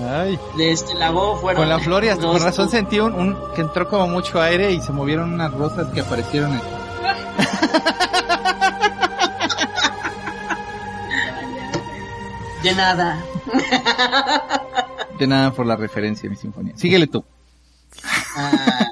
Ay. 0.02 0.39
de 0.58 0.71
este 0.71 0.93
lago 0.95 1.36
fueron... 1.38 1.62
Con 1.63 1.69
la 1.69 1.80
flor 1.80 2.04
y 2.06 2.10
hasta 2.10 2.25
dos 2.25 2.38
con 2.38 2.45
razón 2.45 2.69
sentí 2.69 2.99
un, 2.99 3.13
un- 3.13 3.38
que 3.56 3.62
entró 3.62 3.88
como 3.89 4.08
mucho 4.08 4.41
aire 4.41 4.71
y 4.71 4.82
se 4.82 4.91
movieron 4.91 5.34
unas 5.34 5.52
rosas 5.54 5.91
que 5.93 5.99
aparecieron 6.02 6.54
en... 6.54 6.62
De 12.63 12.74
nada. 12.76 13.24
De 15.17 15.28
nada 15.28 15.52
por 15.54 15.65
la 15.65 15.76
referencia, 15.76 16.30
mi 16.30 16.36
sinfonía. 16.36 16.76
Síguele 16.76 17.08
tú. 17.08 17.24
Ah, 18.36 18.91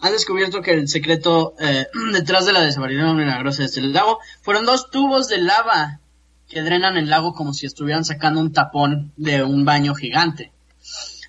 han 0.00 0.12
descubierto 0.12 0.60
que 0.60 0.72
el 0.72 0.88
secreto 0.88 1.54
eh, 1.58 1.86
detrás 2.12 2.44
de 2.44 2.52
la 2.52 2.60
desaparición 2.60 3.16
milagrosa 3.16 3.62
de 3.62 3.66
este 3.66 3.80
lago 3.80 4.18
fueron 4.42 4.66
dos 4.66 4.90
tubos 4.90 5.28
de 5.28 5.38
lava 5.38 6.00
que 6.48 6.60
drenan 6.60 6.98
el 6.98 7.08
lago 7.08 7.32
como 7.32 7.54
si 7.54 7.64
estuvieran 7.64 8.04
sacando 8.04 8.40
un 8.40 8.52
tapón 8.52 9.12
de 9.16 9.42
un 9.42 9.64
baño 9.64 9.94
gigante. 9.94 10.52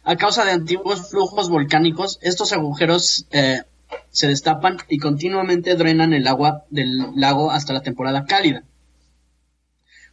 A 0.03 0.17
causa 0.17 0.43
de 0.43 0.51
antiguos 0.51 1.09
flujos 1.09 1.49
volcánicos, 1.49 2.19
estos 2.21 2.51
agujeros 2.51 3.25
eh, 3.31 3.63
se 4.11 4.27
destapan 4.27 4.77
y 4.89 4.97
continuamente 4.97 5.75
drenan 5.75 6.13
el 6.13 6.27
agua 6.27 6.65
del 6.69 6.97
lago 7.15 7.51
hasta 7.51 7.73
la 7.73 7.81
temporada 7.81 8.25
cálida. 8.25 8.63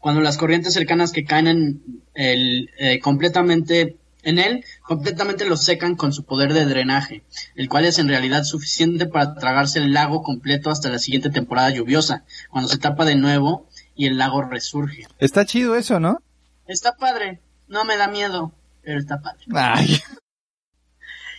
Cuando 0.02 0.20
las 0.20 0.36
corrientes 0.36 0.74
cercanas 0.74 1.12
que 1.12 1.24
caen 1.24 1.46
en 1.46 1.82
el, 2.14 2.70
eh, 2.76 2.98
completamente 2.98 3.98
en 4.24 4.40
él, 4.40 4.64
completamente 4.82 5.44
lo 5.44 5.56
secan 5.56 5.94
con 5.94 6.12
su 6.12 6.24
poder 6.24 6.54
de 6.54 6.64
drenaje, 6.64 7.22
el 7.54 7.68
cual 7.68 7.84
es 7.84 8.00
en 8.00 8.08
realidad 8.08 8.42
suficiente 8.42 9.06
para 9.06 9.36
tragarse 9.36 9.78
el 9.78 9.92
lago 9.92 10.24
completo 10.24 10.70
hasta 10.70 10.88
la 10.88 10.98
siguiente 10.98 11.30
temporada 11.30 11.70
lluviosa, 11.70 12.24
cuando 12.50 12.68
se 12.68 12.78
tapa 12.78 13.04
de 13.04 13.14
nuevo 13.14 13.68
y 13.94 14.06
el 14.06 14.18
lago 14.18 14.42
resurge. 14.42 15.06
Está 15.20 15.46
chido 15.46 15.76
eso, 15.76 16.00
¿no? 16.00 16.18
Está 16.66 16.96
padre, 16.96 17.40
no 17.68 17.84
me 17.84 17.96
da 17.96 18.08
miedo, 18.08 18.52
pero 18.82 18.98
está 18.98 19.20
padre. 19.20 19.44
Ay, 19.54 20.00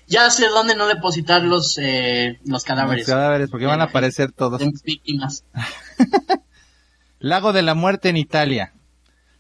Ya 0.08 0.30
sé 0.30 0.48
dónde 0.48 0.78
no 0.78 0.88
depositar 0.88 1.42
los, 1.44 1.78
eh, 1.80 2.40
los 2.46 2.64
cadáveres 2.64 3.10
los 3.10 3.14
cadáveres, 3.14 3.50
porque 3.50 3.66
van 3.66 3.82
a 3.82 3.86
aparecer 3.86 4.32
todos. 4.32 4.62
víctimas. 4.86 5.44
Lago 7.24 7.54
de 7.54 7.62
la 7.62 7.74
Muerte 7.74 8.10
en 8.10 8.18
Italia. 8.18 8.74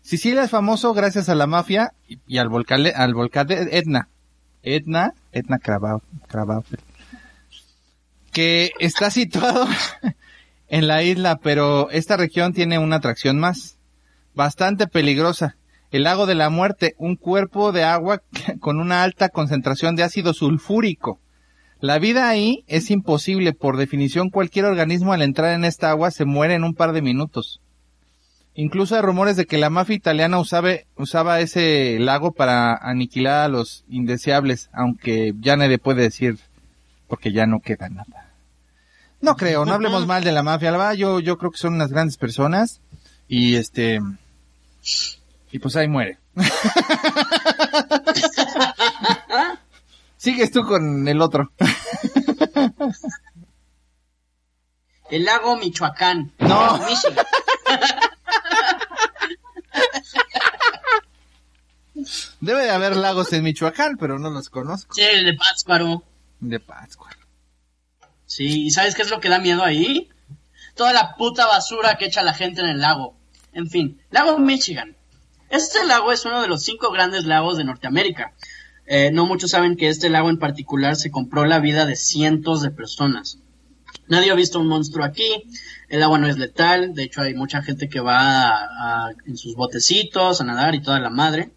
Sicilia 0.01 0.45
es 0.45 0.49
famoso 0.49 0.93
gracias 0.93 1.27
a 1.27 1.35
la 1.35 1.47
mafia 1.47 1.91
y, 2.07 2.37
al 2.37 2.47
volcán, 2.47 2.85
al 2.95 3.13
volcán 3.13 3.45
de 3.45 3.67
Etna. 3.77 4.07
Etna, 4.61 5.13
Etna 5.33 5.59
que 8.31 8.71
está 8.79 9.11
situado 9.11 9.67
en 10.69 10.87
la 10.87 11.03
isla, 11.03 11.39
pero 11.43 11.89
esta 11.89 12.15
región 12.15 12.53
tiene 12.53 12.79
una 12.79 12.95
atracción 12.95 13.37
más, 13.37 13.77
bastante 14.33 14.87
peligrosa. 14.87 15.57
El 15.91 16.03
lago 16.03 16.25
de 16.25 16.35
la 16.35 16.49
muerte, 16.49 16.95
un 16.99 17.17
cuerpo 17.17 17.73
de 17.73 17.83
agua 17.83 18.21
con 18.61 18.79
una 18.79 19.03
alta 19.03 19.27
concentración 19.27 19.97
de 19.97 20.03
ácido 20.03 20.33
sulfúrico. 20.33 21.19
La 21.81 21.99
vida 21.99 22.29
ahí 22.29 22.63
es 22.67 22.89
imposible, 22.91 23.51
por 23.51 23.75
definición 23.75 24.29
cualquier 24.29 24.63
organismo 24.63 25.11
al 25.11 25.21
entrar 25.21 25.53
en 25.53 25.65
esta 25.65 25.89
agua 25.89 26.11
se 26.11 26.23
muere 26.23 26.53
en 26.53 26.63
un 26.63 26.75
par 26.75 26.93
de 26.93 27.01
minutos. 27.01 27.59
Incluso 28.55 28.95
hay 28.95 29.01
rumores 29.01 29.35
de 29.35 29.45
que 29.45 29.57
la 29.57 29.71
mafia 29.71 29.95
italiana 29.95 30.37
usaba, 30.37 30.69
usaba 30.95 31.39
ese 31.39 31.97
lago 31.99 32.33
para 32.33 32.75
aniquilar 32.75 33.41
a 33.41 33.47
los 33.47 33.83
indeseables, 33.89 34.69
aunque 34.73 35.33
ya 35.39 35.57
nadie 35.57 35.79
puede 35.79 36.03
decir, 36.03 36.37
porque 37.07 37.31
ya 37.31 37.47
no 37.47 37.61
queda 37.61 37.89
nada. 37.89 38.29
No 39.21 39.35
creo, 39.35 39.65
no 39.65 39.73
hablemos 39.73 40.05
mal 40.05 40.23
de 40.23 40.31
la 40.31 40.43
mafia, 40.43 40.71
la 40.71 40.77
verdad, 40.77 40.93
yo, 40.93 41.19
yo 41.19 41.39
creo 41.39 41.49
que 41.49 41.57
son 41.57 41.73
unas 41.73 41.89
grandes 41.89 42.17
personas, 42.17 42.79
y 43.27 43.55
este, 43.55 43.99
y 45.51 45.59
pues 45.59 45.75
ahí 45.75 45.87
muere. 45.87 46.19
Sigues 50.17 50.51
tú 50.51 50.63
con 50.63 51.07
el 51.07 51.21
otro. 51.21 51.51
El 55.09 55.25
lago 55.25 55.57
Michoacán. 55.57 56.31
No. 56.39 56.77
Michigan. 56.79 57.25
Debe 62.43 62.63
de 62.63 62.71
haber 62.71 62.95
lagos 62.97 63.31
en 63.31 63.43
Michoacán, 63.43 63.95
pero 63.97 64.19
no 64.19 64.29
los 64.29 64.49
conozco. 64.49 64.93
Sí, 64.93 65.01
el 65.01 65.25
de 65.25 65.33
Pátzcuaro. 65.33 66.03
De 66.41 66.59
Pátzcuaro. 66.59 67.17
Sí, 68.25 68.65
¿y 68.65 68.71
sabes 68.71 68.95
qué 68.95 69.01
es 69.03 69.09
lo 69.09 69.19
que 69.21 69.29
da 69.29 69.39
miedo 69.39 69.63
ahí? 69.63 70.09
Toda 70.75 70.91
la 70.91 71.15
puta 71.15 71.45
basura 71.47 71.95
que 71.97 72.05
echa 72.05 72.21
la 72.23 72.33
gente 72.33 72.61
en 72.61 72.67
el 72.67 72.81
lago. 72.81 73.15
En 73.53 73.69
fin, 73.69 74.01
lago 74.11 74.37
Michigan. 74.39 74.97
Este 75.49 75.85
lago 75.85 76.11
es 76.11 76.25
uno 76.25 76.41
de 76.41 76.47
los 76.47 76.63
cinco 76.63 76.91
grandes 76.91 77.23
lagos 77.25 77.57
de 77.57 77.63
Norteamérica. 77.63 78.33
Eh, 78.87 79.11
no 79.13 79.25
muchos 79.25 79.51
saben 79.51 79.77
que 79.77 79.87
este 79.87 80.09
lago 80.09 80.29
en 80.29 80.37
particular 80.39 80.95
se 80.97 81.11
compró 81.11 81.45
la 81.45 81.59
vida 81.59 81.85
de 81.85 81.95
cientos 81.95 82.61
de 82.61 82.71
personas. 82.71 83.37
Nadie 84.07 84.31
ha 84.31 84.35
visto 84.35 84.59
un 84.59 84.67
monstruo 84.67 85.05
aquí. 85.05 85.45
El 85.87 86.03
agua 86.03 86.17
no 86.17 86.27
es 86.27 86.37
letal. 86.37 86.93
De 86.93 87.03
hecho, 87.03 87.21
hay 87.21 87.35
mucha 87.35 87.61
gente 87.61 87.87
que 87.87 88.01
va 88.01 88.49
a- 88.49 89.05
a- 89.05 89.11
en 89.25 89.37
sus 89.37 89.55
botecitos 89.55 90.41
a 90.41 90.43
nadar 90.43 90.75
y 90.75 90.81
toda 90.81 90.99
la 90.99 91.09
madre. 91.09 91.51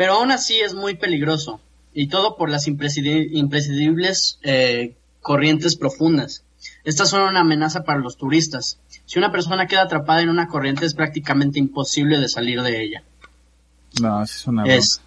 Pero 0.00 0.14
aún 0.14 0.30
así 0.30 0.58
es 0.60 0.72
muy 0.72 0.94
peligroso. 0.94 1.60
Y 1.92 2.08
todo 2.08 2.38
por 2.38 2.48
las 2.48 2.66
imprescindi- 2.66 3.28
imprescindibles 3.32 4.38
eh, 4.42 4.94
corrientes 5.20 5.76
profundas. 5.76 6.42
Estas 6.84 7.10
son 7.10 7.20
una 7.28 7.40
amenaza 7.40 7.84
para 7.84 7.98
los 7.98 8.16
turistas. 8.16 8.78
Si 9.04 9.18
una 9.18 9.30
persona 9.30 9.66
queda 9.66 9.82
atrapada 9.82 10.22
en 10.22 10.30
una 10.30 10.48
corriente 10.48 10.86
es 10.86 10.94
prácticamente 10.94 11.58
imposible 11.58 12.16
de 12.16 12.30
salir 12.30 12.62
de 12.62 12.82
ella. 12.82 13.02
No, 14.00 14.22
es 14.22 14.46
una. 14.46 14.64
Es, 14.64 15.02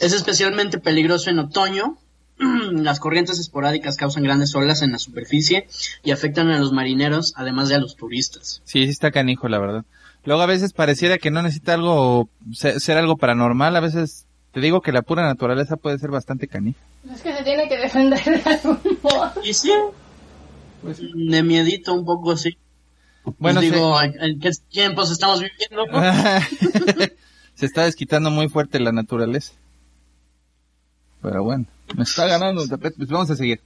es 0.00 0.12
especialmente 0.14 0.78
peligroso 0.78 1.28
en 1.28 1.40
otoño. 1.40 1.98
Las 2.72 3.00
corrientes 3.00 3.38
esporádicas 3.38 3.98
causan 3.98 4.22
grandes 4.22 4.54
olas 4.54 4.80
en 4.80 4.92
la 4.92 4.98
superficie 4.98 5.68
y 6.02 6.10
afectan 6.10 6.48
a 6.48 6.58
los 6.58 6.72
marineros, 6.72 7.34
además 7.36 7.68
de 7.68 7.74
a 7.74 7.80
los 7.80 7.96
turistas. 7.96 8.62
Sí, 8.64 8.84
sí 8.84 8.90
está 8.90 9.10
canijo, 9.10 9.46
la 9.46 9.58
verdad. 9.58 9.84
Luego 10.24 10.42
a 10.42 10.46
veces 10.46 10.72
pareciera 10.72 11.18
que 11.18 11.30
no 11.30 11.42
necesita 11.42 11.74
algo, 11.74 12.28
ser, 12.52 12.80
ser 12.80 12.96
algo 12.96 13.16
paranormal. 13.16 13.76
A 13.76 13.80
veces 13.80 14.26
te 14.52 14.60
digo 14.60 14.80
que 14.80 14.92
la 14.92 15.02
pura 15.02 15.22
naturaleza 15.22 15.76
puede 15.76 15.98
ser 15.98 16.10
bastante 16.10 16.48
canija. 16.48 16.80
Es 17.12 17.20
que 17.20 17.36
se 17.36 17.42
tiene 17.44 17.68
que 17.68 17.76
defender 17.76 18.22
de 18.24 18.50
algún 18.50 18.98
modo. 19.02 19.32
Y 19.44 19.52
sí, 19.52 19.72
pues, 20.82 20.98
de 21.00 21.42
miedito 21.42 21.92
un 21.92 22.04
poco, 22.06 22.36
sí. 22.36 22.56
Bueno, 23.38 23.60
Pues 23.60 23.70
se- 23.70 23.74
digo, 23.76 24.02
¿en 24.02 24.22
en 24.22 24.40
qué 24.40 24.50
tiempos 24.70 25.10
estamos 25.10 25.40
viviendo? 25.40 25.84
se 27.54 27.66
está 27.66 27.84
desquitando 27.84 28.30
muy 28.30 28.48
fuerte 28.48 28.80
la 28.80 28.92
naturaleza. 28.92 29.52
Pero 31.22 31.42
bueno, 31.42 31.64
me 31.96 32.02
está 32.04 32.26
ganando 32.26 32.62
el 32.62 32.68
tapete. 32.68 32.96
Pues 32.96 33.08
vamos 33.08 33.30
a 33.30 33.36
seguir. 33.36 33.60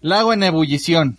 Lago 0.00 0.32
en 0.32 0.42
ebullición. 0.42 1.16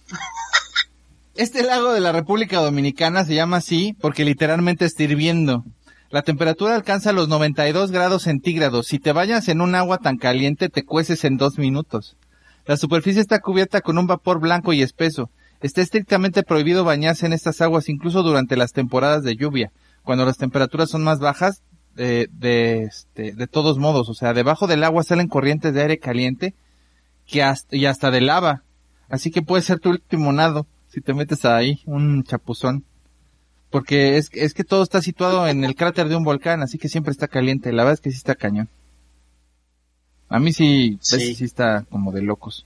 Este 1.39 1.63
lago 1.63 1.93
de 1.93 2.01
la 2.01 2.11
República 2.11 2.59
Dominicana 2.59 3.23
se 3.23 3.33
llama 3.33 3.55
así 3.55 3.95
porque 4.01 4.25
literalmente 4.25 4.83
está 4.83 5.03
hirviendo. 5.03 5.63
La 6.09 6.21
temperatura 6.21 6.75
alcanza 6.75 7.13
los 7.13 7.29
92 7.29 7.91
grados 7.91 8.23
centígrados. 8.23 8.87
Si 8.87 8.99
te 8.99 9.13
bañas 9.13 9.47
en 9.47 9.61
un 9.61 9.73
agua 9.73 9.99
tan 9.99 10.17
caliente, 10.17 10.67
te 10.67 10.83
cueces 10.83 11.23
en 11.23 11.37
dos 11.37 11.57
minutos. 11.57 12.17
La 12.65 12.75
superficie 12.75 13.21
está 13.21 13.39
cubierta 13.39 13.79
con 13.79 13.97
un 13.97 14.05
vapor 14.05 14.41
blanco 14.41 14.73
y 14.73 14.81
espeso. 14.81 15.29
Está 15.61 15.79
estrictamente 15.79 16.43
prohibido 16.43 16.83
bañarse 16.83 17.25
en 17.25 17.31
estas 17.31 17.61
aguas 17.61 17.87
incluso 17.87 18.21
durante 18.21 18.57
las 18.57 18.73
temporadas 18.73 19.23
de 19.23 19.37
lluvia, 19.37 19.71
cuando 20.03 20.25
las 20.25 20.35
temperaturas 20.35 20.89
son 20.89 21.05
más 21.05 21.19
bajas, 21.19 21.63
eh, 21.95 22.27
de, 22.33 22.83
este, 22.83 23.31
de 23.31 23.47
todos 23.47 23.77
modos. 23.77 24.09
O 24.09 24.13
sea, 24.13 24.33
debajo 24.33 24.67
del 24.67 24.83
agua 24.83 25.03
salen 25.03 25.29
corrientes 25.29 25.73
de 25.73 25.83
aire 25.83 25.99
caliente 25.99 26.53
que 27.25 27.43
hasta, 27.43 27.77
y 27.77 27.85
hasta 27.85 28.11
de 28.11 28.19
lava. 28.19 28.63
Así 29.07 29.31
que 29.31 29.41
puede 29.41 29.63
ser 29.63 29.79
tu 29.79 29.91
último 29.91 30.33
nado 30.33 30.67
si 30.89 31.01
te 31.01 31.13
metes 31.13 31.45
ahí, 31.45 31.81
un 31.85 32.23
chapuzón. 32.23 32.83
Porque 33.69 34.17
es, 34.17 34.29
es 34.33 34.53
que 34.53 34.63
todo 34.63 34.81
está 34.81 35.01
situado 35.01 35.47
en 35.47 35.63
el 35.63 35.75
cráter 35.75 36.09
de 36.09 36.15
un 36.15 36.23
volcán, 36.23 36.61
así 36.63 36.77
que 36.79 36.89
siempre 36.89 37.11
está 37.11 37.27
caliente. 37.27 37.71
La 37.71 37.83
verdad 37.83 37.93
es 37.93 38.01
que 38.01 38.09
sí 38.11 38.17
está 38.17 38.35
cañón. 38.35 38.67
A 40.27 40.39
mí 40.39 40.53
sí, 40.53 40.97
Sí. 41.01 41.35
sí 41.35 41.43
está 41.45 41.83
como 41.89 42.11
de 42.11 42.21
locos. 42.23 42.65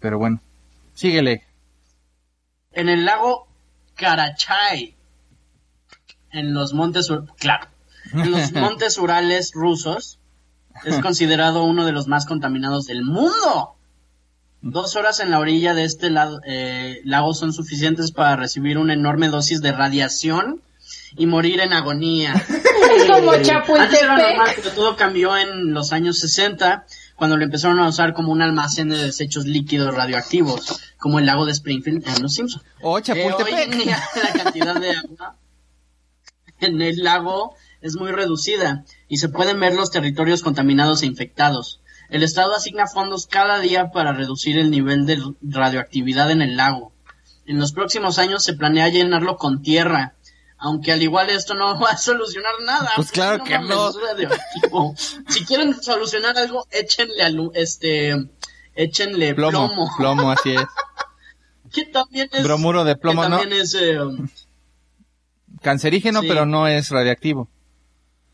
Pero 0.00 0.18
bueno, 0.18 0.40
síguele. 0.94 1.42
En 2.72 2.88
el 2.88 3.04
lago 3.04 3.48
Karachay, 3.96 4.94
en 6.30 6.54
los 6.54 6.72
montes, 6.74 7.08
claro, 7.38 7.66
en 8.12 8.30
los 8.30 8.52
montes 8.52 8.98
Urales 8.98 9.52
rusos, 9.54 10.18
es 10.84 11.00
considerado 11.00 11.64
uno 11.64 11.84
de 11.84 11.90
los 11.92 12.06
más 12.06 12.26
contaminados 12.26 12.86
del 12.86 13.02
mundo. 13.04 13.74
Dos 14.60 14.96
horas 14.96 15.20
en 15.20 15.30
la 15.30 15.38
orilla 15.38 15.72
de 15.74 15.84
este 15.84 16.10
lado- 16.10 16.40
eh, 16.46 17.00
lago 17.04 17.32
son 17.34 17.52
suficientes 17.52 18.10
para 18.12 18.36
recibir 18.36 18.76
una 18.78 18.92
enorme 18.94 19.28
dosis 19.28 19.60
de 19.60 19.72
radiación 19.72 20.62
y 21.16 21.26
morir 21.26 21.60
en 21.60 21.72
agonía. 21.72 22.34
Es 22.88 23.04
como 23.04 23.32
Antes 23.32 23.48
era 23.48 23.62
normal, 23.64 23.86
Chapultepec. 24.16 24.56
pero 24.62 24.70
todo 24.74 24.96
cambió 24.96 25.36
en 25.36 25.74
los 25.74 25.92
años 25.92 26.18
60, 26.20 26.86
cuando 27.16 27.36
lo 27.36 27.44
empezaron 27.44 27.78
a 27.80 27.88
usar 27.88 28.14
como 28.14 28.32
un 28.32 28.40
almacén 28.40 28.88
de 28.88 28.96
desechos 28.96 29.44
líquidos 29.44 29.94
radioactivos, 29.94 30.80
como 30.98 31.18
el 31.18 31.26
lago 31.26 31.44
de 31.44 31.52
Springfield 31.52 32.06
en 32.08 32.22
Los 32.22 32.34
Simpsons. 32.34 32.64
Oh, 32.80 32.98
Eh, 32.98 33.02
hoy 33.06 33.20
en 33.20 33.30
Chapultepec. 33.30 33.74
día 33.76 34.02
la 34.24 34.42
cantidad 34.42 34.80
de 34.80 34.90
agua 34.96 35.36
en 36.60 36.80
el 36.80 36.96
lago 37.04 37.54
es 37.82 37.94
muy 37.96 38.10
reducida 38.10 38.84
y 39.06 39.18
se 39.18 39.28
pueden 39.28 39.60
ver 39.60 39.74
los 39.74 39.90
territorios 39.90 40.42
contaminados 40.42 41.02
e 41.02 41.06
infectados. 41.06 41.80
El 42.08 42.22
Estado 42.22 42.54
asigna 42.54 42.86
fondos 42.86 43.26
cada 43.26 43.58
día 43.58 43.90
para 43.90 44.12
reducir 44.12 44.58
el 44.58 44.70
nivel 44.70 45.04
de 45.06 45.18
radioactividad 45.42 46.30
en 46.30 46.40
el 46.42 46.56
lago. 46.56 46.92
En 47.46 47.58
los 47.58 47.72
próximos 47.72 48.18
años 48.18 48.44
se 48.44 48.54
planea 48.54 48.88
llenarlo 48.88 49.36
con 49.36 49.62
tierra, 49.62 50.14
aunque 50.58 50.92
al 50.92 51.02
igual 51.02 51.28
esto 51.30 51.54
no 51.54 51.78
va 51.80 51.90
a 51.90 51.96
solucionar 51.98 52.54
nada. 52.64 52.90
Pues 52.96 53.10
claro 53.10 53.44
que 53.44 53.58
no. 53.58 53.92
si 55.28 55.44
quieren 55.44 55.74
solucionar 55.82 56.36
algo, 56.38 56.66
échenle 56.70 57.24
alu- 57.24 57.52
este 57.54 58.14
échenle 58.74 59.34
Plomo, 59.34 59.68
plomo, 59.68 59.90
plomo, 59.96 60.30
así 60.30 60.54
es. 60.54 60.62
que 61.72 61.84
también 61.86 62.28
es 62.32 62.42
Bromuro 62.44 62.84
de 62.84 62.96
plomo, 62.96 63.22
que 63.22 63.28
¿no? 63.28 63.38
también 63.38 63.60
es 63.60 63.74
eh, 63.74 63.98
Cancerígeno, 65.62 66.22
Sí. 66.22 66.28
pero 66.28 66.46
no 66.46 66.66
es 66.68 66.88
radiactivo. 66.90 67.48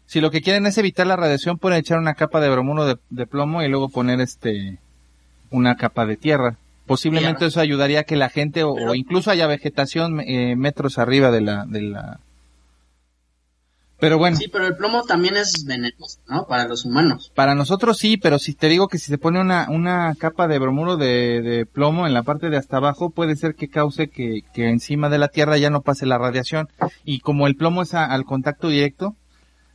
Si 0.06 0.20
lo 0.20 0.30
que 0.30 0.42
quieren 0.42 0.66
es 0.66 0.76
evitar 0.78 1.06
la 1.06 1.16
radiación, 1.16 1.58
pueden 1.58 1.78
echar 1.78 1.98
una 1.98 2.14
capa 2.14 2.40
de 2.40 2.50
bromuro 2.50 2.84
de, 2.86 2.98
de 3.10 3.26
plomo 3.26 3.62
y 3.62 3.68
luego 3.68 3.88
poner 3.88 4.20
este 4.20 4.78
una 5.50 5.76
capa 5.76 6.04
de 6.06 6.16
tierra. 6.16 6.56
Posiblemente 6.86 7.38
Tierra. 7.38 7.48
eso 7.48 7.60
ayudaría 7.60 8.00
a 8.00 8.04
que 8.04 8.16
la 8.16 8.28
gente 8.28 8.62
o, 8.64 8.74
Pero- 8.74 8.90
o 8.90 8.94
incluso 8.94 9.30
haya 9.30 9.46
vegetación 9.46 10.20
eh, 10.20 10.54
metros 10.56 10.98
arriba 10.98 11.30
de 11.30 11.40
la 11.40 11.64
de 11.64 11.80
la. 11.82 12.20
Pero 14.00 14.18
bueno, 14.18 14.36
sí, 14.36 14.48
pero 14.48 14.66
el 14.66 14.76
plomo 14.76 15.04
también 15.04 15.36
es 15.36 15.64
venenoso, 15.64 16.18
¿no? 16.28 16.46
Para 16.46 16.66
los 16.66 16.84
humanos. 16.84 17.32
para 17.34 17.54
nosotros 17.54 17.96
sí, 17.96 18.16
pero 18.18 18.38
si 18.38 18.52
te 18.52 18.68
digo 18.68 18.88
que 18.88 18.98
si 18.98 19.06
se 19.06 19.16
pone 19.18 19.40
una 19.40 19.66
una 19.70 20.14
capa 20.18 20.46
de 20.48 20.58
bromuro 20.58 20.96
de, 20.98 21.40
de 21.40 21.64
plomo 21.64 22.06
en 22.06 22.12
la 22.12 22.22
parte 22.24 22.50
de 22.50 22.56
hasta 22.58 22.76
abajo, 22.78 23.10
puede 23.10 23.36
ser 23.36 23.54
que 23.54 23.68
cause 23.68 24.08
que, 24.08 24.42
que 24.52 24.68
encima 24.68 25.08
de 25.08 25.18
la 25.18 25.28
tierra 25.28 25.56
ya 25.56 25.70
no 25.70 25.80
pase 25.80 26.04
la 26.06 26.18
radiación 26.18 26.68
y 27.04 27.20
como 27.20 27.46
el 27.46 27.56
plomo 27.56 27.80
es 27.82 27.94
a- 27.94 28.04
al 28.04 28.24
contacto 28.24 28.68
directo, 28.68 29.14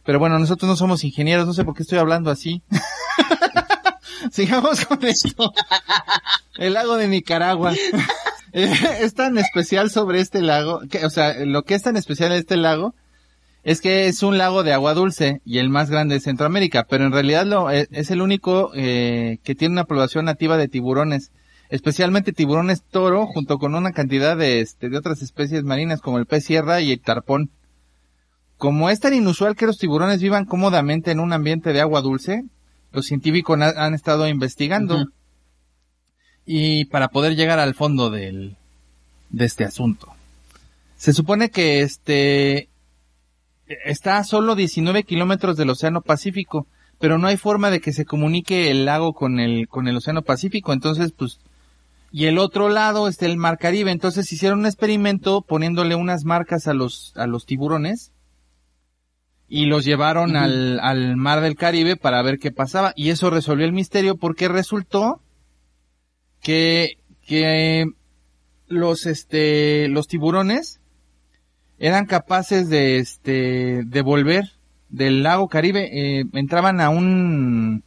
pero 0.10 0.18
bueno, 0.18 0.40
nosotros 0.40 0.68
no 0.68 0.76
somos 0.76 1.04
ingenieros, 1.04 1.46
no 1.46 1.54
sé 1.54 1.64
por 1.64 1.76
qué 1.76 1.84
estoy 1.84 2.00
hablando 2.00 2.32
así. 2.32 2.64
Sigamos 4.32 4.84
con 4.84 5.06
esto. 5.06 5.54
El 6.58 6.74
lago 6.74 6.98
de 6.98 7.08
Nicaragua. 7.08 7.76
Es 8.52 9.14
tan 9.14 9.38
especial 9.38 9.92
sobre 9.92 10.20
este 10.20 10.42
lago, 10.42 10.82
que, 10.90 11.06
o 11.06 11.12
sea, 11.12 11.46
lo 11.46 11.62
que 11.62 11.76
es 11.76 11.84
tan 11.84 11.96
especial 11.96 12.32
de 12.32 12.40
este 12.40 12.58
lago 12.58 12.96
es 13.64 13.82
que 13.82 14.08
es 14.08 14.24
un 14.24 14.40
lago 14.40 14.64
de 14.64 14.74
agua 14.74 14.96
dulce 14.96 15.42
y 15.46 15.60
el 15.60 15.70
más 15.70 15.92
grande 15.92 16.16
de 16.16 16.22
Centroamérica, 16.22 16.88
pero 16.90 17.06
en 17.06 17.12
realidad 17.12 17.46
lo, 17.46 17.70
es, 17.70 17.88
es 17.92 18.10
el 18.10 18.24
único 18.24 18.72
eh, 18.74 19.38
que 19.44 19.54
tiene 19.54 19.74
una 19.74 19.84
población 19.84 20.26
nativa 20.26 20.58
de 20.58 20.68
tiburones, 20.68 21.30
especialmente 21.70 22.34
tiburones 22.34 22.82
toro, 22.82 23.28
junto 23.28 23.60
con 23.60 23.76
una 23.76 23.92
cantidad 23.92 24.36
de, 24.36 24.62
este, 24.62 24.90
de 24.90 24.98
otras 24.98 25.22
especies 25.22 25.64
marinas 25.64 26.02
como 26.02 26.18
el 26.18 26.26
pez 26.26 26.46
sierra 26.46 26.82
y 26.82 26.94
el 26.94 27.00
tarpón. 27.00 27.52
Como 28.60 28.90
es 28.90 29.00
tan 29.00 29.14
inusual 29.14 29.56
que 29.56 29.66
los 29.66 29.78
tiburones 29.78 30.22
vivan 30.22 30.44
cómodamente 30.44 31.12
en 31.12 31.22
un 31.22 31.32
ambiente 31.32 31.72
de 31.72 31.80
agua 31.80 32.02
dulce, 32.02 32.44
los 32.92 33.06
científicos 33.06 33.58
han 33.58 33.94
estado 33.94 34.28
investigando 34.28 35.06
y 36.46 36.84
para 36.86 37.08
poder 37.08 37.38
llegar 37.38 37.58
al 37.60 37.74
fondo 37.74 38.10
del, 38.10 38.58
de 39.30 39.46
este 39.46 39.64
asunto. 39.64 40.12
Se 40.98 41.14
supone 41.14 41.52
que 41.52 41.84
este 41.84 42.68
está 43.86 44.18
a 44.18 44.26
solo 44.26 44.56
19 44.56 45.06
kilómetros 45.06 45.56
del 45.56 45.70
Océano 45.70 46.02
Pacífico, 46.02 46.68
pero 47.00 47.18
no 47.18 47.28
hay 47.28 47.38
forma 47.38 47.72
de 47.72 47.80
que 47.80 47.94
se 47.94 48.04
comunique 48.04 48.72
el 48.72 48.84
lago 48.84 49.14
con 49.14 49.40
el 49.40 49.70
con 49.70 49.88
el 49.88 49.96
Océano 49.96 50.22
Pacífico, 50.22 50.74
entonces 50.74 51.14
pues 51.14 51.40
y 52.12 52.26
el 52.26 52.38
otro 52.38 52.68
lado 52.68 53.08
está 53.08 53.26
el 53.26 53.38
Mar 53.38 53.58
Caribe, 53.58 53.92
entonces 53.92 54.30
hicieron 54.34 54.60
un 54.60 54.66
experimento 54.66 55.44
poniéndole 55.44 55.96
unas 55.96 56.26
marcas 56.26 56.68
a 56.68 56.74
los 56.74 57.14
a 57.16 57.26
los 57.26 57.46
tiburones 57.46 58.12
y 59.50 59.66
los 59.66 59.84
llevaron 59.84 60.36
al, 60.36 60.80
al 60.80 61.18
Mar 61.18 61.42
del 61.42 61.56
Caribe 61.56 61.98
para 61.98 62.22
ver 62.22 62.38
qué 62.38 62.52
pasaba. 62.52 62.94
Y 62.96 63.10
eso 63.10 63.32
resolvió 63.32 63.66
el 63.66 63.74
misterio 63.74 64.16
porque 64.16 64.48
resultó 64.48 65.22
que 66.42 66.98
que 67.26 67.86
los 68.68 69.06
este 69.06 69.88
los 69.88 70.08
tiburones 70.08 70.80
eran 71.80 72.06
capaces 72.06 72.70
de 72.70 72.98
este 72.98 73.84
de 73.86 74.02
volver 74.02 74.46
del 74.90 75.24
lago 75.24 75.48
Caribe. 75.48 75.90
Eh, 75.92 76.26
entraban 76.34 76.80
a 76.80 76.90
un 76.90 77.84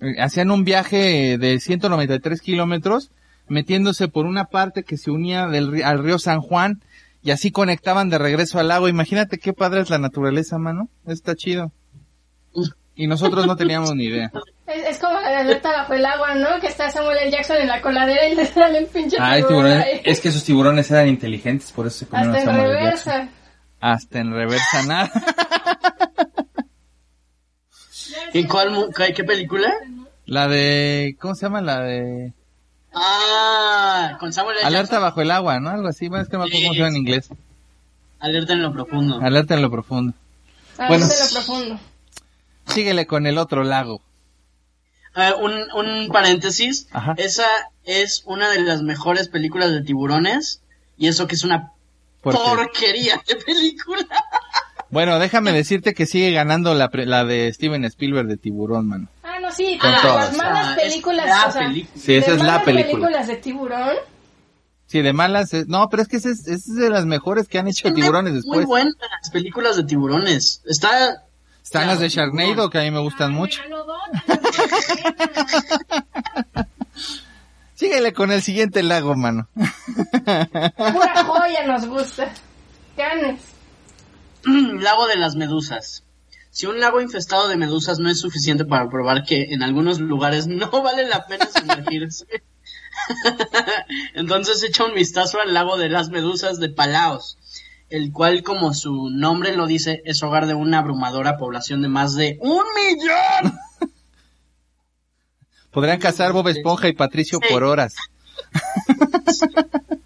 eh, 0.00 0.20
hacían 0.20 0.52
un 0.52 0.64
viaje 0.64 1.36
de 1.38 1.58
193 1.58 2.40
kilómetros 2.40 3.10
metiéndose 3.48 4.08
por 4.08 4.26
una 4.26 4.46
parte 4.46 4.84
que 4.84 4.96
se 4.96 5.10
unía 5.10 5.48
del, 5.48 5.82
al 5.82 6.02
río 6.02 6.18
San 6.18 6.40
Juan 6.40 6.80
y 7.24 7.30
así 7.32 7.50
conectaban 7.50 8.10
de 8.10 8.18
regreso 8.18 8.60
al 8.60 8.68
lago. 8.68 8.86
Imagínate 8.88 9.38
qué 9.38 9.52
padre 9.52 9.80
es 9.80 9.90
la 9.90 9.98
naturaleza, 9.98 10.58
mano. 10.58 10.88
Está 11.06 11.34
chido. 11.34 11.72
Y 12.94 13.08
nosotros 13.08 13.46
no 13.46 13.56
teníamos 13.56 13.92
ni 13.96 14.04
idea. 14.04 14.30
Es, 14.68 14.84
es 14.90 14.98
como 14.98 15.14
la 15.20 15.40
alerta 15.40 15.72
bajo 15.72 15.94
el 15.94 16.06
agua, 16.06 16.34
¿no? 16.36 16.60
Que 16.60 16.68
está 16.68 16.90
Samuel 16.90 17.18
L. 17.22 17.30
Jackson 17.32 17.56
en 17.56 17.66
la 17.68 17.80
coladera 17.82 18.28
y 18.28 18.36
le 18.36 18.44
sale 18.46 18.78
el 18.78 18.86
pinche 18.86 19.16
Ah, 19.18 19.36
tiburón 19.36 19.66
ahí. 19.66 20.00
es 20.04 20.20
que 20.20 20.28
esos 20.28 20.44
tiburones 20.44 20.88
eran 20.92 21.08
inteligentes, 21.08 21.72
por 21.72 21.86
eso 21.88 21.98
se 22.00 22.06
comieron 22.06 22.36
Hasta 22.36 22.50
a 22.50 22.52
en 22.54 22.56
Samuel 22.60 22.76
L. 22.76 22.84
Jackson. 22.84 23.12
reversa. 23.12 23.32
Hasta 23.80 24.18
en 24.20 24.32
reversa 24.32 24.82
nada. 24.86 25.10
¿En 28.32 28.46
cuál, 28.48 28.90
qué 29.14 29.24
película? 29.24 29.72
La 30.26 30.46
de, 30.48 31.16
¿cómo 31.20 31.34
se 31.34 31.46
llama? 31.46 31.60
La 31.60 31.80
de 31.80 32.32
Ah, 32.94 34.16
con 34.20 34.32
Samuel 34.32 34.58
L. 34.58 34.66
Alerta 34.66 34.92
Jackson. 34.92 35.02
bajo 35.02 35.20
el 35.22 35.30
agua, 35.30 35.60
¿no? 35.60 35.70
Algo 35.70 35.88
así, 35.88 36.08
bueno, 36.08 36.22
es 36.22 36.28
que 36.28 36.36
no 36.36 36.44
me 36.44 36.48
acuerdo 36.48 36.68
cómo 36.68 36.86
en 36.86 36.96
inglés. 36.96 37.28
Alerta 38.20 38.52
en 38.52 38.62
lo 38.62 38.72
profundo. 38.72 39.20
Alerta 39.20 39.54
en 39.54 39.62
lo 39.62 39.70
profundo. 39.70 40.14
Bueno. 40.76 41.06
de 41.06 41.14
lo 41.14 41.30
profundo. 41.32 41.80
Síguele 42.66 43.06
con 43.06 43.26
el 43.26 43.38
otro 43.38 43.64
lago. 43.64 44.00
Un, 45.40 45.52
un 45.74 46.08
paréntesis. 46.08 46.88
Ajá. 46.92 47.14
Esa 47.18 47.46
es 47.84 48.22
una 48.26 48.50
de 48.50 48.60
las 48.62 48.82
mejores 48.82 49.28
películas 49.28 49.70
de 49.70 49.82
tiburones. 49.82 50.60
Y 50.96 51.08
eso 51.08 51.26
que 51.26 51.34
es 51.34 51.44
una 51.44 51.72
Porque- 52.22 52.38
porquería 52.42 53.22
de 53.28 53.36
película. 53.36 54.06
Bueno, 54.90 55.18
déjame 55.18 55.52
decirte 55.52 55.92
que 55.94 56.06
sigue 56.06 56.32
ganando 56.32 56.74
la, 56.74 56.88
pre- 56.88 57.06
la 57.06 57.24
de 57.24 57.52
Steven 57.52 57.84
Spielberg 57.84 58.26
de 58.28 58.36
Tiburón, 58.36 58.88
mano. 58.88 59.08
Ah, 59.54 59.56
sí, 59.56 59.78
Con 59.78 59.94
todas. 60.02 60.28
las 60.28 60.36
malas 60.36 60.66
Ah, 60.66 60.74
es 60.74 60.82
películas, 60.90 61.26
la 61.26 61.46
o 61.46 61.52
sea, 61.52 61.62
película. 61.62 62.00
Sí, 62.02 62.14
esa 62.14 62.30
de 62.30 62.36
es 62.36 62.42
la 62.42 62.48
malas 62.48 62.64
película. 62.64 62.92
películas 62.92 63.26
de 63.28 63.36
tiburón. 63.36 63.96
Sí, 64.86 65.00
de 65.02 65.12
malas. 65.12 65.54
es- 65.54 65.66
No, 65.68 65.88
pero 65.88 66.02
es 66.02 66.08
que 66.08 66.16
esa 66.16 66.28
es, 66.30 66.40
esa 66.40 66.52
es 66.54 66.74
de 66.76 66.90
las 66.90 67.06
mejores 67.06 67.48
que 67.48 67.58
han 67.58 67.68
hecho 67.68 67.82
Tiene 67.84 67.96
tiburones 67.96 68.32
Muy 68.32 68.40
después. 68.42 68.66
buenas 68.66 68.94
las 69.20 69.30
películas 69.30 69.76
de 69.76 69.84
tiburones. 69.84 70.60
Está. 70.66 71.22
Están 71.62 71.86
las 71.86 71.98
de 72.00 72.08
Sharknado, 72.10 72.68
que 72.68 72.78
a 72.78 72.82
mí 72.82 72.90
me 72.90 73.00
gustan 73.00 73.32
mucho. 73.32 73.62
Síguele 77.74 78.12
con 78.12 78.30
el 78.30 78.40
siguiente 78.42 78.82
lago, 78.82 79.14
mano. 79.16 79.48
Pura 79.54 81.24
joya 81.24 81.66
nos 81.66 81.86
gusta. 81.86 82.30
Canes. 82.96 83.40
lago 84.44 85.06
de 85.08 85.16
las 85.16 85.34
medusas. 85.34 86.03
Si 86.54 86.66
un 86.66 86.78
lago 86.78 87.00
infestado 87.00 87.48
de 87.48 87.56
medusas 87.56 87.98
no 87.98 88.08
es 88.08 88.20
suficiente 88.20 88.64
para 88.64 88.88
probar 88.88 89.24
que 89.24 89.52
en 89.52 89.64
algunos 89.64 89.98
lugares 89.98 90.46
no 90.46 90.70
vale 90.84 91.04
la 91.04 91.26
pena 91.26 91.48
sumergirse, 91.50 92.26
entonces 94.14 94.62
echa 94.62 94.84
un 94.84 94.94
vistazo 94.94 95.40
al 95.40 95.52
lago 95.52 95.76
de 95.76 95.88
las 95.88 96.10
medusas 96.10 96.60
de 96.60 96.68
Palaos, 96.68 97.38
el 97.90 98.12
cual, 98.12 98.44
como 98.44 98.72
su 98.72 99.10
nombre 99.10 99.56
lo 99.56 99.66
dice, 99.66 100.00
es 100.04 100.22
hogar 100.22 100.46
de 100.46 100.54
una 100.54 100.78
abrumadora 100.78 101.38
población 101.38 101.82
de 101.82 101.88
más 101.88 102.14
de 102.14 102.38
un 102.40 102.62
millón. 102.76 103.58
Podrían 105.72 105.98
cazar 105.98 106.32
Bob 106.32 106.46
Esponja 106.46 106.86
y 106.86 106.92
Patricio 106.92 107.40
Sí. 107.42 107.52
por 107.52 107.64
horas. 107.64 107.96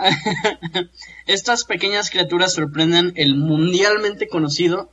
Estas 1.26 1.64
pequeñas 1.64 2.10
criaturas 2.10 2.54
sorprenden 2.54 3.12
el 3.16 3.36
mundialmente 3.36 4.28
conocido, 4.28 4.90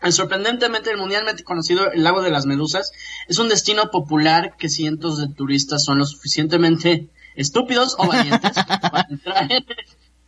el 0.00 0.12
sorprendentemente 0.12 0.90
el 0.90 0.96
mundialmente 0.96 1.44
conocido 1.44 1.90
el 1.92 2.02
lago 2.02 2.22
de 2.22 2.30
las 2.30 2.46
medusas 2.46 2.92
es 3.28 3.38
un 3.38 3.48
destino 3.48 3.90
popular 3.90 4.56
que 4.58 4.68
cientos 4.68 5.18
de 5.18 5.28
turistas 5.28 5.84
son 5.84 5.98
lo 5.98 6.06
suficientemente 6.06 7.08
estúpidos 7.36 7.94
o 7.98 8.06
valientes 8.06 8.52
para 8.90 9.06
entrar 9.08 9.52
en, 9.52 9.64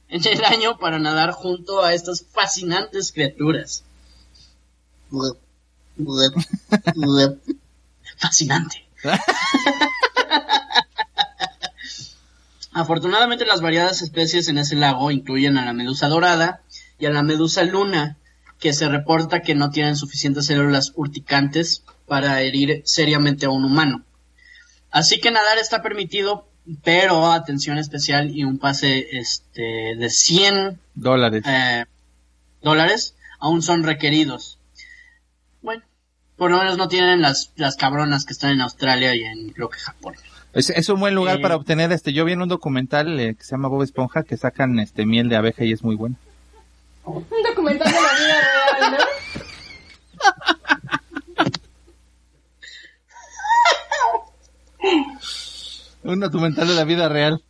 en 0.08 0.26
el 0.26 0.44
año 0.44 0.78
para 0.78 0.98
nadar 0.98 1.32
junto 1.32 1.82
a 1.82 1.92
estas 1.92 2.24
fascinantes 2.24 3.12
criaturas. 3.12 3.84
Fascinante. 8.18 8.84
Afortunadamente 12.74 13.46
las 13.46 13.60
variadas 13.60 14.02
especies 14.02 14.48
en 14.48 14.58
ese 14.58 14.74
lago 14.74 15.12
incluyen 15.12 15.56
a 15.58 15.64
la 15.64 15.72
medusa 15.72 16.08
dorada 16.08 16.62
y 16.98 17.06
a 17.06 17.10
la 17.10 17.22
medusa 17.22 17.62
luna, 17.62 18.18
que 18.58 18.72
se 18.72 18.88
reporta 18.88 19.42
que 19.42 19.54
no 19.54 19.70
tienen 19.70 19.96
suficientes 19.96 20.46
células 20.46 20.92
urticantes 20.96 21.84
para 22.06 22.40
herir 22.40 22.82
seriamente 22.84 23.46
a 23.46 23.50
un 23.50 23.64
humano. 23.64 24.04
Así 24.90 25.20
que 25.20 25.30
nadar 25.30 25.58
está 25.58 25.82
permitido, 25.82 26.48
pero 26.82 27.30
atención 27.30 27.78
especial 27.78 28.30
y 28.34 28.42
un 28.42 28.58
pase 28.58 29.06
este 29.18 29.94
de 29.96 30.10
100 30.10 30.80
Dólares. 30.94 31.44
eh, 31.46 31.84
dólares 32.60 33.14
aún 33.38 33.62
son 33.62 33.84
requeridos. 33.84 34.58
Bueno, 35.62 35.84
por 36.36 36.50
lo 36.50 36.58
menos 36.58 36.76
no 36.76 36.88
tienen 36.88 37.22
las, 37.22 37.52
las 37.54 37.76
cabronas 37.76 38.24
que 38.24 38.32
están 38.32 38.50
en 38.50 38.62
Australia 38.62 39.14
y 39.14 39.22
en 39.22 39.50
creo 39.50 39.68
que 39.68 39.78
Japón. 39.78 40.14
Es, 40.54 40.70
es 40.70 40.88
un 40.88 41.00
buen 41.00 41.14
lugar 41.14 41.38
Eh. 41.38 41.42
para 41.42 41.56
obtener 41.56 41.90
este. 41.92 42.12
Yo 42.12 42.24
vi 42.24 42.32
en 42.32 42.42
un 42.42 42.48
documental 42.48 43.18
eh, 43.18 43.34
que 43.34 43.42
se 43.44 43.52
llama 43.52 43.68
Bob 43.68 43.82
Esponja 43.82 44.22
que 44.22 44.36
sacan 44.36 44.78
este 44.78 45.04
miel 45.04 45.28
de 45.28 45.36
abeja 45.36 45.64
y 45.64 45.72
es 45.72 45.82
muy 45.82 45.96
bueno. 45.96 46.16
Un 47.04 47.24
documental 47.46 47.92
de 47.92 48.00
la 48.00 48.14
vida 48.14 48.40
real, 48.78 48.92
¿no? 48.92 48.98
Un 56.12 56.20
documental 56.20 56.68
de 56.68 56.74
la 56.74 56.84
vida 56.84 57.08
real. 57.08 57.42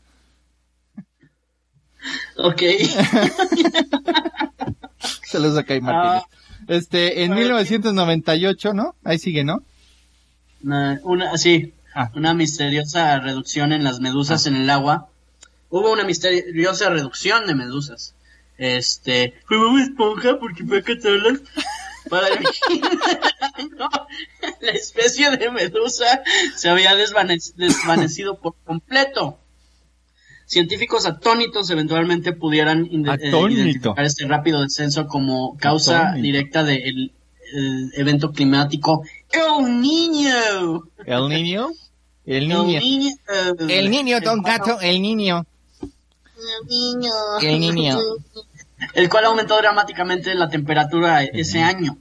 Ok. 2.37 2.63
Saludos 5.25 5.59
a 5.59 5.65
Kai 5.65 5.81
Martínez. 5.81 6.23
Ah. 6.23 6.27
Este, 6.69 7.25
en 7.25 7.35
1998, 7.35 8.73
¿no? 8.73 8.95
Ahí 9.05 9.19
sigue, 9.19 9.45
¿no? 9.45 9.59
una, 10.63 10.99
una- 11.03 11.37
sí, 11.37 11.74
Ah. 11.95 12.11
una 12.15 12.35
misteriosa 12.35 13.19
reducción 13.21 13.73
en 13.73 13.85
las 13.85 14.01
medusas 14.01 14.47
en 14.47 14.57
el 14.57 14.69
agua. 14.71 15.09
Hubo 15.71 15.93
una 15.93 16.05
misteriosa 16.05 16.91
reducción 16.91 17.47
de 17.47 17.55
medusas. 17.55 18.15
Este, 18.59 19.35
fue 19.47 19.59
Bob 19.59 19.79
Esponja 19.79 20.39
porque 20.39 20.65
fue 20.65 20.79
a 20.79 20.83
cazarlas 20.83 21.41
para 22.09 22.29
No, 23.79 23.89
la 24.61 24.71
especie 24.73 25.31
de 25.37 25.51
medusa 25.51 26.23
se 26.55 26.69
había 26.69 26.95
desvane- 26.95 27.55
desvanecido 27.57 28.39
por 28.39 28.55
completo. 28.65 29.39
Científicos 30.47 31.07
atónitos 31.07 31.71
eventualmente 31.71 32.33
pudieran 32.33 32.85
eh, 32.87 33.03
Atónito. 33.09 33.49
identificar 33.49 34.05
este 34.05 34.27
rápido 34.27 34.61
descenso 34.63 35.07
como 35.07 35.57
causa 35.57 36.09
Atónito. 36.11 36.23
directa 36.23 36.65
del 36.65 37.13
el 37.53 37.93
evento 37.95 38.33
climático 38.33 39.05
El 39.31 39.81
Niño. 39.81 40.89
El 41.07 41.29
niño. 41.29 41.69
El 42.27 42.45
El 42.45 42.49
niño. 42.49 42.81
niño. 42.81 43.11
El 43.69 43.91
niño, 43.91 44.21
don 44.21 44.39
El 44.39 44.43
cual- 44.43 44.59
gato, 44.59 44.81
el 44.81 45.03
niño. 45.03 45.45
El 47.43 47.61
niño. 47.61 47.99
El 48.95 49.09
cual 49.09 49.25
aumentó 49.27 49.57
dramáticamente 49.57 50.35
la 50.35 50.49
temperatura 50.49 51.23
ese 51.25 51.61
año. 51.63 51.99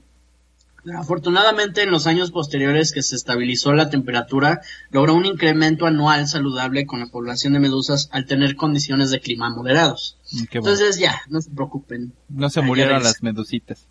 Afortunadamente, 0.98 1.82
en 1.82 1.90
los 1.90 2.06
años 2.06 2.30
posteriores 2.30 2.92
que 2.92 3.02
se 3.02 3.16
estabilizó 3.16 3.72
la 3.72 3.88
temperatura, 3.88 4.60
logró 4.90 5.14
un 5.14 5.24
incremento 5.24 5.86
anual 5.86 6.28
saludable 6.28 6.84
con 6.84 7.00
la 7.00 7.06
población 7.06 7.54
de 7.54 7.60
medusas 7.60 8.10
al 8.12 8.26
tener 8.26 8.54
condiciones 8.54 9.10
de 9.10 9.20
clima 9.20 9.48
moderados. 9.48 10.18
Mm, 10.32 10.44
Qué 10.50 10.58
bueno. 10.58 10.74
Entonces 10.74 10.98
ya, 11.00 11.22
no 11.28 11.40
se 11.40 11.48
preocupen. 11.50 12.12
No 12.28 12.50
se 12.50 12.60
murieron 12.60 13.02
las 13.02 13.22
medusitas. 13.22 13.86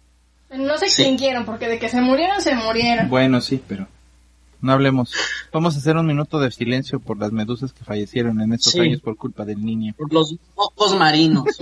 No 0.56 0.78
se 0.78 0.88
Sí. 0.88 1.02
extinguieron, 1.02 1.46
porque 1.46 1.68
de 1.68 1.80
que 1.80 1.90
se 1.90 2.00
murieron, 2.00 2.40
se 2.42 2.54
murieron. 2.54 3.10
Bueno, 3.10 3.42
sí, 3.42 3.60
pero 3.68 3.88
no 4.64 4.72
hablemos. 4.72 5.12
Vamos 5.52 5.76
a 5.76 5.80
hacer 5.80 5.98
un 5.98 6.08
minuto 6.08 6.40
de 6.40 6.50
silencio 6.52 7.00
por 7.00 7.20
las 7.20 7.32
medusas 7.32 7.74
que 7.74 7.84
fallecieron 7.84 8.42
en 8.42 8.54
estos 8.54 8.74
Sí. 8.74 8.80
años 8.80 9.02
por 9.02 9.16
culpa 9.18 9.46
del 9.46 9.64
niño. 9.64 9.94
Por 9.98 10.12
los 10.12 10.36
mocos 10.56 10.96
marinos. 10.98 11.44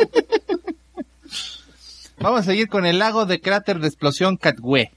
Vamos 2.20 2.42
a 2.42 2.44
seguir 2.44 2.68
con 2.68 2.86
el 2.86 3.00
lago 3.00 3.26
de 3.26 3.42
cráter 3.42 3.80
de 3.80 3.88
explosión 3.88 4.38
Katwe. 4.38 4.92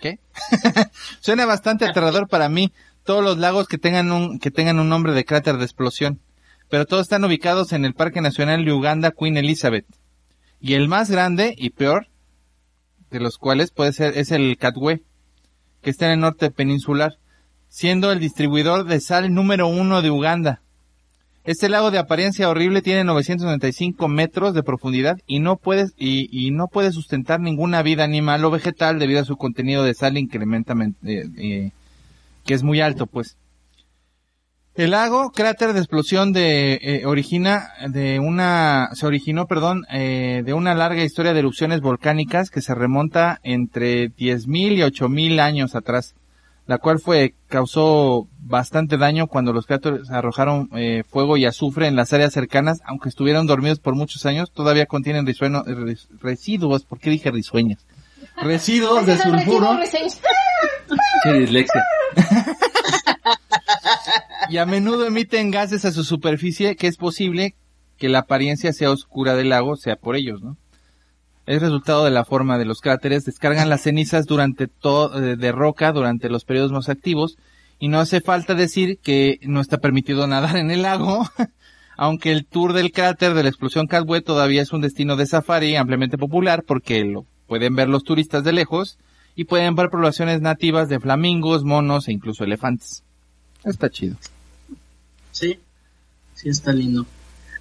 ¿Qué? 0.00 0.18
Suena 1.20 1.46
bastante 1.46 1.86
aterrador 1.86 2.28
para 2.28 2.48
mí 2.48 2.72
todos 3.04 3.24
los 3.24 3.38
lagos 3.38 3.66
que 3.66 3.78
tengan 3.78 4.12
un 4.12 4.38
que 4.38 4.50
tengan 4.50 4.78
un 4.78 4.88
nombre 4.88 5.12
de 5.14 5.24
cráter 5.24 5.56
de 5.56 5.64
explosión, 5.64 6.20
pero 6.68 6.84
todos 6.86 7.02
están 7.02 7.24
ubicados 7.24 7.72
en 7.72 7.84
el 7.86 7.94
Parque 7.94 8.20
Nacional 8.20 8.64
de 8.64 8.72
Uganda 8.72 9.10
Queen 9.10 9.38
Elizabeth. 9.38 9.86
Y 10.60 10.74
el 10.74 10.88
más 10.88 11.10
grande 11.10 11.54
y 11.56 11.70
peor 11.70 12.08
de 13.10 13.20
los 13.20 13.38
cuales 13.38 13.70
puede 13.70 13.92
ser 13.94 14.18
es 14.18 14.30
el 14.30 14.56
Katwe, 14.58 15.02
que 15.82 15.90
está 15.90 16.06
en 16.06 16.12
el 16.12 16.20
norte 16.20 16.50
peninsular, 16.50 17.12
siendo 17.68 18.12
el 18.12 18.20
distribuidor 18.20 18.84
de 18.84 19.00
sal 19.00 19.32
número 19.32 19.68
uno 19.68 20.02
de 20.02 20.10
Uganda. 20.10 20.62
Este 21.44 21.70
lago 21.70 21.90
de 21.90 21.98
apariencia 21.98 22.48
horrible 22.50 22.82
tiene 22.82 23.04
995 23.04 24.06
metros 24.08 24.52
de 24.52 24.62
profundidad 24.62 25.16
y 25.26 25.40
no 25.40 25.56
puede, 25.56 25.86
y, 25.96 26.28
y 26.30 26.50
no 26.50 26.68
puede 26.68 26.92
sustentar 26.92 27.40
ninguna 27.40 27.82
vida 27.82 28.04
animal 28.04 28.44
o 28.44 28.50
vegetal 28.50 28.98
debido 28.98 29.20
a 29.20 29.24
su 29.24 29.36
contenido 29.36 29.82
de 29.82 29.94
sal 29.94 30.18
incrementamente, 30.18 31.20
eh, 31.20 31.30
eh, 31.38 31.70
que 32.44 32.54
es 32.54 32.62
muy 32.62 32.80
alto, 32.80 33.06
pues. 33.06 33.38
El 34.78 34.92
lago, 34.92 35.32
cráter 35.32 35.72
de 35.72 35.80
explosión 35.80 36.32
de, 36.32 36.74
eh, 36.80 37.04
origina 37.04 37.70
de 37.88 38.20
una, 38.20 38.90
se 38.94 39.06
originó, 39.06 39.46
perdón, 39.46 39.84
eh, 39.90 40.42
de 40.44 40.54
una 40.54 40.74
larga 40.76 41.02
historia 41.02 41.32
de 41.32 41.40
erupciones 41.40 41.80
volcánicas 41.80 42.48
que 42.48 42.62
se 42.62 42.74
remonta 42.76 43.40
entre 43.42 44.10
10.000 44.14 44.72
y 44.76 44.82
8.000 44.82 45.40
años 45.40 45.74
atrás 45.74 46.14
la 46.66 46.76
cual 46.76 46.98
fue 47.00 47.32
causó 47.48 48.28
bastante 48.40 48.98
daño 48.98 49.26
cuando 49.26 49.54
los 49.54 49.64
cráteres 49.64 50.10
arrojaron 50.10 50.68
eh, 50.76 51.02
fuego 51.10 51.38
y 51.38 51.46
azufre 51.46 51.86
en 51.86 51.96
las 51.96 52.12
áreas 52.12 52.34
cercanas, 52.34 52.80
aunque 52.84 53.08
estuvieron 53.08 53.46
dormidos 53.46 53.80
por 53.80 53.94
muchos 53.94 54.26
años, 54.26 54.52
todavía 54.52 54.84
contienen 54.84 55.26
risueno- 55.26 55.64
eh, 55.66 55.74
res- 55.74 56.08
residuos, 56.20 56.84
¿por 56.84 56.98
qué 57.00 57.08
dije 57.08 57.30
risueños? 57.30 57.86
Residuos 58.42 59.06
de 59.06 59.16
sulfuro. 59.16 59.78
Sí, 61.24 61.32
dislexia. 61.32 61.84
y 64.48 64.58
a 64.58 64.66
menudo 64.66 65.06
emiten 65.06 65.50
gases 65.50 65.84
a 65.84 65.92
su 65.92 66.04
superficie 66.04 66.76
que 66.76 66.86
es 66.86 66.96
posible 66.96 67.54
que 67.96 68.08
la 68.08 68.20
apariencia 68.20 68.72
sea 68.72 68.90
oscura 68.90 69.34
del 69.34 69.50
lago 69.50 69.76
sea 69.76 69.96
por 69.96 70.16
ellos, 70.16 70.40
¿no? 70.42 70.56
Es 71.46 71.62
resultado 71.62 72.04
de 72.04 72.10
la 72.10 72.24
forma 72.24 72.58
de 72.58 72.66
los 72.66 72.80
cráteres, 72.80 73.24
descargan 73.24 73.70
las 73.70 73.82
cenizas 73.82 74.26
durante 74.26 74.68
todo 74.68 75.18
eh, 75.18 75.36
de 75.36 75.52
roca 75.52 75.92
durante 75.92 76.28
los 76.28 76.44
periodos 76.44 76.72
más 76.72 76.88
activos 76.88 77.38
y 77.78 77.88
no 77.88 78.00
hace 78.00 78.20
falta 78.20 78.54
decir 78.54 78.98
que 78.98 79.38
no 79.42 79.60
está 79.60 79.78
permitido 79.78 80.26
nadar 80.26 80.56
en 80.56 80.70
el 80.70 80.82
lago, 80.82 81.26
aunque 81.96 82.32
el 82.32 82.44
tour 82.44 82.74
del 82.74 82.92
cráter 82.92 83.34
de 83.34 83.42
la 83.42 83.48
explosión 83.48 83.86
Cadway 83.86 84.20
todavía 84.20 84.62
es 84.62 84.72
un 84.72 84.82
destino 84.82 85.16
de 85.16 85.26
safari 85.26 85.76
ampliamente 85.76 86.18
popular 86.18 86.64
porque 86.66 87.04
lo 87.04 87.24
pueden 87.46 87.74
ver 87.74 87.88
los 87.88 88.04
turistas 88.04 88.44
de 88.44 88.52
lejos 88.52 88.98
y 89.34 89.44
pueden 89.44 89.74
ver 89.74 89.88
poblaciones 89.88 90.40
nativas 90.40 90.88
de 90.88 91.00
flamingos, 91.00 91.64
monos 91.64 92.08
e 92.08 92.12
incluso 92.12 92.44
elefantes. 92.44 93.04
Está 93.64 93.88
chido. 93.88 94.16
Sí, 95.38 95.60
sí 96.34 96.48
está 96.48 96.72
lindo. 96.72 97.06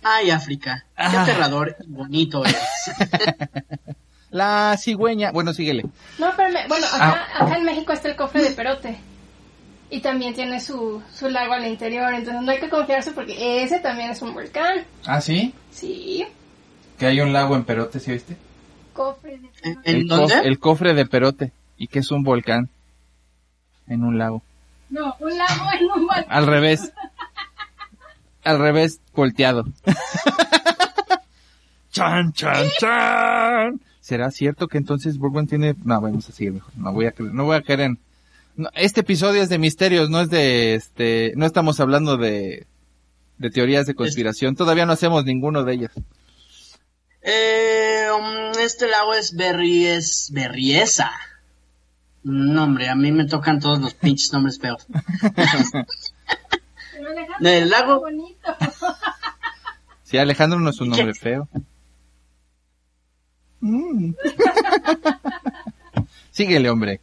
Ay, 0.03 0.31
África, 0.31 0.85
qué 0.95 1.03
Ah. 1.03 1.21
aterrador 1.23 1.75
y 1.85 1.91
bonito 1.91 2.43
es. 2.45 2.55
La 4.29 4.75
cigüeña, 4.77 5.31
bueno, 5.31 5.53
síguele. 5.53 5.83
No, 6.19 6.31
pero 6.35 6.51
me- 6.51 6.67
bueno, 6.67 6.85
acá, 6.87 7.27
Ah. 7.33 7.45
acá 7.45 7.57
en 7.57 7.63
México 7.63 7.93
está 7.93 8.09
el 8.09 8.15
cofre 8.15 8.43
de 8.43 8.51
Perote. 8.51 8.97
Y 9.89 10.01
también 10.01 10.33
tiene 10.33 10.59
su, 10.59 11.01
su 11.13 11.29
lago 11.29 11.53
al 11.53 11.65
interior, 11.65 12.13
entonces 12.13 12.41
no 12.41 12.51
hay 12.51 12.59
que 12.59 12.69
confiarse 12.69 13.11
porque 13.11 13.63
ese 13.63 13.79
también 13.79 14.11
es 14.11 14.21
un 14.21 14.33
volcán. 14.33 14.83
¿Ah, 15.05 15.21
sí? 15.21 15.53
Sí, 15.71 16.25
Que 16.99 17.05
hay 17.05 17.21
un 17.21 17.31
lago 17.31 17.55
en 17.55 17.63
Perote, 17.63 17.99
¿sí 17.99 18.11
viste? 18.11 18.35
cofre 18.93 19.37
de 19.37 19.47
¿En, 19.47 19.51
Perote. 19.51 19.91
en 19.91 19.95
el, 19.97 20.07
dónde? 20.07 20.35
cof- 20.35 20.41
el 20.45 20.59
cofre 20.59 20.93
de 20.93 21.05
Perote. 21.05 21.51
Y 21.77 21.87
que 21.87 21.99
es 21.99 22.09
un 22.11 22.23
volcán. 22.23 22.69
En 23.87 24.03
un 24.03 24.17
lago. 24.17 24.41
No, 24.89 25.15
un 25.19 25.37
lago 25.37 25.65
en 25.79 25.85
un 25.85 26.07
volcán. 26.07 26.25
Al 26.27 26.47
revés. 26.47 26.91
Al 28.47 28.59
revés, 28.59 29.01
volteado. 29.13 29.65
chan, 31.91 32.31
chan, 32.31 32.65
chan. 32.79 33.81
¿Será 33.99 34.31
cierto 34.31 34.69
que 34.69 34.77
entonces 34.77 35.17
Burgund 35.17 35.49
tiene... 35.49 35.75
No, 35.83 35.99
vamos 35.99 36.29
a 36.29 36.31
seguir 36.31 36.53
mejor. 36.53 36.71
No 36.77 36.93
voy 36.93 37.07
a 37.07 37.11
creer, 37.11 37.33
no 37.33 37.43
voy 37.43 37.57
a 37.57 37.61
caer 37.61 37.81
en... 37.81 37.99
No, 38.55 38.69
este 38.73 39.01
episodio 39.01 39.41
es 39.41 39.49
de 39.49 39.57
misterios, 39.57 40.09
no 40.09 40.21
es 40.21 40.29
de 40.29 40.75
este... 40.75 41.33
No 41.35 41.45
estamos 41.45 41.81
hablando 41.81 42.15
de... 42.15 42.67
De 43.37 43.49
teorías 43.49 43.85
de 43.85 43.95
conspiración. 43.95 44.55
Todavía 44.55 44.85
no 44.85 44.93
hacemos 44.93 45.25
ninguno 45.25 45.65
de 45.65 45.73
ellos. 45.73 45.91
Eh, 47.23 48.07
um, 48.17 48.57
este 48.61 48.87
lago 48.87 49.13
es 49.13 49.35
Berries, 49.35 50.29
Berriesa. 50.31 51.11
No, 52.23 52.63
hombre, 52.63 52.87
a 52.87 52.95
mí 52.95 53.11
me 53.11 53.25
tocan 53.25 53.59
todos 53.59 53.81
los 53.81 53.93
pinches 53.93 54.31
nombres 54.31 54.57
feos. 54.57 54.87
Pero 57.07 57.19
Alejandro, 57.19 57.49
Del 57.49 57.69
lago- 57.69 57.99
bonito. 58.01 58.55
Sí, 60.03 60.17
Alejandro 60.17 60.59
no 60.59 60.69
es 60.69 60.79
un 60.81 60.91
¿Qué? 60.91 60.97
nombre 60.97 61.13
feo. 61.15 61.47
Mm. 63.59 64.13
Síguele, 66.31 66.69
hombre. 66.69 67.01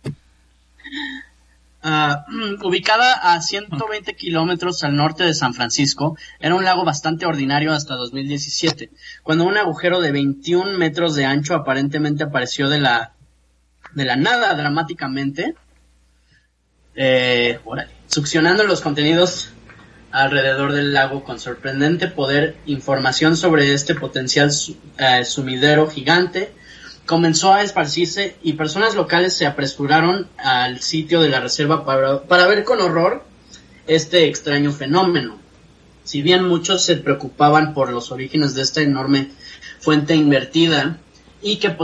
Ah, 1.82 2.24
ubicada 2.62 3.34
a 3.34 3.42
120 3.42 4.16
kilómetros 4.16 4.82
al 4.84 4.96
norte 4.96 5.24
de 5.24 5.34
San 5.34 5.52
Francisco, 5.52 6.16
era 6.40 6.54
un 6.54 6.64
lago 6.64 6.82
bastante 6.84 7.26
ordinario 7.26 7.72
hasta 7.74 7.94
2017, 7.94 8.90
cuando 9.22 9.44
un 9.44 9.58
agujero 9.58 10.00
de 10.00 10.12
21 10.12 10.78
metros 10.78 11.14
de 11.14 11.26
ancho 11.26 11.54
aparentemente 11.54 12.24
apareció 12.24 12.70
de 12.70 12.80
la, 12.80 13.12
de 13.92 14.04
la 14.06 14.16
nada 14.16 14.54
dramáticamente, 14.54 15.56
eh, 16.94 17.60
órale, 17.66 17.92
succionando 18.06 18.64
los 18.64 18.80
contenidos 18.80 19.50
alrededor 20.14 20.72
del 20.72 20.92
lago 20.92 21.24
con 21.24 21.40
sorprendente 21.40 22.06
poder, 22.06 22.54
información 22.66 23.36
sobre 23.36 23.74
este 23.74 23.96
potencial 23.96 24.48
eh, 24.96 25.24
sumidero 25.24 25.90
gigante 25.90 26.52
comenzó 27.04 27.52
a 27.52 27.62
esparcirse 27.62 28.36
y 28.40 28.52
personas 28.52 28.94
locales 28.94 29.36
se 29.36 29.44
apresuraron 29.44 30.28
al 30.38 30.80
sitio 30.80 31.20
de 31.20 31.30
la 31.30 31.40
reserva 31.40 31.84
para, 31.84 32.22
para 32.22 32.46
ver 32.46 32.62
con 32.62 32.80
horror 32.80 33.24
este 33.88 34.28
extraño 34.28 34.70
fenómeno. 34.70 35.36
Si 36.04 36.22
bien 36.22 36.44
muchos 36.44 36.84
se 36.84 36.94
preocupaban 36.94 37.74
por 37.74 37.92
los 37.92 38.12
orígenes 38.12 38.54
de 38.54 38.62
esta 38.62 38.82
enorme 38.82 39.30
fuente 39.80 40.14
invertida 40.14 40.98
y 41.42 41.56
que 41.56 41.76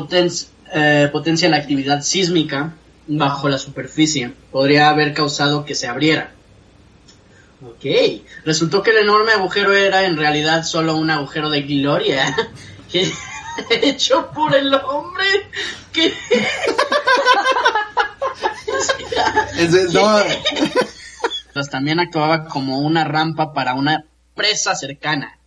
eh, 0.72 1.08
potencia 1.10 1.48
la 1.48 1.56
actividad 1.56 2.02
sísmica 2.02 2.74
bajo 3.08 3.48
la 3.48 3.58
superficie, 3.58 4.32
podría 4.52 4.88
haber 4.88 5.14
causado 5.14 5.64
que 5.64 5.74
se 5.74 5.88
abriera. 5.88 6.32
Ok, 7.62 7.84
resultó 8.44 8.82
que 8.82 8.90
el 8.90 8.98
enorme 8.98 9.32
agujero 9.32 9.74
era 9.74 10.04
en 10.04 10.16
realidad 10.16 10.64
solo 10.64 10.96
un 10.96 11.10
agujero 11.10 11.50
de 11.50 11.62
gloria. 11.62 12.34
Que 12.90 13.08
hecho 13.82 14.30
por 14.34 14.54
el 14.54 14.72
hombre. 14.74 15.24
Que 15.92 16.12
pues 21.54 21.70
también 21.70 22.00
actuaba 22.00 22.46
como 22.46 22.80
una 22.80 23.04
rampa 23.04 23.52
para 23.52 23.74
una 23.74 24.06
presa 24.34 24.74
cercana. 24.74 25.38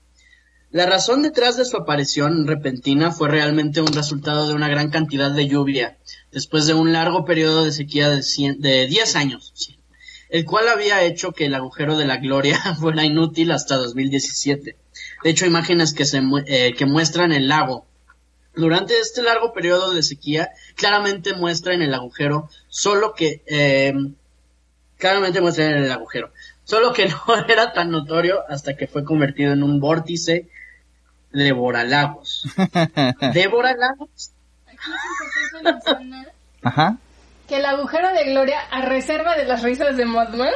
La 0.72 0.86
razón 0.86 1.22
detrás 1.22 1.58
de 1.58 1.66
su 1.66 1.76
aparición 1.78 2.48
repentina 2.48 3.12
fue 3.12 3.30
realmente 3.30 3.82
un 3.82 3.94
resultado 3.94 4.48
de 4.48 4.54
una 4.54 4.70
gran 4.70 4.90
cantidad 4.90 5.30
de 5.30 5.48
lluvia, 5.48 5.98
después 6.32 6.66
de 6.66 6.74
un 6.74 6.94
largo 6.94 7.26
periodo 7.26 7.64
de 7.64 7.72
sequía 7.72 8.10
de, 8.10 8.24
de 8.58 8.88
10 8.88 9.16
años, 9.16 9.54
el 10.34 10.46
cual 10.46 10.68
había 10.68 11.04
hecho 11.04 11.32
que 11.32 11.46
el 11.46 11.54
agujero 11.54 11.96
de 11.96 12.06
la 12.06 12.18
gloria 12.18 12.60
fuera 12.80 13.06
inútil 13.06 13.52
hasta 13.52 13.78
2017. 13.78 14.76
De 15.24 15.30
hecho, 15.30 15.46
imágenes 15.46 15.94
que, 15.94 16.06
se, 16.06 16.22
eh, 16.48 16.74
que 16.76 16.88
muestran 16.88 17.32
el 17.32 17.48
lago 17.48 17.86
durante 18.56 19.00
este 19.00 19.22
largo 19.22 19.54
periodo 19.54 19.94
de 19.94 20.02
sequía 20.02 20.50
claramente 20.76 21.36
muestran 21.36 21.84
el 21.84 21.94
agujero, 21.94 22.50
solo 22.68 23.14
que 23.14 23.44
eh, 23.46 23.94
claramente 24.98 25.40
muestran 25.40 25.76
el 25.76 25.92
agujero, 25.92 26.32
solo 26.64 26.94
que 26.94 27.08
no 27.28 27.36
era 27.48 27.72
tan 27.72 27.92
notorio 27.92 28.42
hasta 28.50 28.76
que 28.76 28.88
fue 28.88 29.04
convertido 29.04 29.54
en 29.54 29.62
un 29.62 29.80
vórtice 29.80 30.50
Devoralagos. 31.32 32.46
Devoralagos. 33.34 34.32
Ajá. 36.64 36.98
Que 37.48 37.58
el 37.58 37.66
agujero 37.66 38.14
de 38.14 38.26
Gloria, 38.26 38.60
a 38.72 38.82
reserva 38.82 39.36
de 39.36 39.46
las 39.46 39.64
risas 39.64 39.98
de 39.98 40.06
Mothman, 40.06 40.54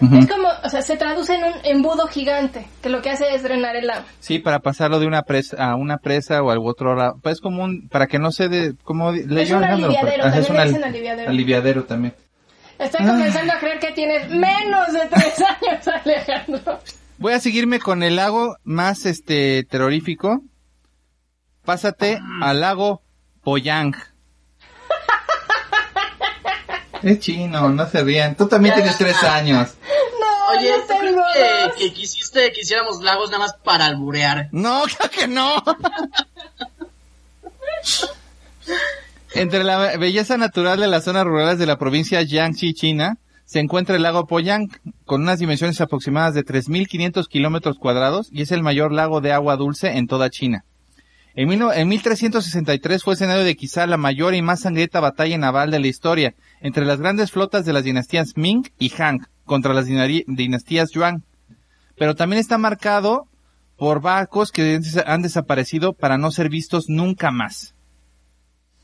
es 0.00 0.28
como, 0.28 0.48
o 0.62 0.68
sea, 0.68 0.82
se 0.82 0.96
traduce 0.96 1.34
en 1.34 1.44
un 1.44 1.54
embudo 1.62 2.06
gigante, 2.08 2.66
que 2.82 2.88
lo 2.88 3.00
que 3.00 3.10
hace 3.10 3.34
es 3.34 3.42
drenar 3.42 3.76
el 3.76 3.88
agua. 3.88 4.04
Sí, 4.18 4.38
para 4.38 4.58
pasarlo 4.58 4.98
de 4.98 5.06
una 5.06 5.22
presa 5.22 5.56
a 5.64 5.76
una 5.76 5.98
presa 5.98 6.42
o 6.42 6.50
al 6.50 6.58
otro 6.58 6.94
lado. 6.94 7.18
Pues 7.22 7.40
como 7.40 7.62
un, 7.64 7.88
para 7.88 8.06
que 8.06 8.18
no 8.18 8.32
se 8.32 8.48
de, 8.48 8.74
como 8.82 9.12
es 9.12 9.50
un 9.50 9.64
aliviadero, 9.64 10.24
también 10.24 10.42
es 10.42 10.72
un 10.72 10.84
aliviadero. 10.84 11.30
aliviadero 11.30 11.84
también. 11.84 12.14
Estoy 12.78 13.06
comenzando 13.06 13.52
a 13.52 13.58
creer 13.58 13.78
que 13.78 13.92
tienes 13.92 14.28
menos 14.30 14.92
de 14.92 15.06
tres 15.08 15.40
años, 15.62 15.88
Alejandro. 15.88 16.80
Voy 17.18 17.32
a 17.32 17.40
seguirme 17.40 17.78
con 17.78 18.02
el 18.02 18.16
lago 18.16 18.56
más 18.64 19.06
este 19.06 19.64
terrorífico. 19.64 20.42
Pásate 21.64 22.18
al 22.42 22.60
lago 22.60 23.02
Poyang. 23.42 23.94
Es 27.04 27.20
chino, 27.20 27.68
no 27.68 27.86
se 27.88 28.02
rían. 28.02 28.34
Tú 28.34 28.48
también 28.48 28.74
tienes 28.74 28.96
tres 28.98 29.22
años. 29.22 29.74
No, 30.20 30.58
Oye, 30.58 30.70
no 30.70 30.84
tengo 30.84 31.22
que, 31.32 31.70
que, 31.78 31.92
quisiste 31.92 32.52
que 32.52 32.60
hiciéramos 32.60 33.02
lagos 33.02 33.30
nada 33.30 33.44
más 33.44 33.54
para 33.64 33.86
alburear? 33.86 34.48
No, 34.52 34.84
creo 34.98 35.10
que 35.10 35.26
no. 35.26 35.62
Entre 39.34 39.64
la 39.64 39.96
belleza 39.96 40.36
natural 40.36 40.80
de 40.80 40.86
las 40.86 41.04
zonas 41.04 41.24
rurales 41.24 41.58
de 41.58 41.66
la 41.66 41.78
provincia 41.78 42.24
Jiangxi, 42.24 42.74
China, 42.74 43.16
se 43.44 43.58
encuentra 43.60 43.96
el 43.96 44.02
lago 44.02 44.26
Poyang, 44.26 44.68
con 45.04 45.22
unas 45.22 45.38
dimensiones 45.38 45.80
aproximadas 45.80 46.34
de 46.34 46.44
3.500 46.44 47.26
kilómetros 47.28 47.78
cuadrados 47.78 48.28
y 48.30 48.42
es 48.42 48.52
el 48.52 48.62
mayor 48.62 48.92
lago 48.92 49.20
de 49.20 49.32
agua 49.32 49.56
dulce 49.56 49.96
en 49.96 50.06
toda 50.06 50.30
China. 50.30 50.64
En, 51.36 51.88
1363 51.88 53.02
fue 53.02 53.14
escenario 53.14 53.42
de 53.42 53.56
quizá 53.56 53.86
la 53.86 53.96
mayor 53.96 54.34
y 54.34 54.42
más 54.42 54.60
sangrienta 54.60 55.00
batalla 55.00 55.36
naval 55.36 55.72
de 55.72 55.80
la 55.80 55.88
historia 55.88 56.34
entre 56.60 56.84
las 56.84 57.00
grandes 57.00 57.32
flotas 57.32 57.64
de 57.64 57.72
las 57.72 57.82
dinastías 57.82 58.36
Ming 58.36 58.70
y 58.78 58.92
Han 59.02 59.26
contra 59.44 59.74
las 59.74 59.86
dinastías 59.86 60.90
Yuan. 60.92 61.24
Pero 61.96 62.14
también 62.14 62.38
está 62.38 62.56
marcado 62.56 63.26
por 63.76 64.00
barcos 64.00 64.52
que 64.52 64.80
han 65.06 65.22
desaparecido 65.22 65.92
para 65.92 66.18
no 66.18 66.30
ser 66.30 66.48
vistos 66.48 66.84
nunca 66.88 67.32
más. 67.32 67.74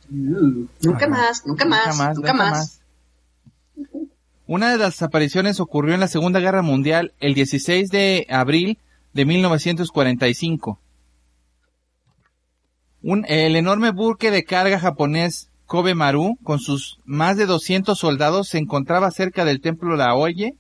nunca, 0.09 1.07
más, 1.07 1.47
nunca 1.47 1.65
más, 1.65 2.17
nunca 2.17 2.35
más. 2.35 2.81
Una 4.49 4.73
de 4.73 4.79
las 4.79 5.01
apariciones 5.03 5.61
ocurrió 5.61 5.95
en 5.95 6.01
la 6.01 6.09
Segunda 6.09 6.41
Guerra 6.41 6.63
Mundial 6.63 7.13
el 7.21 7.35
16 7.35 7.91
de 7.91 8.27
abril 8.29 8.79
de 9.13 9.25
1945. 9.25 10.81
El 13.03 13.57
enorme 13.57 13.93
buque 13.93 14.31
de 14.31 14.45
carga 14.45 14.79
japonés 14.79 15.51
Kobe 15.65 15.95
Maru, 15.95 16.37
con 16.43 16.59
sus 16.59 16.99
más 17.05 17.37
de 17.39 17.47
200 17.47 17.99
soldados, 17.99 18.49
se 18.49 18.59
encontraba 18.59 19.11
cerca 19.11 19.45
del 19.45 19.61
templo 19.61 19.97
Laoye, 19.97 20.55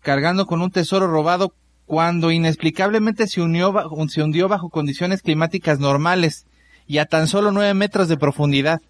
cargando 0.00 0.46
con 0.46 0.60
un 0.60 0.70
tesoro 0.70 1.06
robado 1.06 1.54
cuando 1.86 2.32
inexplicablemente 2.32 3.28
se, 3.28 3.42
unió, 3.42 3.74
se 4.08 4.22
hundió 4.22 4.48
bajo 4.48 4.70
condiciones 4.70 5.22
climáticas 5.22 5.78
normales 5.78 6.46
y 6.86 6.98
a 6.98 7.06
tan 7.06 7.28
solo 7.28 7.52
9 7.52 7.74
metros 7.74 8.08
de 8.08 8.16
profundidad. 8.16 8.80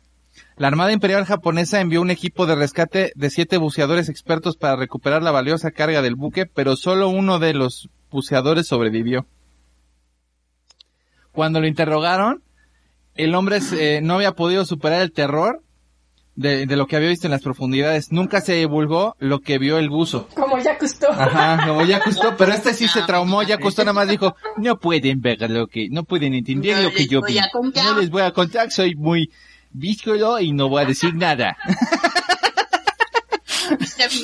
La 0.56 0.68
Armada 0.68 0.92
Imperial 0.92 1.24
japonesa 1.26 1.80
envió 1.80 2.00
un 2.00 2.10
equipo 2.10 2.46
de 2.46 2.54
rescate 2.54 3.12
de 3.16 3.30
siete 3.30 3.58
buceadores 3.58 4.08
expertos 4.08 4.56
para 4.56 4.76
recuperar 4.76 5.22
la 5.22 5.30
valiosa 5.30 5.72
carga 5.72 6.00
del 6.00 6.14
buque, 6.14 6.46
pero 6.46 6.76
solo 6.76 7.08
uno 7.08 7.38
de 7.38 7.52
los 7.52 7.90
buceadores 8.10 8.66
sobrevivió. 8.66 9.26
Cuando 11.32 11.60
lo 11.60 11.66
interrogaron, 11.66 12.42
el 13.14 13.34
hombre 13.34 13.58
eh, 13.72 14.00
no 14.02 14.14
había 14.14 14.32
podido 14.32 14.64
superar 14.64 15.02
el 15.02 15.12
terror 15.12 15.62
de, 16.34 16.64
lo 16.64 16.86
que 16.86 16.96
había 16.96 17.10
visto 17.10 17.26
en 17.26 17.32
las 17.32 17.42
profundidades. 17.42 18.12
Nunca 18.12 18.40
se 18.40 18.54
divulgó 18.54 19.14
lo 19.18 19.40
que 19.40 19.58
vio 19.58 19.78
el 19.78 19.90
buzo. 19.90 20.28
Como 20.34 20.58
ya 20.58 20.78
costó. 20.78 21.10
Ajá, 21.10 21.66
como 21.66 21.84
ya 21.84 22.00
costó, 22.00 22.36
pero 22.36 22.52
este 22.52 22.72
sí 22.72 22.88
se 22.88 23.02
traumó, 23.02 23.42
ya 23.42 23.58
costó 23.58 23.82
nada 23.82 23.92
más 23.92 24.08
dijo, 24.08 24.34
no 24.56 24.78
pueden 24.78 25.20
ver 25.20 25.50
lo 25.50 25.66
que, 25.66 25.88
no 25.90 26.04
pueden 26.04 26.34
entender 26.34 26.82
lo 26.82 26.92
que 26.92 27.06
yo 27.06 27.20
vi. 27.22 27.38
No 27.74 27.98
les 27.98 28.10
voy 28.10 28.22
a 28.22 28.32
contar, 28.32 28.70
soy 28.70 28.94
muy, 28.94 29.30
víscolo 29.72 30.40
y 30.40 30.52
no 30.52 30.68
voy 30.68 30.82
a 30.82 30.86
decir 30.86 31.14
nada. 31.14 31.56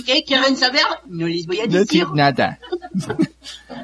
qué? 0.06 0.24
¿Quieren 0.24 0.56
saber? 0.56 0.82
No 1.06 1.26
les 1.26 1.46
voy 1.46 1.60
a 1.60 1.66
decir. 1.66 2.06
nada. 2.14 2.58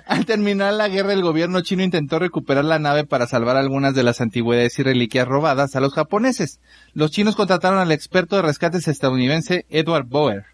Al 0.06 0.26
terminar 0.26 0.74
la 0.74 0.88
guerra, 0.88 1.12
el 1.12 1.22
gobierno 1.22 1.60
chino 1.60 1.82
intentó 1.82 2.18
recuperar 2.18 2.64
la 2.64 2.78
nave 2.78 3.04
para 3.04 3.26
salvar 3.26 3.56
algunas 3.56 3.94
de 3.94 4.02
las 4.02 4.20
antigüedades 4.20 4.78
y 4.78 4.82
reliquias 4.82 5.26
robadas 5.28 5.76
a 5.76 5.80
los 5.80 5.94
japoneses. 5.94 6.60
Los 6.94 7.10
chinos 7.10 7.36
contrataron 7.36 7.78
al 7.78 7.92
experto 7.92 8.36
de 8.36 8.42
rescates 8.42 8.88
estadounidense 8.88 9.66
Edward 9.68 10.06
Boer. 10.06 10.46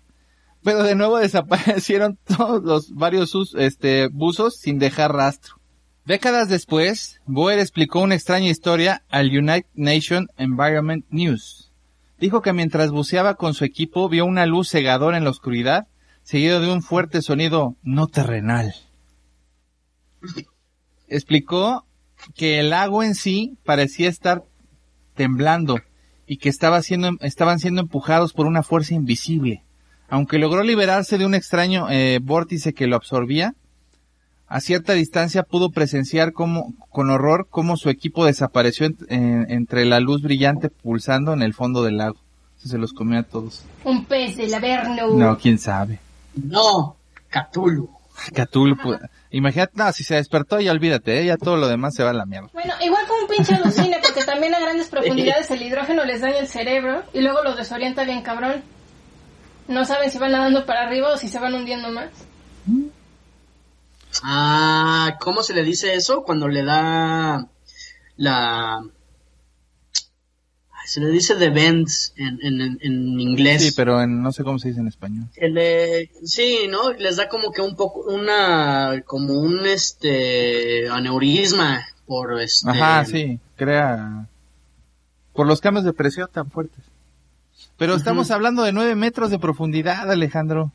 Pero 0.63 0.83
de 0.83 0.95
nuevo 0.95 1.19
desaparecieron 1.19 2.19
todos 2.27 2.63
los 2.63 2.95
varios 2.95 3.35
este, 3.57 4.09
buzos 4.09 4.57
sin 4.57 4.79
dejar 4.79 5.13
rastro. 5.13 5.55
Décadas 6.05 6.49
después, 6.49 7.21
Boer 7.27 7.59
explicó 7.59 8.01
una 8.01 8.15
extraña 8.15 8.49
historia 8.49 9.03
al 9.11 9.27
United 9.27 9.67
Nations 9.75 10.29
Environment 10.39 11.05
News. 11.11 11.71
Dijo 12.19 12.41
que 12.41 12.55
mientras 12.55 12.91
buceaba 12.91 13.35
con 13.35 13.55
su 13.55 13.65
equipo 13.65 14.09
vio 14.09 14.25
una 14.25 14.47
luz 14.47 14.71
cegadora 14.71 15.19
en 15.19 15.25
la 15.25 15.31
oscuridad, 15.31 15.87
seguido 16.29 16.61
de 16.61 16.71
un 16.71 16.83
fuerte 16.83 17.23
sonido 17.23 17.75
no 17.83 18.07
terrenal. 18.07 18.75
Explicó 21.09 21.87
que 22.35 22.61
el 22.61 22.69
lago 22.69 23.03
en 23.03 23.15
sí 23.15 23.57
parecía 23.65 24.11
estar 24.11 24.45
temblando 25.15 25.79
y 26.27 26.37
que 26.37 26.51
estaba 26.51 26.83
siendo, 26.83 27.13
estaban 27.23 27.61
siendo 27.61 27.81
empujados 27.81 28.35
por 28.35 28.45
una 28.45 28.63
fuerza 28.63 28.93
invisible. 28.93 29.63
Aunque 30.11 30.37
logró 30.37 30.63
liberarse 30.63 31.17
de 31.17 31.25
un 31.25 31.35
extraño 31.35 31.89
eh, 31.89 32.19
vórtice 32.23 32.75
que 32.75 32.87
lo 32.87 32.97
absorbía, 32.97 33.55
a 34.49 34.61
cierta 34.61 34.93
distancia 34.93 35.45
pudo 35.45 35.71
presenciar 35.71 36.35
como, 36.35 36.75
con 36.91 37.09
horror 37.09 37.47
cómo 37.49 37.79
su 37.79 37.89
equipo 37.89 38.27
desapareció 38.27 38.91
entre 39.09 39.87
la 39.87 39.99
luz 39.99 40.21
brillante 40.21 40.69
pulsando 40.69 41.33
en 41.33 41.41
el 41.41 41.55
fondo 41.55 41.83
del 41.83 41.97
lago. 41.97 42.19
se 42.59 42.77
los 42.77 42.93
comió 42.93 43.19
a 43.19 43.23
todos. 43.23 43.65
Un 43.83 44.05
pez 44.05 44.37
del 44.37 44.53
Averno. 44.53 45.15
No, 45.15 45.39
quién 45.39 45.59
sabe. 45.59 46.01
No, 46.45 46.97
Cthulhu. 47.31 47.91
Cthulhu. 48.35 48.99
Imagínate, 49.31 49.73
no, 49.77 49.93
si 49.93 50.05
se 50.05 50.17
despertó 50.17 50.61
ya 50.61 50.73
olvídate, 50.73 51.21
¿eh? 51.21 51.27
ya 51.27 51.37
todo 51.37 51.57
lo 51.57 51.69
demás 51.69 51.95
se 51.95 52.03
va 52.03 52.11
a 52.11 52.15
la 52.15 52.25
mierda. 52.25 52.49
Bueno, 52.53 52.75
igual 52.81 53.07
como 53.07 53.23
un 53.23 53.29
pinche 53.29 53.55
alucine, 53.55 53.99
porque 54.03 54.25
también 54.25 54.55
a 54.55 54.61
grandes 54.61 54.89
profundidades 54.91 55.51
el 55.51 55.63
hidrógeno 55.63 56.05
les 56.05 56.21
daña 56.21 56.39
el 56.39 56.49
cerebro 56.49 57.03
y 57.13 57.21
luego 57.21 57.43
los 57.43 57.57
desorienta 57.57 58.05
bien 58.05 58.23
cabrón. 58.23 58.63
No 59.69 59.85
saben 59.85 60.11
si 60.11 60.19
van 60.19 60.33
nadando 60.33 60.65
para 60.65 60.83
arriba 60.87 61.13
o 61.13 61.17
si 61.19 61.29
se 61.29 61.39
van 61.39 61.55
hundiendo 61.55 61.91
más. 61.91 62.09
Ah, 64.23 65.19
¿cómo 65.21 65.43
se 65.43 65.53
le 65.55 65.63
dice 65.63 65.95
eso? 65.95 66.23
Cuando 66.23 66.49
le 66.49 66.65
da 66.65 67.47
la... 68.17 68.83
Se 70.89 71.01
le 71.01 71.09
dice 71.11 71.35
the 71.35 71.51
vents 71.51 72.15
en, 72.17 72.39
en, 72.43 72.79
en- 72.81 73.21
inglés. 73.21 73.63
Sí, 73.63 73.73
pero 73.77 74.01
en- 74.01 74.23
no 74.23 74.33
sé 74.33 74.43
cómo 74.43 74.59
se 74.59 74.69
dice 74.69 74.81
en 74.81 74.89
español. 74.89 75.27
El 75.37 75.53
de- 75.53 76.11
sí, 76.25 76.61
¿no? 76.71 76.93
Les 76.93 77.17
da 77.17 77.29
como 77.29 77.53
que 77.53 77.61
un 77.61 77.77
poco, 77.77 78.01
una, 78.11 79.03
como 79.05 79.35
un, 79.39 79.67
este, 79.67 80.89
aneurisma 80.89 81.85
por, 82.07 82.41
este... 82.41 82.71
Ajá, 82.71 83.05
sí, 83.05 83.39
crea... 83.57 84.27
Por 85.35 85.47
los 85.47 85.61
cambios 85.61 85.85
de 85.85 85.93
presión 85.93 86.29
tan 86.33 86.51
fuertes. 86.51 86.83
Pero 87.77 87.95
estamos 87.95 88.31
hablando 88.31 88.63
de 88.63 88.73
nueve 88.73 88.95
metros 88.95 89.31
de 89.31 89.39
profundidad, 89.39 90.11
Alejandro. 90.11 90.73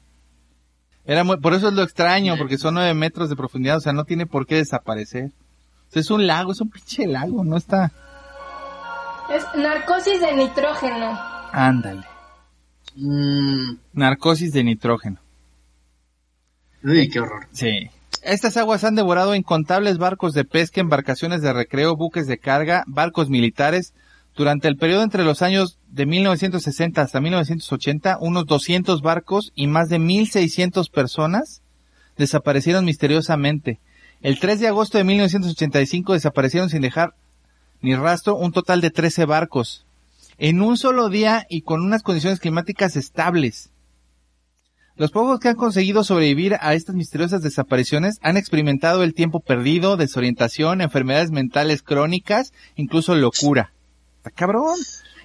Era 1.05 1.23
muy- 1.23 1.37
por 1.37 1.53
eso 1.55 1.67
es 1.69 1.73
lo 1.73 1.81
extraño, 1.81 2.37
porque 2.37 2.57
son 2.59 2.75
nueve 2.75 2.93
metros 2.93 3.29
de 3.29 3.35
profundidad, 3.35 3.77
o 3.77 3.81
sea, 3.81 3.93
no 3.93 4.05
tiene 4.05 4.25
por 4.27 4.45
qué 4.45 4.55
desaparecer. 4.57 5.31
O 5.89 5.91
sea, 5.91 6.01
es 6.01 6.11
un 6.11 6.27
lago, 6.27 6.51
es 6.51 6.61
un 6.61 6.69
pinche 6.69 7.07
lago, 7.07 7.43
no 7.43 7.57
está... 7.57 7.91
Es 9.29 9.45
narcosis 9.55 10.19
de 10.21 10.33
nitrógeno. 10.35 11.19
Ándale. 11.51 12.03
Mm, 12.95 13.77
Narcosis 13.93 14.51
de 14.53 14.63
nitrógeno. 14.63 15.19
uy, 16.83 17.09
qué 17.09 17.19
horror. 17.19 17.47
Sí. 17.51 17.89
Estas 18.21 18.55
aguas 18.57 18.83
han 18.83 18.95
devorado 18.95 19.35
incontables 19.35 19.97
barcos 19.97 20.33
de 20.33 20.45
pesca, 20.45 20.79
embarcaciones 20.79 21.41
de 21.41 21.51
recreo, 21.51 21.95
buques 21.95 22.27
de 22.27 22.37
carga, 22.37 22.83
barcos 22.87 23.29
militares. 23.29 23.93
Durante 24.35 24.67
el 24.67 24.77
periodo 24.77 25.03
entre 25.03 25.23
los 25.23 25.41
años 25.41 25.77
de 25.89 26.05
1960 26.05 27.01
hasta 27.01 27.21
1980, 27.21 28.17
unos 28.19 28.45
200 28.45 29.01
barcos 29.01 29.51
y 29.55 29.67
más 29.67 29.89
de 29.89 29.99
1.600 29.99 30.89
personas 30.89 31.61
desaparecieron 32.17 32.85
misteriosamente. 32.85 33.79
El 34.21 34.39
3 34.39 34.59
de 34.59 34.67
agosto 34.69 34.97
de 34.97 35.03
1985 35.03 36.13
desaparecieron 36.13 36.69
sin 36.69 36.81
dejar 36.81 37.13
ni 37.83 37.93
rastro 37.95 38.35
un 38.35 38.51
total 38.51 38.81
de 38.81 38.89
13 38.89 39.25
barcos. 39.25 39.85
En 40.39 40.61
un 40.61 40.77
solo 40.77 41.09
día 41.09 41.45
y 41.49 41.61
con 41.61 41.81
unas 41.81 42.01
condiciones 42.01 42.39
climáticas 42.39 42.95
estables. 42.95 43.69
Los 44.95 45.11
pocos 45.11 45.39
que 45.39 45.49
han 45.49 45.55
conseguido 45.55 46.03
sobrevivir 46.03 46.55
a 46.59 46.73
estas 46.73 46.95
misteriosas 46.95 47.41
desapariciones 47.41 48.19
han 48.21 48.37
experimentado 48.37 49.03
el 49.03 49.13
tiempo 49.13 49.39
perdido, 49.39 49.97
desorientación, 49.97 50.81
enfermedades 50.81 51.31
mentales 51.31 51.83
crónicas, 51.83 52.53
incluso 52.75 53.15
locura. 53.15 53.73
¡Está 54.17 54.31
cabrón! 54.31 54.77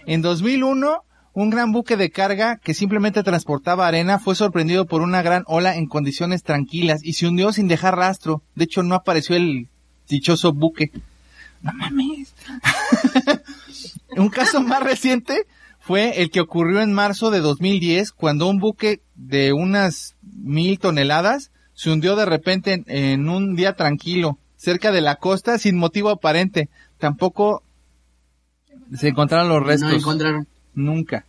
En 0.06 0.22
2001, 0.22 1.04
un 1.34 1.50
gran 1.50 1.70
buque 1.70 1.96
de 1.96 2.10
carga 2.10 2.56
que 2.56 2.74
simplemente 2.74 3.22
transportaba 3.22 3.86
arena 3.86 4.18
fue 4.18 4.34
sorprendido 4.34 4.86
por 4.86 5.02
una 5.02 5.22
gran 5.22 5.44
ola 5.46 5.76
en 5.76 5.86
condiciones 5.86 6.42
tranquilas 6.42 7.04
y 7.04 7.12
se 7.12 7.28
hundió 7.28 7.52
sin 7.52 7.68
dejar 7.68 7.94
rastro. 7.94 8.42
De 8.56 8.64
hecho, 8.64 8.82
no 8.82 8.96
apareció 8.96 9.36
el 9.36 9.68
dichoso 10.08 10.52
buque. 10.52 10.90
¡No 11.62 11.72
mames! 11.74 12.34
un 14.16 14.28
caso 14.28 14.60
más 14.60 14.82
reciente 14.82 15.46
fue 15.80 16.20
el 16.22 16.30
que 16.30 16.40
ocurrió 16.40 16.80
en 16.82 16.92
marzo 16.92 17.30
de 17.30 17.40
2010 17.40 18.12
cuando 18.12 18.48
un 18.48 18.58
buque 18.58 19.00
de 19.14 19.52
unas 19.52 20.16
mil 20.22 20.78
toneladas 20.78 21.50
se 21.74 21.90
hundió 21.90 22.16
de 22.16 22.24
repente 22.26 22.72
en, 22.72 22.84
en 22.88 23.28
un 23.28 23.54
día 23.54 23.74
tranquilo 23.74 24.38
cerca 24.56 24.90
de 24.90 25.00
la 25.00 25.16
costa 25.16 25.58
sin 25.58 25.76
motivo 25.76 26.10
aparente. 26.10 26.68
Tampoco 26.98 27.62
se 28.94 29.08
encontraron 29.08 29.48
los 29.48 29.64
restos. 29.64 29.90
No 29.92 29.96
encontraron. 29.98 30.46
Nunca. 30.74 31.24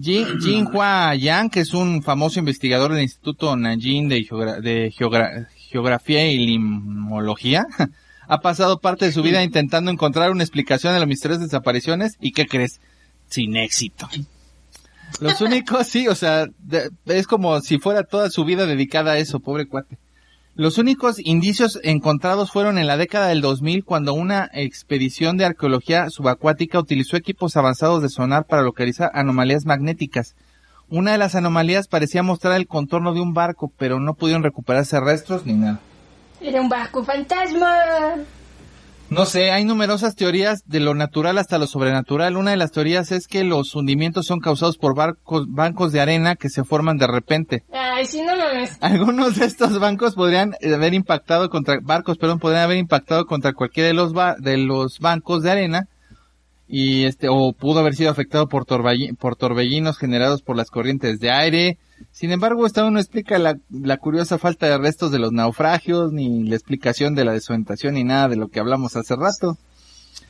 Jin, 0.00 0.40
Jin 0.40 0.66
Hua 0.72 1.14
Yang, 1.14 1.50
que 1.50 1.60
es 1.60 1.72
un 1.74 2.02
famoso 2.02 2.38
investigador 2.40 2.92
del 2.92 3.02
Instituto 3.02 3.54
Nanjing 3.56 4.08
de, 4.08 4.24
Geogra- 4.26 4.60
de 4.60 4.90
Geogra- 4.90 5.46
Geografía 5.56 6.26
y 6.30 6.38
Limología, 6.46 7.64
ha 8.28 8.40
pasado 8.40 8.78
parte 8.80 9.04
de 9.06 9.12
su 9.12 9.22
vida 9.22 9.42
intentando 9.42 9.90
encontrar 9.90 10.30
una 10.30 10.42
explicación 10.42 10.92
de 10.92 10.98
las 11.00 11.08
misteriosas 11.08 11.44
desapariciones 11.44 12.16
y 12.20 12.32
¿qué 12.32 12.46
crees? 12.46 12.80
Sin 13.28 13.56
éxito. 13.56 14.08
Los 15.20 15.40
únicos, 15.40 15.86
sí, 15.86 16.08
o 16.08 16.14
sea, 16.14 16.46
de- 16.58 16.90
es 17.06 17.26
como 17.26 17.60
si 17.60 17.78
fuera 17.78 18.02
toda 18.04 18.30
su 18.30 18.44
vida 18.44 18.66
dedicada 18.66 19.12
a 19.12 19.18
eso, 19.18 19.40
pobre 19.40 19.66
cuate. 19.66 19.98
Los 20.56 20.78
únicos 20.78 21.16
indicios 21.18 21.80
encontrados 21.82 22.52
fueron 22.52 22.78
en 22.78 22.86
la 22.86 22.96
década 22.96 23.26
del 23.26 23.40
2000 23.40 23.84
cuando 23.84 24.14
una 24.14 24.48
expedición 24.52 25.36
de 25.36 25.44
arqueología 25.44 26.10
subacuática 26.10 26.78
utilizó 26.78 27.16
equipos 27.16 27.56
avanzados 27.56 28.02
de 28.02 28.08
sonar 28.08 28.46
para 28.46 28.62
localizar 28.62 29.10
anomalías 29.14 29.64
magnéticas. 29.66 30.36
Una 30.88 31.10
de 31.10 31.18
las 31.18 31.34
anomalías 31.34 31.88
parecía 31.88 32.22
mostrar 32.22 32.54
el 32.54 32.68
contorno 32.68 33.12
de 33.14 33.20
un 33.20 33.34
barco, 33.34 33.72
pero 33.76 33.98
no 33.98 34.14
pudieron 34.14 34.44
recuperarse 34.44 35.00
restos 35.00 35.44
ni 35.44 35.54
nada. 35.54 35.80
Era 36.44 36.60
un 36.60 36.68
barco 36.68 37.02
fantasma. 37.02 37.74
No 39.10 39.26
sé, 39.26 39.50
hay 39.50 39.64
numerosas 39.64 40.14
teorías 40.16 40.62
de 40.66 40.80
lo 40.80 40.94
natural 40.94 41.38
hasta 41.38 41.58
lo 41.58 41.66
sobrenatural. 41.66 42.36
Una 42.36 42.50
de 42.50 42.56
las 42.56 42.72
teorías 42.72 43.12
es 43.12 43.28
que 43.28 43.44
los 43.44 43.74
hundimientos 43.74 44.26
son 44.26 44.40
causados 44.40 44.76
por 44.76 44.94
barcos, 44.94 45.44
bancos 45.48 45.92
de 45.92 46.00
arena 46.00 46.36
que 46.36 46.48
se 46.48 46.64
forman 46.64 46.96
de 46.98 47.06
repente. 47.06 47.64
Ay, 47.72 48.06
sí, 48.06 48.22
no 48.22 48.34
mames. 48.36 48.76
Algunos 48.80 49.36
de 49.36 49.46
estos 49.46 49.78
bancos 49.78 50.14
podrían 50.14 50.54
haber 50.62 50.94
impactado 50.94 51.48
contra 51.50 51.78
barcos, 51.80 52.18
perdón, 52.18 52.38
podrían 52.40 52.64
haber 52.64 52.78
impactado 52.78 53.26
contra 53.26 53.52
cualquiera 53.52 53.88
de 53.88 53.94
los 53.94 54.12
ba- 54.14 54.36
de 54.38 54.56
los 54.56 54.98
bancos 54.98 55.42
de 55.42 55.50
arena 55.50 55.88
y 56.66 57.04
este 57.04 57.28
o 57.28 57.52
pudo 57.52 57.80
haber 57.80 57.94
sido 57.94 58.10
afectado 58.10 58.48
por 58.48 58.64
torbelli- 58.64 59.16
por 59.16 59.36
torbellinos 59.36 59.98
generados 59.98 60.42
por 60.42 60.56
las 60.56 60.70
corrientes 60.70 61.20
de 61.20 61.30
aire. 61.30 61.78
Sin 62.10 62.32
embargo, 62.32 62.66
esta 62.66 62.88
no 62.90 62.98
explica 62.98 63.38
la, 63.38 63.56
la 63.70 63.96
curiosa 63.98 64.38
falta 64.38 64.66
de 64.66 64.78
restos 64.78 65.12
de 65.12 65.18
los 65.18 65.32
naufragios 65.32 66.12
ni 66.12 66.44
la 66.44 66.56
explicación 66.56 67.14
de 67.14 67.24
la 67.24 67.32
desorientación 67.32 67.94
ni 67.94 68.04
nada 68.04 68.28
de 68.28 68.36
lo 68.36 68.48
que 68.48 68.60
hablamos 68.60 68.96
hace 68.96 69.14
rato. 69.14 69.58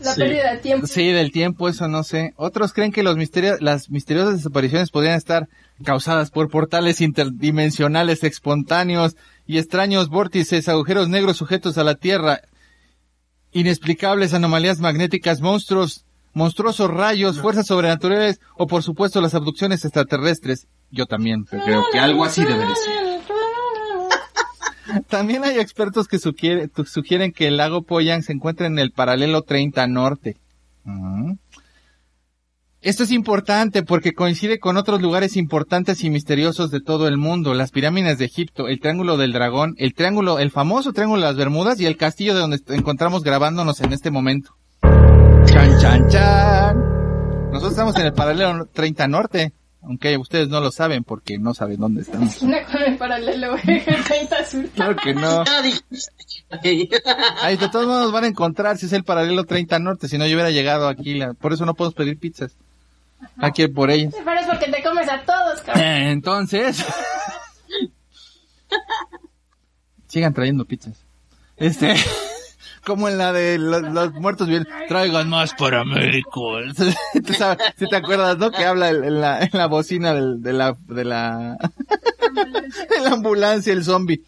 La 0.00 0.12
Sí. 0.14 0.20
pérdida 0.22 0.52
de 0.52 0.58
tiempo. 0.58 0.86
Sí, 0.88 1.06
del 1.12 1.30
tiempo, 1.30 1.68
eso 1.68 1.86
no 1.86 2.02
sé. 2.02 2.32
Otros 2.36 2.72
creen 2.72 2.90
que 2.90 3.04
los 3.04 3.16
misterios, 3.16 3.60
las 3.60 3.90
misteriosas 3.90 4.34
desapariciones 4.38 4.90
podrían 4.90 5.14
estar 5.16 5.48
causadas 5.84 6.30
por 6.30 6.50
portales 6.50 7.00
interdimensionales 7.00 8.24
espontáneos 8.24 9.14
y 9.46 9.58
extraños 9.58 10.08
vórtices, 10.08 10.68
agujeros 10.68 11.08
negros 11.08 11.36
sujetos 11.36 11.78
a 11.78 11.84
la 11.84 11.94
Tierra, 11.94 12.40
inexplicables 13.52 14.34
anomalías 14.34 14.80
magnéticas, 14.80 15.40
monstruos, 15.40 16.04
monstruosos 16.34 16.90
rayos, 16.90 17.40
fuerzas 17.40 17.66
sobrenaturales 17.66 18.40
o 18.56 18.66
por 18.66 18.82
supuesto 18.82 19.20
las 19.20 19.34
abducciones 19.34 19.84
extraterrestres. 19.84 20.66
Yo 20.90 21.06
también 21.06 21.44
creo 21.44 21.84
que 21.92 21.98
algo 21.98 22.24
así 22.24 22.44
debe 22.44 22.66
de 22.66 22.74
ser. 22.76 23.14
También 25.08 25.44
hay 25.44 25.58
expertos 25.58 26.06
que 26.06 26.18
sugiere- 26.18 26.68
tu- 26.68 26.84
sugieren 26.84 27.32
que 27.32 27.46
el 27.48 27.56
lago 27.56 27.82
Poyang 27.82 28.22
se 28.22 28.32
encuentra 28.32 28.66
en 28.66 28.78
el 28.78 28.92
paralelo 28.92 29.42
30 29.42 29.86
norte. 29.86 30.36
Ujú. 30.84 31.38
Esto 32.82 33.02
es 33.04 33.10
importante 33.10 33.82
porque 33.82 34.12
coincide 34.12 34.58
con 34.58 34.76
otros 34.76 35.00
lugares 35.00 35.36
importantes 35.38 36.04
y 36.04 36.10
misteriosos 36.10 36.70
de 36.70 36.82
todo 36.82 37.08
el 37.08 37.16
mundo, 37.16 37.54
las 37.54 37.70
pirámides 37.70 38.18
de 38.18 38.26
Egipto, 38.26 38.68
el 38.68 38.78
Triángulo 38.78 39.16
del 39.16 39.32
Dragón, 39.32 39.74
el 39.78 39.94
triángulo, 39.94 40.38
el 40.38 40.50
famoso 40.50 40.92
Triángulo 40.92 41.22
de 41.22 41.28
las 41.28 41.36
Bermudas 41.36 41.80
y 41.80 41.86
el 41.86 41.96
castillo 41.96 42.34
de 42.34 42.40
donde 42.40 42.60
encontramos 42.68 43.22
grabándonos 43.24 43.80
en 43.80 43.94
este 43.94 44.10
momento. 44.10 44.50
Chan 45.64 45.78
chan 45.80 46.08
chan. 46.10 46.76
Nosotros 47.50 47.72
estamos 47.72 47.96
en 47.96 48.06
el 48.06 48.12
paralelo 48.12 48.66
30 48.66 49.08
norte, 49.08 49.52
aunque 49.82 50.18
ustedes 50.18 50.48
no 50.48 50.60
lo 50.60 50.70
saben 50.70 51.04
porque 51.04 51.38
no 51.38 51.54
saben 51.54 51.80
dónde 51.80 52.02
estamos. 52.02 52.34
Esquina 52.34 52.64
con 52.66 52.82
el 52.82 52.98
paralelo, 52.98 53.52
güey. 53.52 53.82
30 54.04 54.44
sur. 54.44 54.68
Claro 54.70 54.96
que 54.96 55.14
no. 55.14 55.42
Ahí 57.42 57.56
de 57.56 57.68
todos 57.70 57.86
modos 57.86 58.12
van 58.12 58.24
a 58.24 58.26
encontrar 58.26 58.76
si 58.76 58.84
es 58.86 58.92
el 58.92 59.04
paralelo 59.04 59.44
30 59.44 59.78
norte, 59.78 60.08
si 60.08 60.18
no 60.18 60.26
yo 60.26 60.34
hubiera 60.34 60.50
llegado 60.50 60.86
aquí, 60.88 61.14
la- 61.14 61.32
por 61.32 61.52
eso 61.54 61.64
no 61.64 61.72
podemos 61.74 61.94
pedir 61.94 62.18
pizzas. 62.18 62.52
Aquí 63.38 63.66
por 63.68 63.90
ellas. 63.90 64.12
Pero 64.22 64.38
es 64.40 64.46
porque 64.46 64.70
te 64.70 64.82
comes 64.82 65.08
a 65.08 65.22
todos, 65.24 65.62
cabrón. 65.62 65.82
Eh, 65.82 66.10
Entonces, 66.10 66.78
sigan 70.08 70.34
trayendo 70.34 70.66
pizzas. 70.66 70.98
Este, 71.56 71.94
como 72.84 73.08
en 73.08 73.18
la 73.18 73.32
de 73.32 73.58
los, 73.58 73.82
los 73.82 74.12
muertos 74.14 74.48
bien, 74.48 74.66
traigan 74.88 75.28
más 75.28 75.54
para 75.54 75.84
México. 75.84 76.58
Tú 77.26 77.32
sabes, 77.34 77.58
si 77.78 77.88
te 77.88 77.96
acuerdas, 77.96 78.38
¿no? 78.38 78.50
Que 78.50 78.64
habla 78.64 78.90
en 78.90 79.20
la, 79.20 79.40
en 79.42 79.50
la 79.52 79.66
bocina 79.66 80.12
del- 80.14 80.42
de 80.42 80.52
la, 80.52 80.76
de 80.86 81.04
la, 81.04 81.56
de 82.90 83.00
la 83.02 83.10
ambulancia 83.10 83.72
el 83.72 83.84
zombie. 83.84 84.22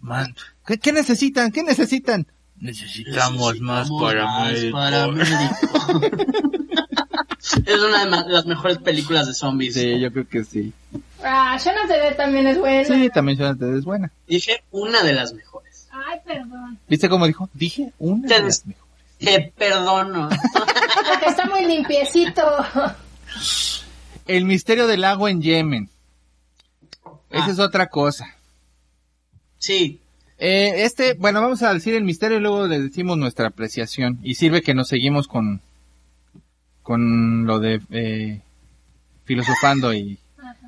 Man, 0.00 0.34
¿qué, 0.66 0.78
qué 0.78 0.92
necesitan? 0.92 1.52
¿Qué 1.52 1.62
necesitan? 1.62 2.26
Necesitamos 2.58 3.60
más 3.60 3.88
para 4.00 4.24
Más 4.24 4.52
México. 4.52 4.72
para 4.76 5.08
México. 5.08 6.00
es 7.66 7.80
una 7.82 8.04
de 8.04 8.30
las 8.32 8.46
mejores 8.46 8.78
películas 8.78 9.26
de 9.26 9.34
zombies. 9.34 9.74
Sí, 9.74 9.98
yo 10.00 10.12
creo 10.12 10.28
que 10.28 10.44
sí. 10.44 10.72
Ah, 11.24 11.56
Shaun 11.62 11.76
of 11.78 11.88
the 11.88 11.94
Dead 11.98 12.16
también 12.16 12.46
es 12.46 12.58
bueno. 12.58 12.86
Sí, 12.94 13.10
también 13.12 13.38
Jonathan 13.38 13.76
es 13.78 13.84
buena. 13.84 14.10
Dije 14.26 14.62
una 14.70 15.02
de 15.02 15.12
las 15.12 15.32
mejores. 15.32 15.61
Ay, 16.12 16.18
perdón. 16.24 16.78
¿Viste 16.88 17.08
cómo 17.08 17.26
dijo? 17.26 17.48
Dije 17.54 17.92
una 17.98 18.28
de 18.28 18.42
las 18.42 18.66
mejores. 18.66 18.92
Te 19.18 19.52
perdono. 19.56 20.28
Porque 21.08 21.26
está 21.28 21.46
muy 21.46 21.64
limpiecito. 21.66 22.42
El 24.26 24.44
misterio 24.44 24.86
del 24.86 25.04
agua 25.04 25.30
en 25.30 25.40
Yemen. 25.40 25.88
Esa 27.30 27.46
Ah. 27.46 27.50
es 27.50 27.58
otra 27.58 27.86
cosa. 27.88 28.26
Sí. 29.58 30.00
Eh, 30.38 30.84
este, 30.84 31.14
bueno, 31.14 31.40
vamos 31.40 31.62
a 31.62 31.72
decir 31.72 31.94
el 31.94 32.04
misterio 32.04 32.38
y 32.38 32.40
luego 32.40 32.66
les 32.66 32.82
decimos 32.82 33.16
nuestra 33.16 33.46
apreciación. 33.48 34.18
Y 34.22 34.34
sirve 34.34 34.60
que 34.62 34.74
nos 34.74 34.88
seguimos 34.88 35.28
con, 35.28 35.62
con 36.82 37.46
lo 37.46 37.58
de 37.58 37.80
eh, 37.90 38.40
filosofando 39.24 39.94
y... 39.94 40.18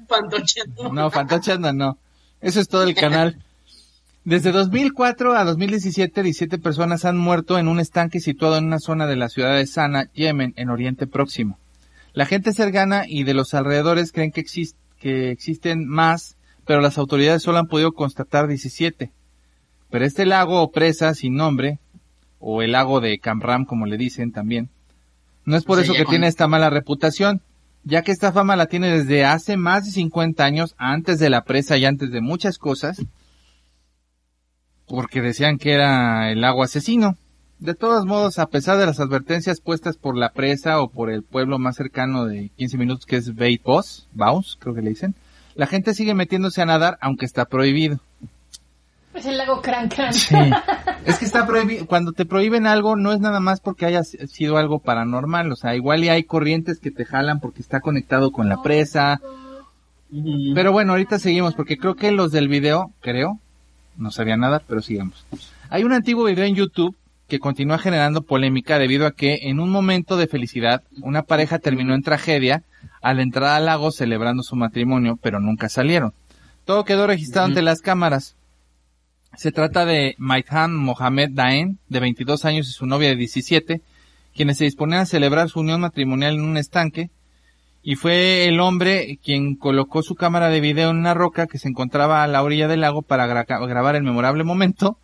Fantocheando. 0.08 0.92
No, 0.92 1.10
fantocheando 1.10 1.72
no. 1.72 1.98
Eso 2.40 2.60
es 2.60 2.68
todo 2.68 2.84
el 2.84 2.94
canal. 2.94 3.43
Desde 4.24 4.52
2004 4.52 5.34
a 5.34 5.44
2017, 5.44 6.22
17 6.22 6.58
personas 6.58 7.04
han 7.04 7.18
muerto 7.18 7.58
en 7.58 7.68
un 7.68 7.78
estanque 7.78 8.20
situado 8.20 8.56
en 8.56 8.64
una 8.64 8.78
zona 8.78 9.06
de 9.06 9.16
la 9.16 9.28
ciudad 9.28 9.54
de 9.54 9.66
Sana, 9.66 10.10
Yemen, 10.14 10.54
en 10.56 10.70
Oriente 10.70 11.06
Próximo. 11.06 11.58
La 12.14 12.24
gente 12.24 12.52
cercana 12.52 13.04
y 13.06 13.24
de 13.24 13.34
los 13.34 13.52
alrededores 13.52 14.12
creen 14.12 14.30
que, 14.32 14.40
exist 14.40 14.76
que 14.98 15.30
existen 15.30 15.86
más, 15.86 16.36
pero 16.64 16.80
las 16.80 16.96
autoridades 16.96 17.42
solo 17.42 17.58
han 17.58 17.66
podido 17.66 17.92
constatar 17.92 18.46
17. 18.48 19.10
Pero 19.90 20.04
este 20.06 20.24
lago 20.24 20.62
o 20.62 20.70
presa 20.70 21.12
sin 21.14 21.34
nombre, 21.34 21.78
o 22.38 22.62
el 22.62 22.72
lago 22.72 23.00
de 23.00 23.18
Camram 23.18 23.66
como 23.66 23.84
le 23.84 23.98
dicen 23.98 24.32
también, 24.32 24.70
no 25.44 25.56
es 25.56 25.64
por 25.64 25.80
eso 25.80 25.92
que 25.92 26.04
con- 26.04 26.12
tiene 26.12 26.28
esta 26.28 26.48
mala 26.48 26.70
reputación, 26.70 27.42
ya 27.82 28.00
que 28.00 28.12
esta 28.12 28.32
fama 28.32 28.56
la 28.56 28.66
tiene 28.66 28.88
desde 28.90 29.26
hace 29.26 29.58
más 29.58 29.84
de 29.84 29.90
50 29.90 30.42
años, 30.44 30.74
antes 30.78 31.18
de 31.18 31.28
la 31.28 31.44
presa 31.44 31.76
y 31.76 31.84
antes 31.84 32.10
de 32.10 32.22
muchas 32.22 32.56
cosas, 32.56 33.02
porque 34.88 35.20
decían 35.20 35.58
que 35.58 35.72
era 35.72 36.30
el 36.30 36.40
lago 36.40 36.62
asesino. 36.62 37.16
De 37.58 37.74
todos 37.74 38.04
modos, 38.04 38.38
a 38.38 38.46
pesar 38.46 38.78
de 38.78 38.86
las 38.86 39.00
advertencias 39.00 39.60
puestas 39.60 39.96
por 39.96 40.16
la 40.16 40.30
presa 40.30 40.80
o 40.80 40.88
por 40.88 41.10
el 41.10 41.22
pueblo 41.22 41.58
más 41.58 41.76
cercano 41.76 42.26
de 42.26 42.50
15 42.56 42.78
minutos 42.78 43.06
que 43.06 43.16
es 43.16 43.34
Beit 43.34 43.62
Boss, 43.62 44.08
Baus, 44.12 44.58
creo 44.60 44.74
que 44.74 44.82
le 44.82 44.90
dicen, 44.90 45.14
la 45.54 45.66
gente 45.66 45.94
sigue 45.94 46.14
metiéndose 46.14 46.60
a 46.60 46.66
nadar 46.66 46.98
aunque 47.00 47.24
está 47.24 47.46
prohibido. 47.46 48.00
Es 49.14 49.26
el 49.26 49.38
lago 49.38 49.62
Cran 49.62 49.88
Cran. 49.88 50.12
Es 51.06 51.18
que 51.18 51.24
está 51.24 51.46
prohibido, 51.46 51.86
cuando 51.86 52.12
te 52.12 52.26
prohíben 52.26 52.66
algo 52.66 52.96
no 52.96 53.12
es 53.12 53.20
nada 53.20 53.38
más 53.38 53.60
porque 53.60 53.86
haya 53.86 54.02
sido 54.02 54.56
algo 54.56 54.80
paranormal, 54.80 55.52
o 55.52 55.56
sea, 55.56 55.76
igual 55.76 56.02
y 56.02 56.08
hay 56.08 56.24
corrientes 56.24 56.80
que 56.80 56.90
te 56.90 57.04
jalan 57.04 57.38
porque 57.38 57.62
está 57.62 57.80
conectado 57.80 58.32
con 58.32 58.48
la 58.48 58.62
presa. 58.62 59.20
Pero 60.54 60.72
bueno, 60.72 60.92
ahorita 60.92 61.18
seguimos 61.18 61.54
porque 61.54 61.76
creo 61.76 61.94
que 61.94 62.10
los 62.10 62.32
del 62.32 62.48
video, 62.48 62.90
creo, 63.00 63.38
no 63.96 64.10
sabía 64.10 64.36
nada, 64.36 64.62
pero 64.66 64.82
sigamos. 64.82 65.26
Hay 65.70 65.84
un 65.84 65.92
antiguo 65.92 66.24
video 66.24 66.44
en 66.44 66.54
YouTube 66.54 66.96
que 67.28 67.38
continúa 67.38 67.78
generando 67.78 68.22
polémica 68.22 68.78
debido 68.78 69.06
a 69.06 69.12
que 69.12 69.48
en 69.48 69.60
un 69.60 69.70
momento 69.70 70.16
de 70.16 70.26
felicidad 70.26 70.82
una 71.02 71.22
pareja 71.22 71.58
terminó 71.58 71.94
en 71.94 72.02
tragedia 72.02 72.62
al 73.00 73.20
entrar 73.20 73.56
al 73.56 73.66
lago 73.66 73.90
celebrando 73.90 74.42
su 74.42 74.56
matrimonio, 74.56 75.18
pero 75.22 75.40
nunca 75.40 75.68
salieron. 75.68 76.12
Todo 76.64 76.84
quedó 76.84 77.06
registrado 77.06 77.48
ante 77.48 77.62
las 77.62 77.80
cámaras. 77.80 78.36
Se 79.36 79.52
trata 79.52 79.84
de 79.84 80.14
Maithan 80.18 80.76
Mohamed 80.76 81.30
Daen, 81.32 81.78
de 81.88 82.00
22 82.00 82.44
años 82.44 82.68
y 82.68 82.72
su 82.72 82.86
novia 82.86 83.08
de 83.08 83.16
17, 83.16 83.80
quienes 84.34 84.58
se 84.58 84.64
disponían 84.64 85.00
a 85.00 85.06
celebrar 85.06 85.48
su 85.48 85.60
unión 85.60 85.80
matrimonial 85.80 86.34
en 86.34 86.44
un 86.44 86.56
estanque, 86.56 87.10
y 87.86 87.96
fue 87.96 88.46
el 88.48 88.60
hombre 88.60 89.18
quien 89.22 89.56
colocó 89.56 90.02
su 90.02 90.14
cámara 90.14 90.48
de 90.48 90.60
video 90.60 90.90
en 90.90 90.96
una 90.96 91.12
roca 91.14 91.46
que 91.46 91.58
se 91.58 91.68
encontraba 91.68 92.22
a 92.24 92.26
la 92.26 92.42
orilla 92.42 92.66
del 92.66 92.80
lago 92.80 93.02
para 93.02 93.26
gra- 93.28 93.68
grabar 93.68 93.94
el 93.94 94.02
memorable 94.02 94.42
momento. 94.42 94.98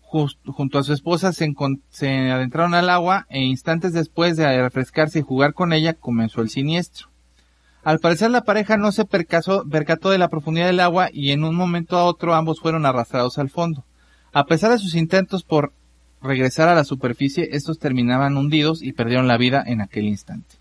Junto 0.00 0.78
a 0.78 0.82
su 0.84 0.92
esposa 0.94 1.32
se, 1.32 1.52
se 1.90 2.30
adentraron 2.30 2.74
al 2.74 2.88
agua 2.90 3.26
e 3.28 3.42
instantes 3.42 3.92
después 3.92 4.36
de 4.36 4.62
refrescarse 4.62 5.18
y 5.18 5.22
jugar 5.22 5.52
con 5.54 5.72
ella 5.72 5.92
comenzó 5.94 6.40
el 6.40 6.48
siniestro. 6.48 7.08
Al 7.84 8.00
parecer 8.00 8.30
la 8.30 8.42
pareja 8.42 8.76
no 8.78 8.90
se 8.90 9.04
percasó- 9.04 9.68
percató 9.70 10.10
de 10.10 10.18
la 10.18 10.28
profundidad 10.28 10.66
del 10.66 10.80
agua 10.80 11.10
y 11.12 11.30
en 11.32 11.44
un 11.44 11.54
momento 11.54 11.96
a 11.98 12.04
otro 12.04 12.34
ambos 12.34 12.58
fueron 12.60 12.84
arrastrados 12.86 13.38
al 13.38 13.50
fondo. 13.50 13.84
A 14.32 14.44
pesar 14.46 14.70
de 14.72 14.78
sus 14.78 14.94
intentos 14.94 15.44
por 15.44 15.72
regresar 16.22 16.68
a 16.68 16.74
la 16.74 16.84
superficie, 16.84 17.50
estos 17.52 17.78
terminaban 17.78 18.36
hundidos 18.36 18.82
y 18.82 18.92
perdieron 18.92 19.28
la 19.28 19.36
vida 19.36 19.62
en 19.64 19.80
aquel 19.82 20.06
instante. 20.06 20.56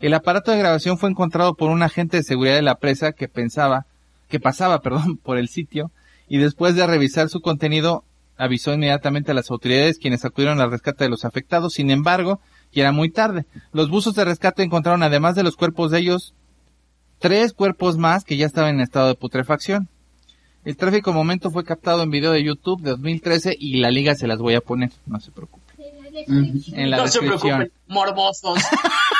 El 0.00 0.14
aparato 0.14 0.50
de 0.50 0.58
grabación 0.58 0.98
fue 0.98 1.10
encontrado 1.10 1.54
por 1.54 1.70
un 1.70 1.82
agente 1.82 2.18
de 2.18 2.22
seguridad 2.22 2.54
de 2.54 2.62
la 2.62 2.76
presa 2.76 3.12
que 3.12 3.28
pensaba, 3.28 3.86
que 4.28 4.40
pasaba, 4.40 4.80
perdón, 4.82 5.16
por 5.16 5.38
el 5.38 5.48
sitio 5.48 5.90
y 6.28 6.38
después 6.38 6.74
de 6.74 6.86
revisar 6.86 7.28
su 7.28 7.40
contenido 7.40 8.04
avisó 8.36 8.72
inmediatamente 8.72 9.32
a 9.32 9.34
las 9.34 9.50
autoridades 9.50 9.98
quienes 9.98 10.24
acudieron 10.24 10.60
al 10.60 10.70
rescate 10.70 11.04
de 11.04 11.10
los 11.10 11.24
afectados. 11.24 11.74
Sin 11.74 11.90
embargo, 11.90 12.40
ya 12.72 12.82
era 12.82 12.92
muy 12.92 13.10
tarde. 13.10 13.46
Los 13.72 13.90
buzos 13.90 14.14
de 14.14 14.24
rescate 14.24 14.62
encontraron 14.62 15.02
además 15.02 15.34
de 15.34 15.42
los 15.42 15.56
cuerpos 15.56 15.90
de 15.90 15.98
ellos 15.98 16.34
tres 17.18 17.52
cuerpos 17.52 17.96
más 17.98 18.24
que 18.24 18.36
ya 18.36 18.46
estaban 18.46 18.76
en 18.76 18.80
estado 18.80 19.08
de 19.08 19.14
putrefacción. 19.14 19.88
El 20.64 20.76
tráfico 20.76 21.12
momento 21.12 21.50
fue 21.50 21.64
captado 21.64 22.02
en 22.02 22.10
video 22.10 22.32
de 22.32 22.44
YouTube 22.44 22.82
de 22.82 22.90
2013 22.90 23.56
y 23.58 23.78
la 23.78 23.90
liga 23.90 24.14
se 24.14 24.26
las 24.26 24.38
voy 24.38 24.54
a 24.54 24.60
poner, 24.60 24.90
no 25.06 25.18
se 25.18 25.30
preocupe. 25.30 25.64
En 26.26 26.90
la 26.90 26.98
no 26.98 27.08
se 27.08 27.20
descripción. 27.20 27.58
preocupen, 27.58 27.72
morbosos. 27.88 28.58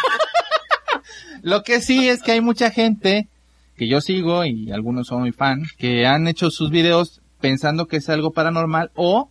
Lo 1.48 1.62
que 1.62 1.80
sí 1.80 2.10
es 2.10 2.20
que 2.20 2.32
hay 2.32 2.42
mucha 2.42 2.70
gente 2.70 3.26
que 3.74 3.88
yo 3.88 4.02
sigo 4.02 4.44
y 4.44 4.70
algunos 4.70 5.06
son 5.06 5.20
muy 5.20 5.32
fan 5.32 5.62
que 5.78 6.06
han 6.06 6.28
hecho 6.28 6.50
sus 6.50 6.70
videos 6.70 7.22
pensando 7.40 7.86
que 7.86 7.96
es 7.96 8.10
algo 8.10 8.32
paranormal 8.32 8.90
o 8.94 9.30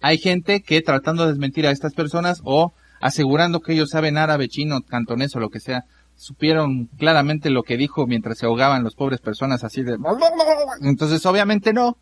hay 0.00 0.18
gente 0.18 0.62
que 0.62 0.82
tratando 0.82 1.22
de 1.22 1.28
desmentir 1.28 1.68
a 1.68 1.70
estas 1.70 1.94
personas 1.94 2.40
o 2.42 2.72
asegurando 3.00 3.60
que 3.60 3.74
ellos 3.74 3.90
saben 3.90 4.18
árabe, 4.18 4.48
chino, 4.48 4.80
cantonés 4.82 5.36
o 5.36 5.38
lo 5.38 5.48
que 5.48 5.60
sea, 5.60 5.84
supieron 6.16 6.86
claramente 6.98 7.50
lo 7.50 7.62
que 7.62 7.76
dijo 7.76 8.08
mientras 8.08 8.38
se 8.38 8.46
ahogaban 8.46 8.82
los 8.82 8.96
pobres 8.96 9.20
personas 9.20 9.62
así 9.62 9.84
de... 9.84 9.96
Entonces 10.82 11.24
obviamente 11.24 11.72
no. 11.72 11.98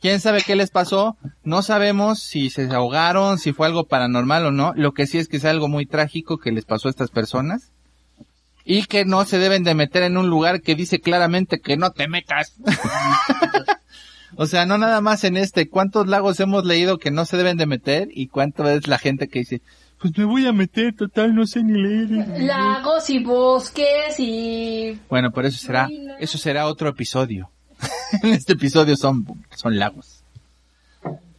¿Quién 0.00 0.20
sabe 0.20 0.40
qué 0.40 0.54
les 0.54 0.70
pasó? 0.70 1.16
No 1.42 1.62
sabemos 1.62 2.20
si 2.20 2.48
se 2.48 2.72
ahogaron, 2.72 3.38
si 3.38 3.52
fue 3.52 3.66
algo 3.66 3.88
paranormal 3.88 4.46
o 4.46 4.50
no. 4.52 4.72
Lo 4.76 4.92
que 4.92 5.08
sí 5.08 5.18
es 5.18 5.26
que 5.26 5.38
es 5.38 5.44
algo 5.44 5.66
muy 5.66 5.84
trágico 5.84 6.38
que 6.38 6.52
les 6.52 6.64
pasó 6.64 6.86
a 6.86 6.92
estas 6.92 7.10
personas 7.10 7.73
y 8.64 8.84
que 8.84 9.04
no 9.04 9.24
se 9.24 9.38
deben 9.38 9.62
de 9.62 9.74
meter 9.74 10.02
en 10.02 10.16
un 10.16 10.28
lugar 10.28 10.62
que 10.62 10.74
dice 10.74 11.00
claramente 11.00 11.60
que 11.60 11.76
no 11.76 11.92
te 11.92 12.08
metas. 12.08 12.54
o 14.36 14.46
sea, 14.46 14.64
no 14.66 14.78
nada 14.78 15.00
más 15.00 15.24
en 15.24 15.36
este. 15.36 15.68
¿Cuántos 15.68 16.06
lagos 16.06 16.40
hemos 16.40 16.64
leído 16.64 16.98
que 16.98 17.10
no 17.10 17.26
se 17.26 17.36
deben 17.36 17.56
de 17.56 17.66
meter 17.66 18.08
y 18.10 18.28
cuánto 18.28 18.68
es 18.68 18.88
la 18.88 18.98
gente 18.98 19.28
que 19.28 19.40
dice, 19.40 19.60
pues 20.00 20.16
me 20.16 20.24
voy 20.24 20.46
a 20.46 20.52
meter, 20.52 20.94
total, 20.94 21.34
no 21.34 21.46
sé 21.46 21.62
ni 21.62 21.80
leer. 21.80 22.42
Lagos 22.42 23.10
y 23.10 23.22
bosques 23.22 24.18
y... 24.18 24.98
Bueno, 25.08 25.30
pero 25.30 25.48
eso 25.48 25.58
será, 25.58 25.88
eso 26.18 26.38
será 26.38 26.66
otro 26.66 26.88
episodio. 26.88 27.50
en 28.22 28.30
este 28.30 28.54
episodio 28.54 28.96
son, 28.96 29.26
son 29.54 29.78
lagos. 29.78 30.24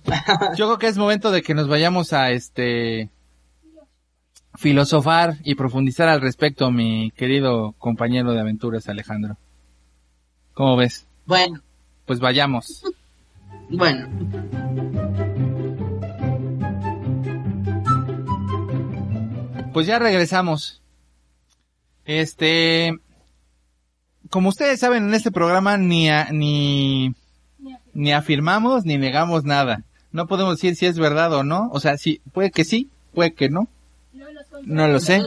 Yo 0.55 0.67
creo 0.67 0.77
que 0.77 0.87
es 0.87 0.97
momento 0.97 1.31
de 1.31 1.41
que 1.41 1.55
nos 1.55 1.67
vayamos 1.67 2.13
a 2.13 2.31
este 2.31 3.09
filosofar 4.57 5.35
y 5.43 5.55
profundizar 5.55 6.07
al 6.07 6.21
respecto, 6.21 6.71
mi 6.71 7.11
querido 7.11 7.73
compañero 7.77 8.31
de 8.33 8.39
aventuras 8.39 8.87
Alejandro. 8.89 9.37
¿Cómo 10.53 10.75
ves? 10.77 11.05
Bueno, 11.25 11.61
Pues 12.05 12.19
vayamos. 12.19 12.83
bueno. 13.69 14.07
Pues 19.73 19.87
ya 19.87 19.99
regresamos. 19.99 20.81
Este, 22.05 22.93
como 24.29 24.49
ustedes 24.49 24.79
saben, 24.79 25.05
en 25.07 25.13
este 25.13 25.31
programa 25.31 25.77
ni, 25.77 26.09
a- 26.09 26.29
ni, 26.31 27.13
ni 27.93 28.11
afirmamos 28.13 28.85
ni 28.85 28.97
negamos 28.97 29.43
nada. 29.43 29.83
No 30.11 30.27
podemos 30.27 30.55
decir 30.55 30.75
si 30.75 30.85
es 30.85 30.97
verdad 30.97 31.33
o 31.33 31.43
no. 31.43 31.69
O 31.73 31.79
sea, 31.79 31.97
sí, 31.97 32.21
puede 32.31 32.51
que 32.51 32.63
sí, 32.63 32.89
puede 33.13 33.33
que 33.33 33.49
no. 33.49 33.67
No 34.63 34.87
lo 34.87 34.99
sé. 34.99 35.21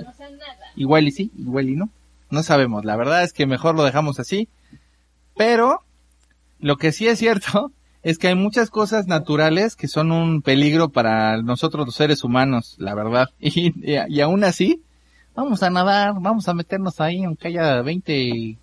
Igual 0.76 1.08
y 1.08 1.10
sí, 1.12 1.30
igual 1.36 1.68
y 1.68 1.76
no. 1.76 1.90
No 2.30 2.42
sabemos. 2.42 2.84
La 2.84 2.96
verdad 2.96 3.22
es 3.24 3.32
que 3.32 3.46
mejor 3.46 3.74
lo 3.74 3.84
dejamos 3.84 4.20
así. 4.20 4.48
Pero, 5.36 5.82
lo 6.58 6.76
que 6.76 6.92
sí 6.92 7.06
es 7.06 7.18
cierto 7.18 7.72
es 8.02 8.18
que 8.18 8.28
hay 8.28 8.34
muchas 8.34 8.70
cosas 8.70 9.06
naturales 9.06 9.76
que 9.76 9.88
son 9.88 10.12
un 10.12 10.42
peligro 10.42 10.90
para 10.90 11.40
nosotros 11.42 11.86
los 11.86 11.94
seres 11.94 12.24
humanos, 12.24 12.74
la 12.78 12.94
verdad. 12.94 13.28
Y, 13.40 13.72
y, 13.82 14.20
aún 14.20 14.44
así, 14.44 14.82
vamos 15.34 15.62
a 15.62 15.70
nadar, 15.70 16.14
vamos 16.20 16.48
a 16.48 16.54
meternos 16.54 17.00
ahí, 17.00 17.24
aunque 17.24 17.48
haya 17.48 17.80
20 17.82 18.58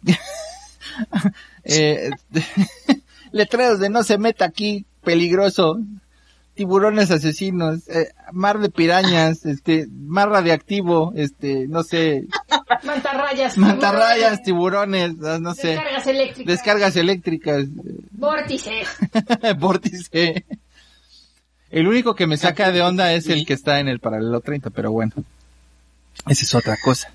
eh, 1.63 2.09
letreros 3.32 3.80
de 3.80 3.89
no 3.89 4.03
se 4.03 4.18
meta 4.18 4.45
aquí, 4.45 4.86
peligroso, 5.03 5.80
tiburones 6.56 7.12
asesinos, 7.12 7.88
eh, 7.89 8.12
mar 8.32 8.60
de 8.60 8.70
pirañas, 8.70 9.45
este, 9.45 9.88
mar 9.91 10.30
radiactivo, 10.30 11.14
este, 11.16 11.68
no 11.68 11.84
sé, 11.84 12.26
Mantarrayas. 12.84 13.58
mantarrayas, 13.58 14.41
tiburones, 14.43 15.16
no 15.18 15.53
sé, 15.53 15.68
Descargas 15.70 16.08
eléctricas. 16.08 16.45
descargas 16.56 16.95
eléctricas, 16.95 17.66
Vórtices. 18.12 18.88
vórtice. 19.60 20.45
El 21.72 21.88
único 21.88 22.16
que 22.16 22.28
me 22.28 22.38
saca 22.38 22.72
de 22.72 22.82
onda 22.82 23.14
es 23.14 23.28
el 23.28 23.45
que 23.45 23.53
está 23.53 23.80
en 23.80 23.88
el 23.89 23.99
paralelo 23.99 24.39
30, 24.39 24.70
pero 24.70 24.91
bueno, 24.91 25.12
esa 26.28 26.43
es 26.43 26.56
otra 26.56 26.78
cosa. 26.84 27.12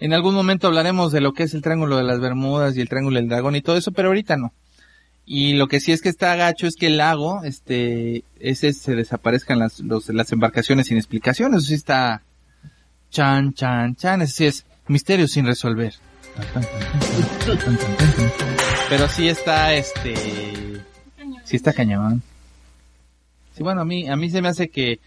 En 0.00 0.12
algún 0.12 0.34
momento 0.34 0.66
hablaremos 0.66 1.12
de 1.12 1.20
lo 1.20 1.32
que 1.32 1.44
es 1.44 1.54
el 1.54 1.62
Triángulo 1.62 1.96
de 1.96 2.04
las 2.04 2.20
Bermudas 2.20 2.76
y 2.76 2.80
el 2.80 2.88
Triángulo 2.88 3.18
del 3.18 3.28
Dragón 3.28 3.56
y 3.56 3.62
todo 3.62 3.76
eso, 3.76 3.92
pero 3.92 4.08
ahorita 4.08 4.36
no. 4.36 4.52
Y 5.32 5.52
lo 5.52 5.68
que 5.68 5.78
sí 5.78 5.92
es 5.92 6.02
que 6.02 6.08
está 6.08 6.34
gacho 6.34 6.66
es 6.66 6.74
que 6.74 6.88
el 6.88 6.96
lago, 6.96 7.44
este, 7.44 8.24
ese 8.40 8.72
se 8.72 8.96
desaparezcan 8.96 9.60
las, 9.60 9.78
los, 9.78 10.08
las 10.08 10.32
embarcaciones 10.32 10.88
sin 10.88 10.96
explicación. 10.96 11.54
Eso 11.54 11.68
sí 11.68 11.74
está 11.74 12.22
chan, 13.12 13.52
chan, 13.52 13.94
chan. 13.94 14.22
Ese 14.22 14.32
sí 14.32 14.46
es 14.46 14.66
misterio 14.88 15.28
sin 15.28 15.46
resolver. 15.46 15.94
Pero 18.88 19.06
sí 19.06 19.28
está, 19.28 19.72
este, 19.72 20.16
sí 21.44 21.54
está 21.54 21.74
cañón. 21.74 22.24
Sí, 23.54 23.62
bueno, 23.62 23.82
a 23.82 23.84
mí, 23.84 24.08
a 24.08 24.16
mí 24.16 24.30
se 24.30 24.42
me 24.42 24.48
hace 24.48 24.68
que, 24.68 24.98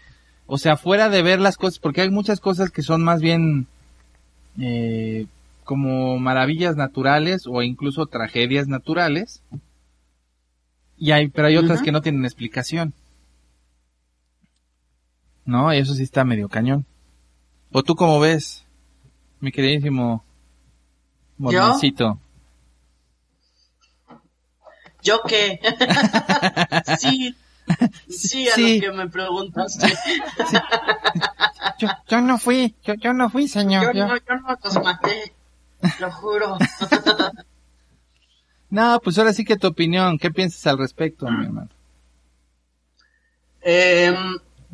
o 0.46 0.56
sea, 0.56 0.78
fuera 0.78 1.10
de 1.10 1.20
ver 1.20 1.38
las 1.38 1.58
cosas, 1.58 1.78
porque 1.78 2.00
hay 2.00 2.08
muchas 2.08 2.40
cosas 2.40 2.70
que 2.70 2.80
son 2.80 3.04
más 3.04 3.20
bien, 3.20 3.66
eh, 4.58 5.26
como 5.64 6.18
maravillas 6.18 6.76
naturales 6.76 7.42
o 7.46 7.60
incluso 7.60 8.06
tragedias 8.06 8.68
naturales. 8.68 9.42
Y 11.04 11.12
hay, 11.12 11.28
pero 11.28 11.48
hay 11.48 11.58
otras 11.58 11.82
que 11.82 11.92
no 11.92 12.00
tienen 12.00 12.24
explicación. 12.24 12.94
No, 15.44 15.70
y 15.74 15.76
eso 15.76 15.92
sí 15.92 16.02
está 16.02 16.24
medio 16.24 16.48
cañón. 16.48 16.86
¿O 17.72 17.82
tú 17.82 17.94
cómo 17.94 18.18
ves, 18.20 18.64
mi 19.38 19.52
queridísimo 19.52 20.24
Mormoncito? 21.36 22.18
¿Yo 25.02 25.20
qué? 25.28 25.60
sí, 26.98 27.36
sí, 28.08 28.48
a 28.48 28.54
Sí. 28.54 28.80
lo 28.80 28.90
que 28.90 28.96
me 28.96 29.06
preguntaste. 29.10 29.92
Yo, 31.80 31.88
yo 32.08 32.20
no 32.22 32.38
fui, 32.38 32.74
yo, 32.82 32.94
yo 32.94 33.12
no 33.12 33.28
fui, 33.28 33.42
Yo 33.42 33.48
señor. 33.52 33.94
no, 33.94 34.16
yo 34.16 34.36
no 34.36 34.58
los 34.64 34.82
maté, 34.82 35.34
lo 36.00 36.10
juro. 36.10 36.56
No, 38.74 39.00
pues 39.02 39.16
ahora 39.18 39.32
sí 39.32 39.44
que 39.44 39.56
tu 39.56 39.68
opinión, 39.68 40.18
¿qué 40.18 40.30
piensas 40.32 40.66
al 40.66 40.78
respecto, 40.78 41.26
mi 41.30 41.44
hermano? 41.44 41.68
Em, 43.62 44.16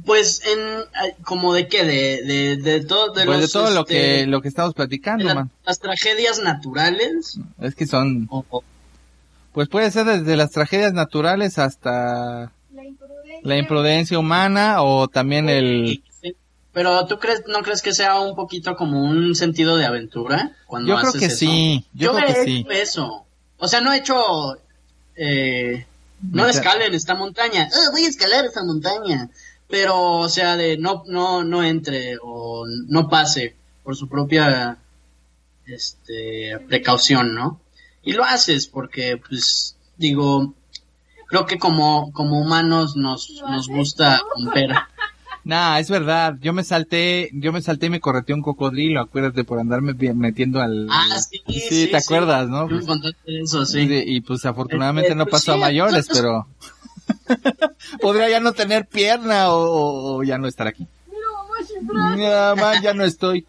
pues 0.04 0.40
en, 0.46 0.58
ay, 0.94 1.12
como 1.22 1.52
de 1.54 1.68
qué, 1.68 1.84
de, 1.84 2.22
de, 2.22 2.56
de 2.56 2.84
todo, 2.84 3.12
de 3.12 3.24
pues 3.24 3.40
de 3.42 3.48
todo 3.48 3.70
lo 3.70 3.80
este, 3.80 3.94
que, 3.94 4.26
lo 4.26 4.40
que 4.40 4.48
estamos 4.48 4.74
platicando, 4.74 5.24
la- 5.24 5.34
man. 5.34 5.50
las 5.64 5.78
tragedias 5.78 6.40
naturales. 6.42 7.38
Es 7.60 7.74
que 7.74 7.86
son, 7.86 8.26
o- 8.30 8.44
o- 8.50 8.64
pues 9.52 9.68
puede 9.68 9.90
ser 9.90 10.06
desde 10.06 10.36
las 10.36 10.50
tragedias 10.50 10.92
naturales 10.92 11.58
hasta 11.58 12.52
La 12.72 12.84
imprudencia. 12.84 13.40
la 13.42 13.56
imprudencia 13.58 14.18
humana 14.18 14.82
o 14.82 15.08
también 15.08 15.48
el... 15.48 16.02
Sí. 16.20 16.34
Pero 16.72 17.04
tú 17.06 17.18
crees, 17.18 17.42
no 17.48 17.62
crees 17.62 17.82
que 17.82 17.92
sea 17.92 18.18
un 18.20 18.34
poquito 18.34 18.76
como 18.76 19.02
un 19.04 19.34
sentido 19.34 19.76
de 19.76 19.86
aventura 19.86 20.56
cuando 20.66 20.88
Yo 20.88 20.96
creo 20.96 21.08
haces 21.10 21.20
que 21.20 21.26
eso? 21.26 21.36
sí, 21.36 21.84
yo, 21.92 22.14
creo 22.14 22.26
que 22.28 22.44
sí. 22.44 22.58
hecho 22.60 22.70
eso. 22.70 23.26
O 23.60 23.68
sea, 23.68 23.80
no 23.80 23.92
he 23.92 23.98
hecho, 23.98 24.56
eh, 25.16 25.86
no 26.22 26.46
escalen 26.46 26.94
esta 26.94 27.14
montaña. 27.14 27.68
"Ah, 27.72 27.90
voy 27.92 28.04
a 28.04 28.08
escalar 28.08 28.44
esta 28.44 28.64
montaña. 28.64 29.30
Pero, 29.68 30.16
o 30.18 30.28
sea, 30.28 30.56
de 30.56 30.76
no, 30.78 31.04
no, 31.06 31.44
no 31.44 31.62
entre 31.62 32.16
o 32.20 32.64
no 32.88 33.08
pase 33.08 33.54
por 33.84 33.94
su 33.96 34.08
propia, 34.08 34.78
este, 35.66 36.58
precaución, 36.68 37.34
¿no? 37.34 37.60
Y 38.02 38.12
lo 38.12 38.24
haces 38.24 38.66
porque, 38.66 39.16
pues, 39.16 39.76
digo, 39.96 40.54
creo 41.28 41.46
que 41.46 41.58
como, 41.58 42.12
como 42.12 42.40
humanos 42.40 42.96
nos, 42.96 43.30
nos 43.48 43.68
gusta 43.68 44.20
romper. 44.36 44.70
Nah, 45.44 45.78
es 45.78 45.88
verdad, 45.90 46.36
yo 46.40 46.52
me 46.52 46.62
salté, 46.64 47.30
yo 47.32 47.52
me 47.52 47.62
salté 47.62 47.86
y 47.86 47.90
me 47.90 48.00
correteé 48.00 48.34
un 48.34 48.42
cocodrilo, 48.42 49.00
acuérdate, 49.00 49.42
por 49.44 49.58
andarme 49.58 49.94
metiendo 50.14 50.60
al... 50.60 50.86
Ah, 50.90 51.18
sí, 51.18 51.42
Sí, 51.48 51.60
sí, 51.60 51.88
te 51.90 51.98
sí. 52.00 52.04
acuerdas, 52.04 52.48
¿no? 52.48 52.64
Tú 52.66 52.74
me 52.74 52.76
Pues, 52.76 52.86
contaste 52.86 53.40
eso, 53.40 53.64
sí. 53.64 53.88
y 53.90 54.20
pues 54.20 54.44
afortunadamente 54.44 55.08
Este, 55.12 55.16
no 55.18 55.24
pues 55.24 55.42
pasó 55.42 55.52
a 55.52 55.54
sí, 55.56 55.60
mayores, 55.60 56.08
pero... 56.12 56.46
Podría 58.00 58.28
ya 58.28 58.40
no 58.40 58.52
tener 58.52 58.86
pierna 58.86 59.50
o, 59.50 59.58
o- 59.62 60.16
o 60.18 60.22
ya 60.22 60.38
no 60.38 60.46
estar 60.46 60.66
aquí. 60.66 60.86
Ya, 62.18 62.54
man, 62.56 62.82
ya 62.82 62.94
no 62.94 63.04
estoy. 63.04 63.46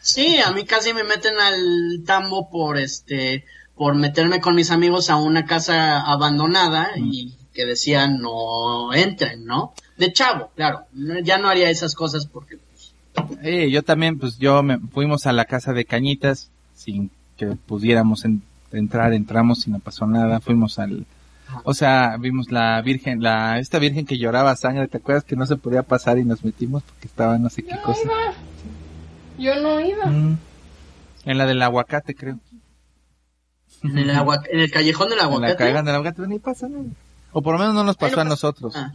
Sí, 0.00 0.36
a 0.44 0.50
mí 0.52 0.64
casi 0.64 0.92
me 0.94 1.04
meten 1.04 1.38
al 1.38 2.02
tambo 2.06 2.48
por 2.50 2.78
este, 2.78 3.44
por 3.74 3.94
meterme 3.94 4.40
con 4.40 4.54
mis 4.54 4.70
amigos 4.70 5.10
a 5.10 5.16
una 5.16 5.44
casa 5.44 6.00
abandonada 6.00 6.90
y 6.96 7.34
que 7.58 7.66
decían 7.66 8.20
no 8.20 8.94
entren, 8.94 9.44
¿no? 9.44 9.72
De 9.96 10.12
chavo, 10.12 10.52
claro. 10.54 10.82
Ya 11.24 11.38
no 11.38 11.48
haría 11.48 11.68
esas 11.70 11.96
cosas 11.96 12.24
porque 12.26 12.56
Eh, 13.42 13.68
yo 13.68 13.82
también, 13.82 14.16
pues 14.16 14.38
yo 14.38 14.62
me 14.62 14.78
fuimos 14.78 15.26
a 15.26 15.32
la 15.32 15.44
casa 15.44 15.72
de 15.72 15.84
Cañitas 15.84 16.50
sin 16.76 17.10
que 17.36 17.46
pudiéramos 17.48 18.24
en- 18.24 18.42
entrar, 18.70 19.12
entramos 19.12 19.66
y 19.66 19.70
no 19.72 19.80
pasó 19.80 20.06
nada, 20.06 20.38
fuimos 20.38 20.78
al, 20.78 21.04
o 21.64 21.74
sea, 21.74 22.16
vimos 22.16 22.52
la 22.52 22.80
virgen, 22.80 23.20
la, 23.24 23.58
esta 23.58 23.80
virgen 23.80 24.06
que 24.06 24.18
lloraba 24.18 24.54
sangre, 24.54 24.86
¿te 24.86 24.98
acuerdas 24.98 25.24
que 25.24 25.34
no 25.34 25.46
se 25.46 25.56
podía 25.56 25.82
pasar 25.82 26.18
y 26.18 26.24
nos 26.24 26.44
metimos 26.44 26.84
porque 26.84 27.08
estaba 27.08 27.38
no 27.38 27.50
sé 27.50 27.64
qué 27.64 27.70
Yo 27.70 27.76
no 27.76 27.82
cosa? 27.82 28.00
iba. 28.04 28.34
Yo 29.38 29.60
no 29.62 29.80
iba. 29.80 30.06
Mm. 30.06 30.38
En 31.24 31.38
la 31.38 31.46
del 31.46 31.60
aguacate, 31.60 32.14
creo. 32.14 32.38
en 33.82 33.98
el 33.98 34.10
agua, 34.10 34.42
en 34.50 34.60
el 34.60 34.70
callejón 34.70 35.08
del 35.08 35.18
En 35.18 35.24
la 35.24 35.24
aguacate. 35.32 35.56
caigan 35.56 35.84
del 35.84 35.94
aguacate, 35.96 36.26
ni 36.28 36.38
pasa 36.38 36.68
nada. 36.68 36.84
O 37.32 37.42
por 37.42 37.54
lo 37.54 37.58
menos 37.58 37.74
no 37.74 37.84
nos 37.84 37.96
pasó 37.96 38.20
a 38.20 38.24
nosotros. 38.24 38.74
Ah, 38.76 38.92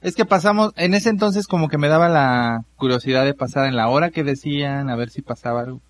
Es 0.00 0.14
que 0.14 0.24
pasamos, 0.24 0.72
en 0.76 0.94
ese 0.94 1.10
entonces 1.10 1.46
como 1.46 1.68
que 1.68 1.78
me 1.78 1.88
daba 1.88 2.08
la 2.08 2.62
curiosidad 2.76 3.24
de 3.24 3.34
pasar 3.34 3.66
en 3.66 3.76
la 3.76 3.88
hora 3.88 4.10
que 4.10 4.24
decían, 4.24 4.90
a 4.90 4.96
ver 4.96 5.10
si 5.10 5.22
pasaba 5.22 5.60
algo. 5.62 5.80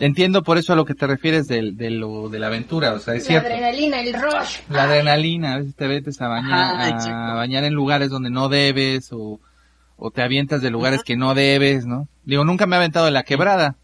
Entiendo 0.00 0.44
por 0.44 0.58
eso 0.58 0.72
a 0.72 0.76
lo 0.76 0.84
que 0.84 0.94
te 0.94 1.08
refieres 1.08 1.48
del, 1.48 1.76
de 1.76 1.90
lo, 1.90 2.28
de 2.28 2.38
la 2.38 2.46
aventura, 2.46 2.92
o 2.92 3.00
sea, 3.00 3.14
es 3.14 3.24
La 3.24 3.28
cierto. 3.28 3.48
adrenalina, 3.48 4.00
el 4.00 4.14
rush. 4.14 4.58
La 4.68 4.84
adrenalina, 4.84 5.54
a 5.54 5.58
veces 5.58 5.74
te 5.74 5.88
metes 5.88 6.20
a 6.20 6.28
bañar, 6.28 6.76
Ajá, 6.92 7.32
a 7.32 7.34
bañar 7.34 7.64
en 7.64 7.74
lugares 7.74 8.08
donde 8.10 8.30
no 8.30 8.48
debes 8.48 9.08
o, 9.12 9.40
o 9.96 10.10
te 10.12 10.22
avientas 10.22 10.60
de 10.62 10.70
lugares 10.70 11.02
que 11.02 11.16
no 11.16 11.34
debes, 11.34 11.84
¿no? 11.84 12.06
Digo, 12.24 12.44
nunca 12.44 12.66
me 12.66 12.76
he 12.76 12.78
aventado 12.78 13.06
de 13.06 13.10
la 13.10 13.24
quebrada, 13.24 13.74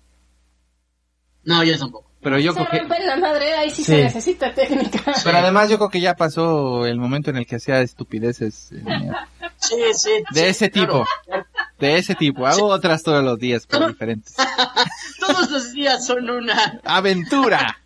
no, 1.45 1.63
yo 1.65 1.77
tampoco. 1.79 2.04
Pero 2.25 2.39
yo 2.41 2.53
se 2.53 2.65
creo 2.67 2.89
que, 2.89 3.05
la 3.05 3.17
madre, 3.17 3.55
ahí 3.55 3.71
sí, 3.71 3.77
Sí. 3.85 3.93
se 3.93 4.03
necesita 4.05 4.53
técnica. 4.53 5.01
pero 5.23 5.39
además 5.39 5.71
yo 5.71 5.77
creo 5.77 5.91
que 5.91 6.01
ya 6.01 6.17
pasó 6.17 6.87
el 6.87 6.99
momento 6.99 7.31
en 7.31 7.37
el 7.37 7.47
que 7.47 7.57
hacía 7.57 7.81
estupideces 7.81 8.73
eh, 8.73 8.83
Sí, 9.61 9.77
sí. 9.95 10.11
de 10.33 10.41
sí, 10.41 10.47
ese 10.49 10.71
claro. 10.71 11.05
tipo, 11.05 11.43
de 11.79 11.97
ese 11.99 12.15
tipo. 12.17 12.47
Hago 12.47 12.67
otras 12.67 13.03
todos 13.05 13.23
los 13.23 13.39
días, 13.39 13.67
pero 13.69 13.87
diferentes. 13.89 14.35
Todos 15.21 15.51
los 15.51 15.73
días 15.73 16.05
son 16.07 16.29
una. 16.29 16.81
¡Aventura! 16.85 17.79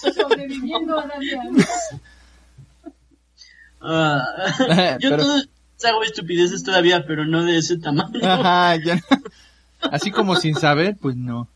Sobreviviendo 0.00 0.98
a 1.00 1.06
Damián. 1.06 1.56
ah, 3.80 4.24
yo 5.00 5.10
Pero- 5.10 5.22
todos 5.22 5.48
hago 5.84 6.02
estupideces 6.04 6.62
todavía, 6.62 7.04
pero 7.06 7.24
no 7.24 7.42
de 7.44 7.58
ese 7.58 7.78
tamaño. 7.78 8.20
Ajá, 8.22 8.76
ya 8.76 8.94
no. 8.96 9.02
Así 9.90 10.12
como 10.12 10.36
sin 10.36 10.54
saber, 10.54 10.96
pues 11.00 11.16
no. 11.16 11.48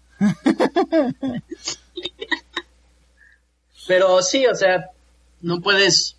Pero 3.86 4.22
sí, 4.22 4.46
o 4.46 4.54
sea, 4.54 4.90
no 5.40 5.60
puedes. 5.60 6.16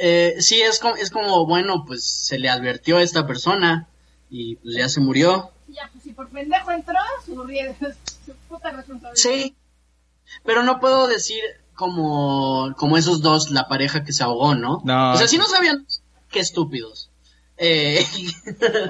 eh, 0.00 0.36
sí, 0.38 0.60
es 0.62 0.78
como, 0.78 0.96
es 0.96 1.10
como, 1.10 1.46
bueno, 1.46 1.84
pues 1.86 2.04
se 2.04 2.38
le 2.38 2.48
advirtió 2.48 2.98
a 2.98 3.02
esta 3.02 3.26
persona 3.26 3.88
y 4.30 4.56
pues 4.56 4.76
ya 4.76 4.88
se 4.88 5.00
murió. 5.00 5.50
Ya, 5.68 5.88
pues 5.92 6.04
si 6.04 6.12
por 6.12 6.28
pendejo 6.28 6.70
entró, 6.70 6.98
su, 7.24 7.34
su 8.26 8.32
puta 8.48 8.70
responsabilidad. 8.70 9.14
Sí. 9.14 9.54
Pero 10.44 10.62
no 10.62 10.80
puedo 10.80 11.06
decir 11.06 11.42
como, 11.74 12.74
como 12.76 12.96
esos 12.96 13.20
dos, 13.20 13.50
la 13.50 13.68
pareja 13.68 14.04
que 14.04 14.12
se 14.12 14.24
ahogó, 14.24 14.54
¿no? 14.54 14.80
No. 14.84 15.12
O 15.12 15.16
sea, 15.16 15.28
si 15.28 15.38
no 15.38 15.46
sabían, 15.46 15.86
qué 16.30 16.40
estúpidos. 16.40 17.10
Eh, 17.58 18.04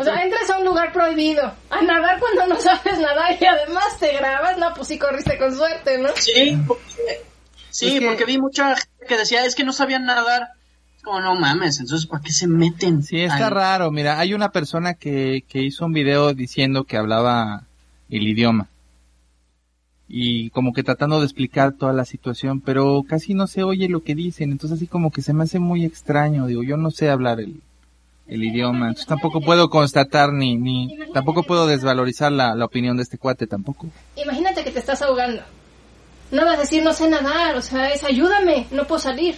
O 0.01 0.03
sea, 0.05 0.25
entras 0.25 0.51
a 0.51 0.59
un 0.59 0.65
lugar 0.65 0.93
prohibido, 0.93 1.53
a 1.71 1.83
nadar 1.83 2.19
cuando 2.19 2.53
no 2.55 2.61
sabes 2.61 2.99
nadar 2.99 3.37
y 3.41 3.45
además 3.45 3.97
te 4.01 4.13
grabas, 4.17 4.59
no, 4.59 4.75
pues 4.75 4.89
sí 4.89 4.99
corriste 4.99 5.39
con 5.39 5.55
suerte, 5.55 5.99
¿no? 5.99 6.09
sí, 6.17 6.59
porque, 6.67 7.23
sí, 7.71 7.87
Es 7.87 8.01
que- 8.01 8.07
porque 8.07 8.25
vi 8.25 8.39
mucha 8.39 8.75
gente 8.75 9.07
que 9.07 9.17
decía, 9.19 9.45
es 9.45 9.55
que 9.55 9.63
no 9.65 9.73
sabían 9.73 10.05
nadar. 10.05 10.49
Es 10.97 11.03
Como 11.05 11.21
no 11.21 11.37
mames, 11.37 11.79
entonces 11.79 12.09
¿para 12.09 12.23
qué 12.23 12.33
se 12.33 12.49
meten? 12.49 13.05
Sí, 13.05 13.21
está 13.21 13.51
raro. 13.51 13.93
Mira, 13.93 14.19
hay 14.19 14.35
una 14.35 14.51
persona 14.51 14.95
que, 14.95 15.45
que 15.49 15.63
hizo 15.63 15.87
un 15.87 15.93
video 15.93 16.35
diciendo 16.35 16.83
que 16.85 16.97
hablaba 16.97 17.63
el 18.11 18.27
idioma. 18.27 18.69
Y 20.09 20.51
como 20.51 20.73
que 20.73 20.83
tratando 20.85 21.19
de 21.19 21.25
explicar 21.27 21.73
toda 21.73 21.93
la 21.93 22.05
situación, 22.05 22.61
pero 22.61 23.05
casi 23.09 23.35
no 23.35 23.47
se 23.49 23.63
oye 23.65 23.89
lo 23.89 24.03
que 24.03 24.15
dicen. 24.15 24.53
Entonces 24.53 24.77
así 24.79 24.87
como 24.87 25.11
que 25.11 25.23
se 25.23 25.33
me 25.33 25.45
hace 25.45 25.59
muy 25.59 25.85
extraño. 25.85 26.47
Digo, 26.47 26.63
yo 26.63 26.77
no 26.77 26.91
sé 26.93 27.09
hablar 27.11 27.41
el, 27.41 27.61
el 28.29 28.45
idioma. 28.45 28.89
Entonces 28.89 29.07
tampoco 29.07 29.41
puedo 29.41 29.69
constatar 29.71 30.33
ni, 30.33 30.57
ni, 30.57 30.99
tampoco 31.13 31.43
puedo 31.43 31.67
desvalorizar 31.67 32.33
la, 32.33 32.55
la 32.55 32.65
opinión 32.65 32.97
de 32.97 33.03
este 33.03 33.19
cuate 33.19 33.47
tampoco. 33.47 33.89
Imagínate 34.17 34.65
que 34.65 34.71
te 34.71 34.79
estás 34.79 35.03
ahogando. 35.03 35.43
No 36.31 36.45
vas 36.45 36.59
a 36.59 36.61
decir 36.63 36.83
no 36.83 36.93
sé 36.93 37.09
nadar, 37.09 37.55
o 37.57 37.63
sea, 37.63 37.91
es 37.91 38.03
ayúdame, 38.03 38.67
no 38.73 38.87
puedo 38.87 39.01
salir. 39.01 39.37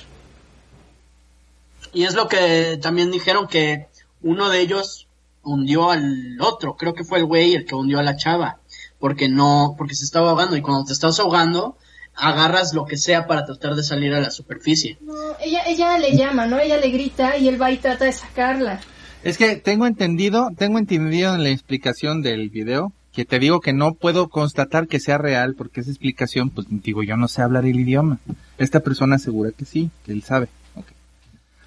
Y 1.93 2.05
es 2.05 2.15
lo 2.15 2.29
que 2.29 2.79
también 2.81 3.11
dijeron 3.11 3.47
que 3.47 3.89
uno 4.23 4.49
de 4.49 4.61
ellos 4.61 5.09
hundió 5.43 5.91
al 5.91 6.39
otro. 6.41 6.77
Creo 6.77 6.95
que 6.95 7.05
fue 7.05 7.19
el 7.19 7.25
güey 7.25 7.55
el 7.55 7.65
que 7.65 7.75
hundió 7.75 7.99
a 7.99 8.03
la 8.03 8.17
chava. 8.17 8.59
Porque 8.99 9.29
no, 9.29 9.75
porque 9.79 9.95
se 9.95 10.05
estaba 10.05 10.31
ahogando. 10.31 10.57
Y 10.57 10.63
cuando 10.63 10.85
te 10.85 10.93
estás 10.93 11.19
ahogando, 11.21 11.77
agarras 12.19 12.75
lo 12.75 12.85
que 12.85 12.97
sea 12.97 13.27
para 13.27 13.45
tratar 13.45 13.75
de 13.75 13.83
salir 13.83 14.13
a 14.15 14.21
la 14.21 14.31
superficie. 14.31 14.99
No, 15.01 15.15
ella, 15.41 15.63
ella 15.67 15.99
le 15.99 16.17
llama, 16.17 16.47
¿no? 16.47 16.59
Ella 16.59 16.77
le 16.77 16.91
grita 16.91 17.37
y 17.37 17.49
él 17.49 17.61
va 17.61 17.71
y 17.71 17.79
trata 17.79 18.05
de 18.05 18.13
sacarla. 18.13 18.81
Es 19.23 19.39
que 19.39 19.57
tengo 19.57 19.87
entendido, 19.87 20.51
tengo 20.57 20.79
entendido 20.79 21.35
en 21.35 21.43
la 21.43 21.51
explicación 21.51 22.23
del 22.23 22.51
video 22.51 22.93
que 23.13 23.25
te 23.25 23.39
digo 23.39 23.61
que 23.61 23.73
no 23.73 23.95
puedo 23.95 24.29
constatar 24.29 24.87
que 24.87 25.01
sea 25.01 25.19
real 25.19 25.55
porque 25.57 25.81
esa 25.81 25.91
explicación, 25.91 26.51
pues 26.51 26.67
digo, 26.71 27.03
yo 27.03 27.17
no 27.17 27.27
sé 27.27 27.43
hablar 27.43 27.65
el 27.65 27.81
idioma. 27.81 28.21
Esta 28.59 28.81
persona 28.81 29.17
asegura 29.17 29.51
que 29.51 29.65
sí, 29.65 29.91
que 30.05 30.13
él 30.13 30.23
sabe. 30.23 30.49
Ok. 30.77 30.87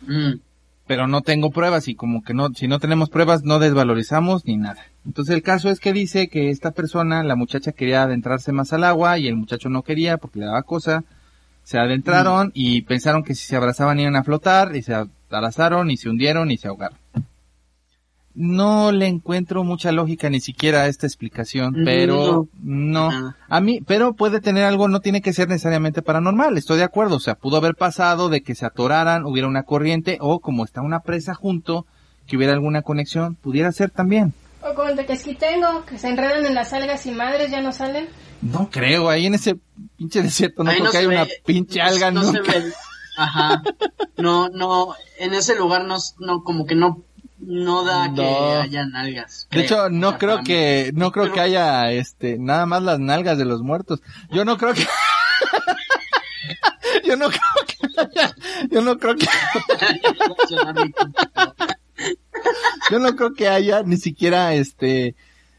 Mm. 0.08 0.34
Pero 0.92 1.08
no 1.08 1.22
tengo 1.22 1.52
pruebas 1.52 1.88
y 1.88 1.96
como 1.96 2.22
que 2.22 2.34
no, 2.34 2.50
si 2.54 2.68
no 2.68 2.78
tenemos 2.78 3.10
pruebas 3.10 3.44
no 3.46 3.60
desvalorizamos 3.60 4.44
ni 4.44 4.58
nada. 4.58 4.84
Entonces 5.06 5.34
el 5.34 5.42
caso 5.42 5.70
es 5.70 5.80
que 5.80 5.94
dice 5.94 6.28
que 6.28 6.50
esta 6.50 6.72
persona, 6.72 7.24
la 7.24 7.38
muchacha 7.38 7.72
quería 7.72 8.04
adentrarse 8.04 8.52
más 8.52 8.74
al 8.74 8.84
agua 8.84 9.18
y 9.18 9.30
el 9.30 9.38
muchacho 9.38 9.70
no 9.70 9.84
quería 9.84 10.18
porque 10.18 10.40
le 10.40 10.48
daba 10.48 10.64
cosa. 10.64 11.06
Se 11.64 11.80
adentraron 11.80 12.52
y 12.54 12.82
pensaron 12.82 13.24
que 13.24 13.36
si 13.36 13.46
se 13.46 13.56
abrazaban 13.56 14.02
iban 14.02 14.18
a 14.18 14.26
flotar 14.26 14.76
y 14.76 14.82
se 14.82 14.94
abrazaron 15.30 15.92
y 15.92 15.96
se 15.96 16.10
hundieron 16.10 16.52
y 16.52 16.58
se 16.58 16.68
ahogaron. 16.68 16.98
No 18.34 18.92
le 18.92 19.08
encuentro 19.08 19.64
mucha 19.64 19.92
lógica 19.92 20.30
ni 20.30 20.40
siquiera 20.40 20.84
a 20.84 20.88
esta 20.88 21.06
explicación, 21.08 21.76
pero 21.84 22.48
no. 22.62 23.10
A 23.50 23.60
mí, 23.62 23.82
pero 23.86 24.14
puede 24.14 24.40
tener 24.40 24.64
algo, 24.64 24.88
no 24.88 25.02
tiene 25.02 25.22
que 25.22 25.34
ser 25.34 25.50
necesariamente 25.50 26.02
paranormal, 26.02 26.58
estoy 26.58 26.78
de 26.78 26.84
acuerdo. 26.84 27.18
O 27.18 27.20
sea, 27.20 27.36
pudo 27.36 27.58
haber 27.58 27.76
pasado 27.76 28.30
de 28.30 28.42
que 28.42 28.56
se 28.56 28.66
atoraran, 28.66 29.26
hubiera 29.26 29.48
una 29.48 29.64
corriente, 29.64 30.18
o 30.22 30.40
como 30.40 30.64
está 30.64 30.82
una 30.82 31.02
presa 31.02 31.34
junto, 31.36 31.86
que 32.28 32.38
hubiera 32.38 32.54
alguna 32.54 32.82
conexión, 32.84 33.36
pudiera 33.36 33.72
ser 33.72 33.90
también. 33.90 34.34
O 34.64 34.74
como 34.76 34.90
el 34.90 34.96
de 34.96 35.06
Quesquitengo, 35.06 35.86
que 35.86 35.98
se 35.98 36.08
enredan 36.08 36.46
en 36.46 36.54
las 36.54 36.72
algas 36.72 37.06
y 37.08 37.12
madres 37.12 37.50
ya 37.52 37.62
no 37.62 37.74
salen. 37.74 38.08
No 38.42 38.70
creo, 38.72 39.10
ahí 39.10 39.26
en 39.26 39.34
ese 39.34 39.58
pinche 39.98 40.22
desierto 40.22 40.64
no 40.64 40.70
Ahí 40.70 40.78
creo 40.78 40.86
no 40.86 40.92
que 40.92 40.98
se 40.98 41.04
haya 41.04 41.10
ve- 41.10 41.16
una 41.24 41.28
pinche 41.46 41.82
alga 41.82 42.12
no 42.12 42.24
se 42.24 42.38
nunca. 42.38 42.52
ve. 42.54 42.72
Ajá. 43.18 43.62
No, 44.18 44.48
no, 44.50 44.94
en 45.20 45.34
ese 45.34 45.56
lugar 45.56 45.84
no, 45.86 45.98
no 46.20 46.44
como 46.44 46.66
que 46.66 46.76
no, 46.76 47.04
no 47.42 47.84
da 47.84 48.06
que 48.14 48.22
No. 48.22 48.62
hayan 48.62 48.96
algas. 48.96 49.48
De 49.52 49.62
hecho, 49.62 49.90
no 49.90 50.08
O 50.08 50.10
sea, 50.12 50.20
creo 50.20 50.44
que, 50.44 50.92
no 50.94 51.12
creo 51.12 51.26
Pero- 51.26 51.36
que 51.36 51.42
haya, 51.42 51.92
este, 51.92 52.38
nada 52.40 52.66
más 52.66 52.82
las 52.84 53.00
nalgas 53.00 53.38
de 53.38 53.46
los 53.46 53.62
muertos. 53.62 54.02
Yo 54.32 54.46
no 54.46 54.58
creo 54.58 54.74
que, 54.74 54.86
yo 57.06 57.16
no 57.18 57.30
creo 57.30 57.42
que 57.68 58.02
haya, 58.02 58.36
yo 58.70 58.82
no 58.82 58.98
creo 58.98 59.16
que, 59.16 59.28
yo 62.92 63.00
no 63.00 63.16
creo 63.16 63.34
que 63.34 63.48
haya 63.48 63.84
ni 63.84 63.98
siquiera, 63.98 64.54
este, 64.54 65.16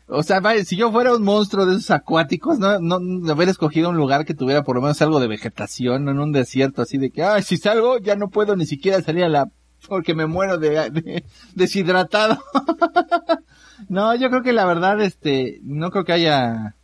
o 0.07 0.23
sea, 0.23 0.41
vaya, 0.41 0.65
si 0.65 0.77
yo 0.77 0.91
fuera 0.93 1.15
un 1.15 1.23
monstruo 1.23 1.67
de 1.67 1.77
esos 1.77 1.91
acuáticos, 1.91 2.59
no, 2.59 2.79
no, 2.81 2.99
no 3.01 3.33
hubiera 3.35 3.51
escogido 3.51 3.91
un 3.91 3.97
lugar 3.97 4.25
que 4.25 4.35
tuviera 4.35 4.63
por 4.63 4.77
lo 4.77 4.83
menos 4.83 5.01
algo 5.03 5.21
de 5.21 5.29
vegetación, 5.29 6.05
no 6.05 6.11
en 6.11 6.21
un 6.21 6.33
desierto 6.33 6.83
así 6.83 6.99
de 6.99 7.11
que, 7.11 7.23
ay, 7.23 7.43
si 7.43 7.57
salgo 7.57 7.99
ya 7.99 8.17
no 8.17 8.29
puedo 8.29 8.57
ni 8.57 8.67
siquiera 8.67 9.01
salir 9.03 9.25
a 9.25 9.29
la, 9.29 9.49
porque 9.89 10.15
me 10.15 10.27
muero 10.27 10.59
de, 10.59 10.91
de- 10.91 11.25
deshidratado. 11.55 12.39
no, 13.89 14.15
yo 14.15 14.29
creo 14.31 14.43
que 14.43 14.53
la 14.53 14.65
verdad, 14.67 15.01
este, 15.01 15.59
no 15.63 15.91
creo 15.91 16.05
que 16.05 16.13
haya 16.13 16.75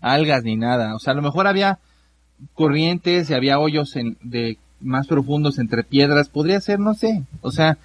algas 0.00 0.42
ni 0.44 0.56
nada. 0.56 0.94
O 0.94 0.98
sea, 0.98 1.12
a 1.12 1.16
lo 1.16 1.22
mejor 1.22 1.46
había 1.46 1.78
corrientes 2.54 3.30
y 3.30 3.34
había 3.34 3.58
hoyos 3.58 3.96
en, 3.96 4.16
de 4.22 4.58
más 4.80 5.06
profundos 5.06 5.58
entre 5.58 5.84
piedras. 5.84 6.28
Podría 6.28 6.60
ser, 6.60 6.78
no 6.78 6.94
sé. 6.94 7.24
O 7.40 7.50
sea, 7.50 7.78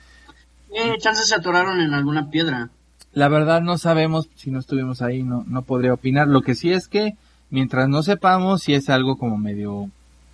Eh, 0.75 0.97
chances 0.99 1.27
se 1.27 1.35
atoraron 1.35 1.79
en 1.79 1.93
alguna 1.93 2.29
piedra. 2.29 2.69
la 3.13 3.27
verdad 3.29 3.61
no 3.61 3.77
sabemos 3.77 4.29
si 4.35 4.51
no 4.51 4.59
estuvimos 4.59 5.01
ahí, 5.01 5.23
no, 5.23 5.43
no 5.47 5.61
podría 5.63 5.93
opinar. 5.93 6.27
Lo 6.27 6.41
que 6.41 6.55
sí 6.55 6.71
es 6.71 6.87
que, 6.87 7.15
mientras 7.49 7.87
no 7.89 8.01
sepamos, 8.03 8.61
si 8.63 8.73
es 8.73 8.89
algo 8.89 9.17
como 9.17 9.37
medio 9.37 9.89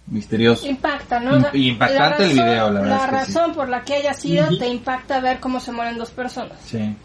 misterioso. 0.10 0.68
Impacta, 0.68 1.20
¿no? 1.20 1.38
O 1.38 1.40
sea, 1.42 1.52
Imp- 1.52 1.68
impactante 1.74 2.24
el 2.26 2.32
video, 2.34 2.70
la 2.72 2.82
verdad 2.82 2.98
es 2.98 3.10
que 3.26 3.32
sí. 3.32 3.38
razón 3.38 3.54
por 3.56 3.70
la 3.70 3.84
que 3.84 3.94
haya 3.96 4.14
sido 4.14 4.58
te 4.58 4.68
impacta 4.68 5.20
ver 5.20 5.40
cómo 5.40 5.60
se 5.60 5.72
mueren 5.72 5.98
dos 5.98 6.12
personas. 6.12 6.58
Sí. 6.66 6.96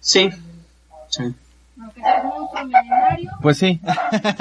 Sí. 0.00 0.30
Sí. 1.08 1.22
Aunque 1.80 2.00
sea 2.00 2.22
un 2.22 2.28
monstruo 2.30 2.64
milenario. 2.64 3.30
Pues 3.42 3.58
sí. 3.58 3.80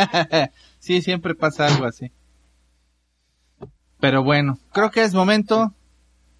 sí, 0.79 1.01
siempre 1.01 1.35
pasa 1.35 1.67
algo 1.67 1.85
así. 1.85 2.11
Pero 3.99 4.23
bueno, 4.23 4.57
creo 4.71 4.91
que 4.91 5.03
es 5.03 5.13
momento 5.13 5.73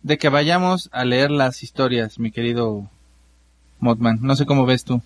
de 0.03 0.17
que 0.17 0.29
vayamos 0.29 0.89
a 0.91 1.03
leer 1.05 1.31
las 1.31 1.63
historias, 1.63 2.19
mi 2.19 2.31
querido 2.31 2.87
Modman. 3.79 4.19
No 4.21 4.35
sé 4.35 4.45
cómo 4.45 4.65
ves 4.65 4.83
tú. 4.83 5.01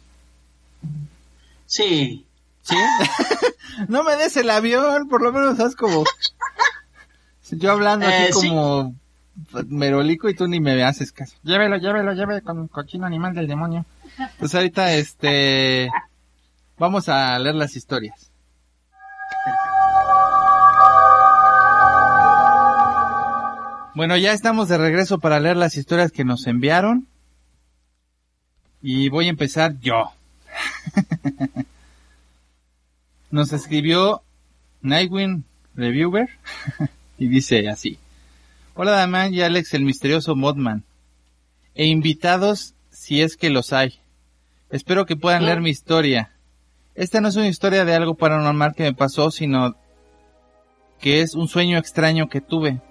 Sí. 1.65 2.25
¿Sí? 2.63 2.75
no 3.87 4.03
me 4.03 4.15
des 4.15 4.35
el 4.37 4.49
avión, 4.49 5.07
por 5.07 5.21
lo 5.21 5.31
menos 5.31 5.59
haz 5.59 5.75
como... 5.75 6.03
Yo 7.51 7.71
hablando 7.71 8.05
así 8.05 8.15
Eh, 8.23 8.29
sí. 8.33 8.49
como 8.49 8.95
merolico 9.69 10.29
y 10.29 10.35
tú 10.35 10.47
ni 10.47 10.59
me 10.59 10.83
haces 10.83 11.11
caso. 11.11 11.35
Llévelo, 11.43 11.77
llévelo, 11.77 12.13
llévelo 12.13 12.43
con 12.43 12.67
cochino 12.67 13.05
animal 13.07 13.33
del 13.33 13.47
demonio. 13.47 13.85
Pues 14.37 14.53
ahorita, 14.53 14.93
este... 14.93 15.89
Vamos 16.77 17.09
a 17.09 17.37
leer 17.39 17.55
las 17.55 17.75
historias. 17.75 18.29
Bueno, 23.95 24.15
ya 24.15 24.31
estamos 24.31 24.69
de 24.69 24.77
regreso 24.77 25.19
para 25.19 25.39
leer 25.39 25.57
las 25.57 25.75
historias 25.75 26.11
que 26.11 26.23
nos 26.23 26.47
enviaron. 26.47 27.07
Y 28.81 29.09
voy 29.09 29.25
a 29.27 29.29
empezar 29.29 29.77
yo. 29.79 30.11
Nos 33.31 33.53
escribió 33.53 34.23
Nightwing 34.81 35.43
Reviewer 35.75 36.29
y 37.19 37.27
dice 37.27 37.69
así. 37.69 37.99
Hola 38.73 38.91
Damián 38.91 39.33
y 39.33 39.41
Alex, 39.41 39.75
el 39.75 39.83
misterioso 39.83 40.35
Modman. 40.35 40.83
E 41.75 41.85
invitados 41.85 42.73
si 42.89 43.21
es 43.21 43.37
que 43.37 43.51
los 43.51 43.71
hay. 43.71 43.99
Espero 44.71 45.05
que 45.05 45.15
puedan 45.15 45.45
leer 45.45 45.61
mi 45.61 45.69
historia. 45.69 46.31
Esta 46.95 47.21
no 47.21 47.27
es 47.27 47.35
una 47.35 47.47
historia 47.47 47.85
de 47.85 47.93
algo 47.93 48.15
paranormal 48.15 48.73
que 48.73 48.83
me 48.83 48.93
pasó, 48.93 49.29
sino 49.29 49.75
que 50.99 51.21
es 51.21 51.35
un 51.35 51.47
sueño 51.47 51.77
extraño 51.77 52.29
que 52.29 52.41
tuve. 52.41 52.81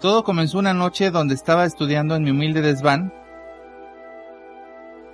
Todo 0.00 0.24
comenzó 0.24 0.58
una 0.58 0.74
noche 0.74 1.10
donde 1.10 1.34
estaba 1.34 1.64
estudiando 1.64 2.16
en 2.16 2.22
mi 2.22 2.30
humilde 2.32 2.60
desván 2.60 3.14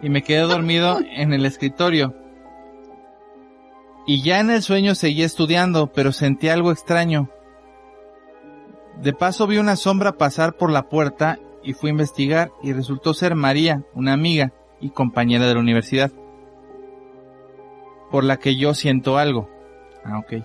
y 0.03 0.11
me 0.11 0.22
quedé 0.24 0.40
dormido 0.40 0.98
en 1.00 1.32
el 1.32 1.46
escritorio. 1.46 2.21
Y 4.07 4.22
ya 4.22 4.40
en 4.40 4.50
el 4.50 4.62
sueño 4.62 4.94
seguí 4.94 5.22
estudiando, 5.22 5.92
pero 5.92 6.12
sentí 6.12 6.48
algo 6.48 6.72
extraño. 6.72 7.30
De 9.00 9.12
paso 9.12 9.46
vi 9.46 9.59
una 9.59 9.76
sombra 9.76 10.18
pasar 10.18 10.57
por 10.57 10.70
la 10.70 10.88
puerta 10.88 11.38
y 11.62 11.72
fui 11.72 11.90
a 11.90 11.92
investigar 11.92 12.50
y 12.62 12.72
resultó 12.72 13.14
ser 13.14 13.34
María, 13.34 13.84
una 13.94 14.12
amiga 14.12 14.53
y 14.80 14.90
compañera 14.90 15.46
de 15.46 15.55
la 15.55 15.61
universidad, 15.61 16.12
por 18.11 18.24
la 18.24 18.38
que 18.38 18.57
yo 18.57 18.74
siento 18.74 19.18
algo. 19.18 19.48
Ah, 20.05 20.18
ok. 20.18 20.44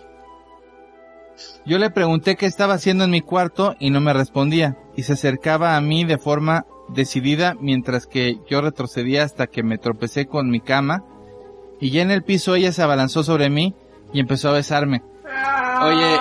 Yo 1.65 1.77
le 1.77 1.89
pregunté 1.89 2.35
qué 2.35 2.45
estaba 2.45 2.75
haciendo 2.75 3.03
en 3.03 3.11
mi 3.11 3.21
cuarto 3.21 3.75
y 3.79 3.89
no 3.89 4.01
me 4.01 4.13
respondía, 4.13 4.77
y 4.95 5.03
se 5.03 5.13
acercaba 5.13 5.75
a 5.75 5.81
mí 5.81 6.05
de 6.05 6.17
forma 6.17 6.65
decidida 6.89 7.55
mientras 7.59 8.07
que 8.07 8.39
yo 8.49 8.61
retrocedía 8.61 9.23
hasta 9.23 9.47
que 9.47 9.63
me 9.63 9.77
tropecé 9.77 10.27
con 10.27 10.49
mi 10.49 10.61
cama, 10.61 11.03
y 11.79 11.91
ya 11.91 12.01
en 12.01 12.11
el 12.11 12.23
piso 12.23 12.55
ella 12.55 12.71
se 12.71 12.81
abalanzó 12.81 13.23
sobre 13.23 13.49
mí 13.49 13.73
y 14.13 14.19
empezó 14.19 14.49
a 14.49 14.53
besarme. 14.53 15.03
Oye, 15.81 16.17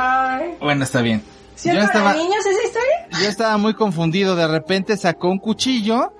bueno, 0.60 0.84
está 0.84 1.00
bien. 1.00 1.22
¿Sí 1.54 1.70
es 1.70 1.76
Yo 1.76 1.80
estaba, 1.80 2.12
niños 2.12 2.44
esa 2.44 2.62
historia? 2.64 3.22
yo 3.22 3.28
estaba 3.28 3.56
muy 3.56 3.74
confundido, 3.74 4.36
de 4.36 4.46
repente 4.46 4.96
sacó 4.96 5.30
un 5.30 5.38
cuchillo 5.38 6.12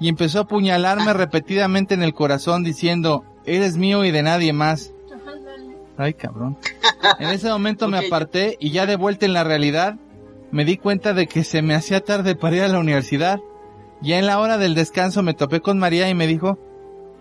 y 0.00 0.08
empezó 0.08 0.38
a 0.38 0.42
apuñalarme 0.42 1.12
repetidamente 1.12 1.94
en 1.94 2.02
el 2.02 2.14
corazón 2.14 2.64
diciendo, 2.64 3.24
eres 3.44 3.76
mío 3.76 4.04
y 4.04 4.10
de 4.10 4.22
nadie 4.22 4.52
más. 4.52 4.92
Ay, 5.98 6.14
cabrón. 6.14 6.56
En 7.18 7.28
ese 7.30 7.48
momento 7.48 7.88
me 7.88 7.98
aparté 7.98 8.56
y 8.60 8.70
ya 8.70 8.86
de 8.86 8.96
vuelta 8.96 9.26
en 9.26 9.32
la 9.32 9.44
realidad 9.44 9.96
me 10.50 10.64
di 10.64 10.76
cuenta 10.76 11.12
de 11.12 11.26
que 11.26 11.44
se 11.44 11.60
me 11.60 11.74
hacía 11.74 12.00
tarde 12.00 12.34
para 12.34 12.56
ir 12.56 12.62
a 12.62 12.68
la 12.68 12.78
universidad. 12.78 13.40
Ya 14.00 14.18
en 14.18 14.26
la 14.26 14.38
hora 14.38 14.58
del 14.58 14.74
descanso 14.74 15.22
me 15.22 15.34
topé 15.34 15.60
con 15.60 15.78
María 15.78 16.08
y 16.08 16.14
me 16.14 16.26
dijo 16.26 16.58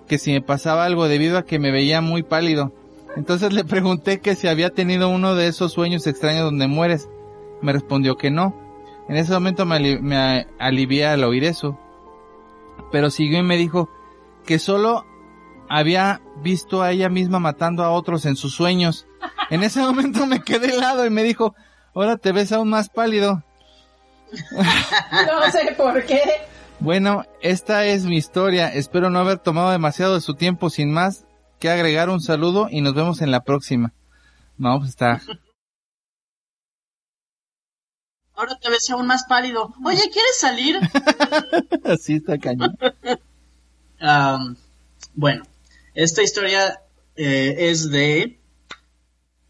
que 0.07 0.17
si 0.17 0.31
me 0.31 0.41
pasaba 0.41 0.85
algo 0.85 1.07
debido 1.07 1.37
a 1.37 1.43
que 1.45 1.59
me 1.59 1.71
veía 1.71 2.01
muy 2.01 2.23
pálido. 2.23 2.73
Entonces 3.15 3.53
le 3.53 3.63
pregunté 3.63 4.19
que 4.19 4.35
si 4.35 4.47
había 4.47 4.69
tenido 4.71 5.09
uno 5.09 5.35
de 5.35 5.47
esos 5.47 5.73
sueños 5.73 6.07
extraños 6.07 6.43
donde 6.43 6.67
mueres. 6.67 7.09
Me 7.61 7.73
respondió 7.73 8.15
que 8.17 8.29
no. 8.31 8.55
En 9.09 9.15
ese 9.15 9.31
momento 9.33 9.65
me, 9.65 9.75
ali- 9.75 9.99
me 9.99 10.47
alivié 10.59 11.05
al 11.07 11.23
oír 11.23 11.43
eso. 11.43 11.79
Pero 12.91 13.09
siguió 13.09 13.39
y 13.39 13.43
me 13.43 13.57
dijo 13.57 13.89
que 14.45 14.59
solo 14.59 15.05
había 15.69 16.21
visto 16.41 16.81
a 16.83 16.91
ella 16.91 17.09
misma 17.09 17.39
matando 17.39 17.83
a 17.83 17.89
otros 17.89 18.25
en 18.25 18.35
sus 18.35 18.53
sueños. 18.53 19.07
En 19.49 19.63
ese 19.63 19.81
momento 19.81 20.25
me 20.25 20.41
quedé 20.41 20.75
helado 20.75 21.05
y 21.05 21.09
me 21.09 21.23
dijo, 21.23 21.55
ahora 21.95 22.17
te 22.17 22.31
ves 22.31 22.51
aún 22.51 22.69
más 22.69 22.89
pálido. 22.89 23.43
No 25.11 25.51
sé 25.51 25.73
por 25.77 26.05
qué. 26.05 26.21
Bueno, 26.79 27.25
esta 27.41 27.85
es 27.85 28.05
mi 28.05 28.17
historia. 28.17 28.71
Espero 28.71 29.09
no 29.09 29.19
haber 29.19 29.39
tomado 29.39 29.71
demasiado 29.71 30.13
de 30.13 30.21
su 30.21 30.35
tiempo 30.35 30.69
sin 30.69 30.91
más 30.91 31.25
que 31.59 31.69
agregar 31.69 32.09
un 32.09 32.21
saludo 32.21 32.67
y 32.69 32.81
nos 32.81 32.93
vemos 32.93 33.21
en 33.21 33.31
la 33.31 33.43
próxima. 33.43 33.93
No, 34.57 34.77
pues 34.77 34.91
está. 34.91 35.21
Ahora 38.35 38.55
te 38.61 38.69
ves 38.69 38.87
aún 38.91 39.07
más 39.07 39.23
pálido. 39.27 39.73
Oye, 39.83 40.03
¿quieres 40.13 40.39
salir? 40.39 40.79
Así 41.83 42.15
está 42.15 42.37
cañón. 42.37 42.77
Bueno, 45.15 45.43
esta 45.95 46.21
historia 46.21 46.79
eh, 47.15 47.55
es 47.57 47.89
de, 47.89 48.37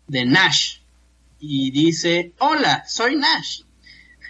de 0.08 0.26
Nash. 0.26 0.78
Y 1.42 1.72
dice, 1.72 2.34
hola, 2.40 2.86
soy 2.88 3.18
Nash. 3.18 3.64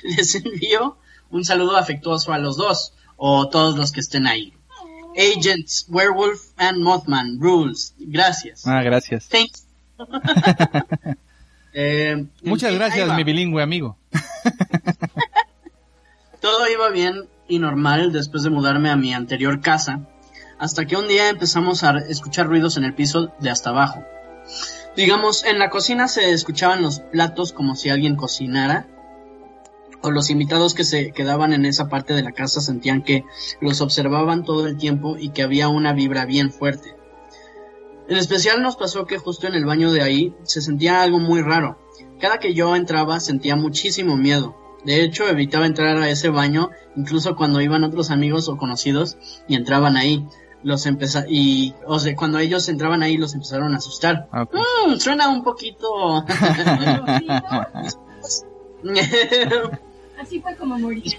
Les 0.02 0.34
envío 0.34 0.98
un 1.30 1.46
saludo 1.46 1.78
afectuoso 1.78 2.34
a 2.34 2.38
los 2.38 2.58
dos, 2.58 2.94
o 3.16 3.50
todos 3.50 3.78
los 3.78 3.92
que 3.92 4.00
estén 4.00 4.28
ahí. 4.28 4.54
Agents, 5.18 5.86
Werewolf 5.90 6.52
and 6.58 6.80
Mothman, 6.80 7.40
Rules. 7.40 7.96
Gracias. 7.98 8.68
Ah, 8.68 8.84
gracias. 8.84 9.28
Thanks. 9.28 9.66
Eh, 11.80 12.26
Muchas 12.42 12.74
gracias, 12.74 13.16
mi 13.16 13.24
bilingüe 13.24 13.62
amigo. 13.62 13.98
Todo 16.42 16.68
iba 16.68 16.90
bien 16.90 17.26
y 17.48 17.60
normal 17.60 18.12
después 18.12 18.42
de 18.42 18.50
mudarme 18.50 18.90
a 18.90 18.96
mi 18.96 19.14
anterior 19.14 19.62
casa, 19.62 20.00
hasta 20.58 20.86
que 20.86 20.96
un 20.96 21.08
día 21.08 21.30
empezamos 21.30 21.84
a 21.84 22.00
escuchar 22.10 22.48
ruidos 22.48 22.78
en 22.78 22.84
el 22.84 22.96
piso 22.96 23.32
de 23.40 23.52
hasta 23.52 23.70
abajo. 23.70 24.04
Digamos, 24.96 25.44
en 25.44 25.60
la 25.60 25.70
cocina 25.70 26.08
se 26.08 26.32
escuchaban 26.32 26.82
los 26.82 27.00
platos 27.00 27.54
como 27.54 27.76
si 27.76 27.90
alguien 27.90 28.16
cocinara, 28.16 28.88
o 30.02 30.12
los 30.12 30.30
invitados 30.30 30.74
que 30.74 30.84
se 30.84 31.12
quedaban 31.12 31.54
en 31.54 31.66
esa 31.66 31.90
parte 31.90 32.14
de 32.14 32.24
la 32.24 32.32
casa 32.32 32.62
sentían 32.62 33.02
que 33.02 33.26
los 33.62 33.82
observaban 33.82 34.44
todo 34.44 34.68
el 34.68 34.78
tiempo 34.78 35.18
y 35.18 35.30
que 35.30 35.44
había 35.44 35.70
una 35.70 35.94
vibra 35.94 36.26
bien 36.26 36.52
fuerte. 36.52 36.96
En 38.08 38.18
especial 38.18 38.62
nos 38.62 38.78
pasó 38.78 39.06
que 39.06 39.18
justo 39.18 39.48
en 39.48 39.56
el 39.56 39.66
baño 39.66 39.92
de 39.92 40.02
ahí 40.02 40.36
se 40.44 40.62
sentía 40.62 41.02
algo 41.02 41.20
muy 41.20 41.42
raro. 41.42 41.78
Cada 42.20 42.40
que 42.40 42.54
yo 42.54 42.76
entraba 42.76 43.20
sentía 43.20 43.56
muchísimo 43.56 44.16
miedo. 44.16 44.56
De 44.86 45.04
hecho, 45.04 45.28
evitaba 45.28 45.66
entrar 45.66 45.98
a 45.98 46.10
ese 46.10 46.30
baño 46.30 46.70
incluso 46.96 47.36
cuando 47.36 47.60
iban 47.60 47.84
otros 47.84 48.10
amigos 48.10 48.48
o 48.48 48.58
conocidos 48.58 49.18
y 49.48 49.56
entraban 49.56 49.98
ahí. 49.98 50.26
Los 50.64 50.86
empeza 50.86 51.26
y, 51.28 51.76
o 51.86 52.00
sea, 52.00 52.16
cuando 52.16 52.40
ellos 52.40 52.68
entraban 52.68 53.04
ahí 53.04 53.18
los 53.18 53.34
empezaron 53.34 53.74
a 53.74 53.78
asustar. 53.78 54.28
Ah. 54.32 54.46
Mm, 54.46 54.96
suena 54.98 55.30
un 55.30 55.44
poquito... 55.44 56.26
Así 60.20 60.40
fue 60.40 60.56
como 60.56 60.78
morí. 60.80 61.04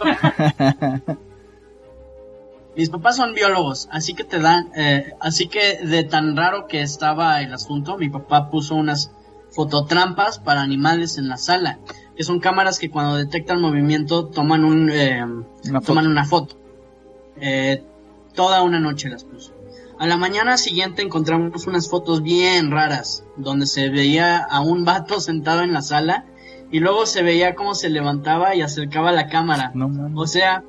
Mis 2.76 2.90
papás 2.90 3.16
son 3.16 3.34
biólogos, 3.34 3.88
así 3.90 4.14
que 4.14 4.22
te 4.22 4.38
dan, 4.38 4.70
eh, 4.76 5.12
así 5.20 5.48
que 5.48 5.78
de 5.84 6.04
tan 6.04 6.36
raro 6.36 6.68
que 6.68 6.80
estaba 6.80 7.40
el 7.42 7.52
asunto, 7.52 7.98
mi 7.98 8.08
papá 8.08 8.50
puso 8.50 8.76
unas 8.76 9.10
fototrampas 9.50 10.38
para 10.38 10.60
animales 10.60 11.18
en 11.18 11.28
la 11.28 11.38
sala, 11.38 11.80
que 12.16 12.22
son 12.22 12.38
cámaras 12.38 12.78
que 12.78 12.88
cuando 12.88 13.16
detectan 13.16 13.60
movimiento 13.60 14.26
toman 14.26 14.64
un, 14.64 14.90
eh, 14.90 15.24
Una 15.24 15.80
foto. 15.80 15.86
toman 15.86 16.06
una 16.06 16.24
foto. 16.24 16.56
Eh, 17.40 17.82
toda 18.34 18.62
una 18.62 18.78
noche 18.78 19.08
las 19.08 19.24
puso. 19.24 19.52
A 19.98 20.06
la 20.06 20.16
mañana 20.16 20.56
siguiente 20.56 21.02
encontramos 21.02 21.66
unas 21.66 21.90
fotos 21.90 22.22
bien 22.22 22.70
raras, 22.70 23.24
donde 23.36 23.66
se 23.66 23.88
veía 23.88 24.38
a 24.38 24.60
un 24.60 24.84
vato 24.84 25.20
sentado 25.20 25.62
en 25.62 25.72
la 25.72 25.82
sala 25.82 26.26
y 26.70 26.80
luego 26.80 27.06
se 27.06 27.22
veía 27.22 27.54
cómo 27.54 27.74
se 27.74 27.88
levantaba 27.88 28.54
y 28.54 28.62
acercaba 28.62 29.12
la 29.12 29.28
cámara. 29.28 29.72
No. 29.74 29.90
O 30.14 30.26
sea, 30.26 30.64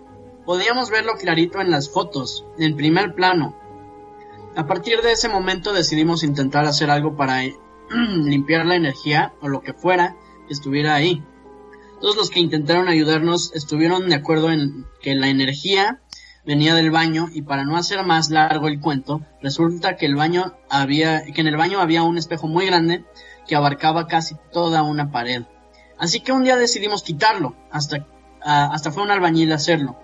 podíamos 0.45 0.89
verlo 0.89 1.13
clarito 1.19 1.59
en 1.61 1.71
las 1.71 1.89
fotos, 1.89 2.45
en 2.57 2.75
primer 2.75 3.13
plano. 3.13 3.55
A 4.55 4.65
partir 4.65 5.01
de 5.01 5.11
ese 5.11 5.29
momento 5.29 5.73
decidimos 5.73 6.23
intentar 6.23 6.65
hacer 6.65 6.89
algo 6.89 7.15
para 7.15 7.43
eh, 7.43 7.55
limpiar 8.23 8.65
la 8.65 8.75
energía 8.75 9.33
o 9.41 9.47
lo 9.47 9.61
que 9.61 9.73
fuera 9.73 10.15
que 10.47 10.53
estuviera 10.53 10.95
ahí. 10.95 11.23
Todos 12.01 12.15
los 12.15 12.29
que 12.29 12.39
intentaron 12.39 12.87
ayudarnos 12.87 13.53
estuvieron 13.53 14.07
de 14.07 14.15
acuerdo 14.15 14.51
en 14.51 14.85
que 15.01 15.15
la 15.15 15.27
energía 15.27 16.01
venía 16.45 16.73
del 16.73 16.91
baño 16.91 17.27
y 17.33 17.41
para 17.41 17.65
no 17.65 17.75
hacer 17.75 18.05
más 18.05 18.29
largo 18.29 18.69
el 18.69 18.79
cuento, 18.79 19.21
resulta 19.41 19.97
que 19.97 20.05
el 20.05 20.15
baño 20.15 20.53
había 20.69 21.23
que 21.25 21.41
en 21.41 21.47
el 21.47 21.57
baño 21.57 21.79
había 21.81 22.03
un 22.03 22.17
espejo 22.17 22.47
muy 22.47 22.65
grande 22.65 23.03
que 23.47 23.55
abarcaba 23.55 24.07
casi 24.07 24.35
toda 24.51 24.81
una 24.81 25.11
pared. 25.11 25.43
Así 25.99 26.21
que 26.21 26.31
un 26.31 26.43
día 26.43 26.55
decidimos 26.55 27.03
quitarlo, 27.03 27.55
hasta 27.71 28.05
ah, 28.41 28.69
hasta 28.73 28.91
fue 28.91 29.03
un 29.03 29.11
albañil 29.11 29.51
a 29.51 29.55
hacerlo. 29.55 29.97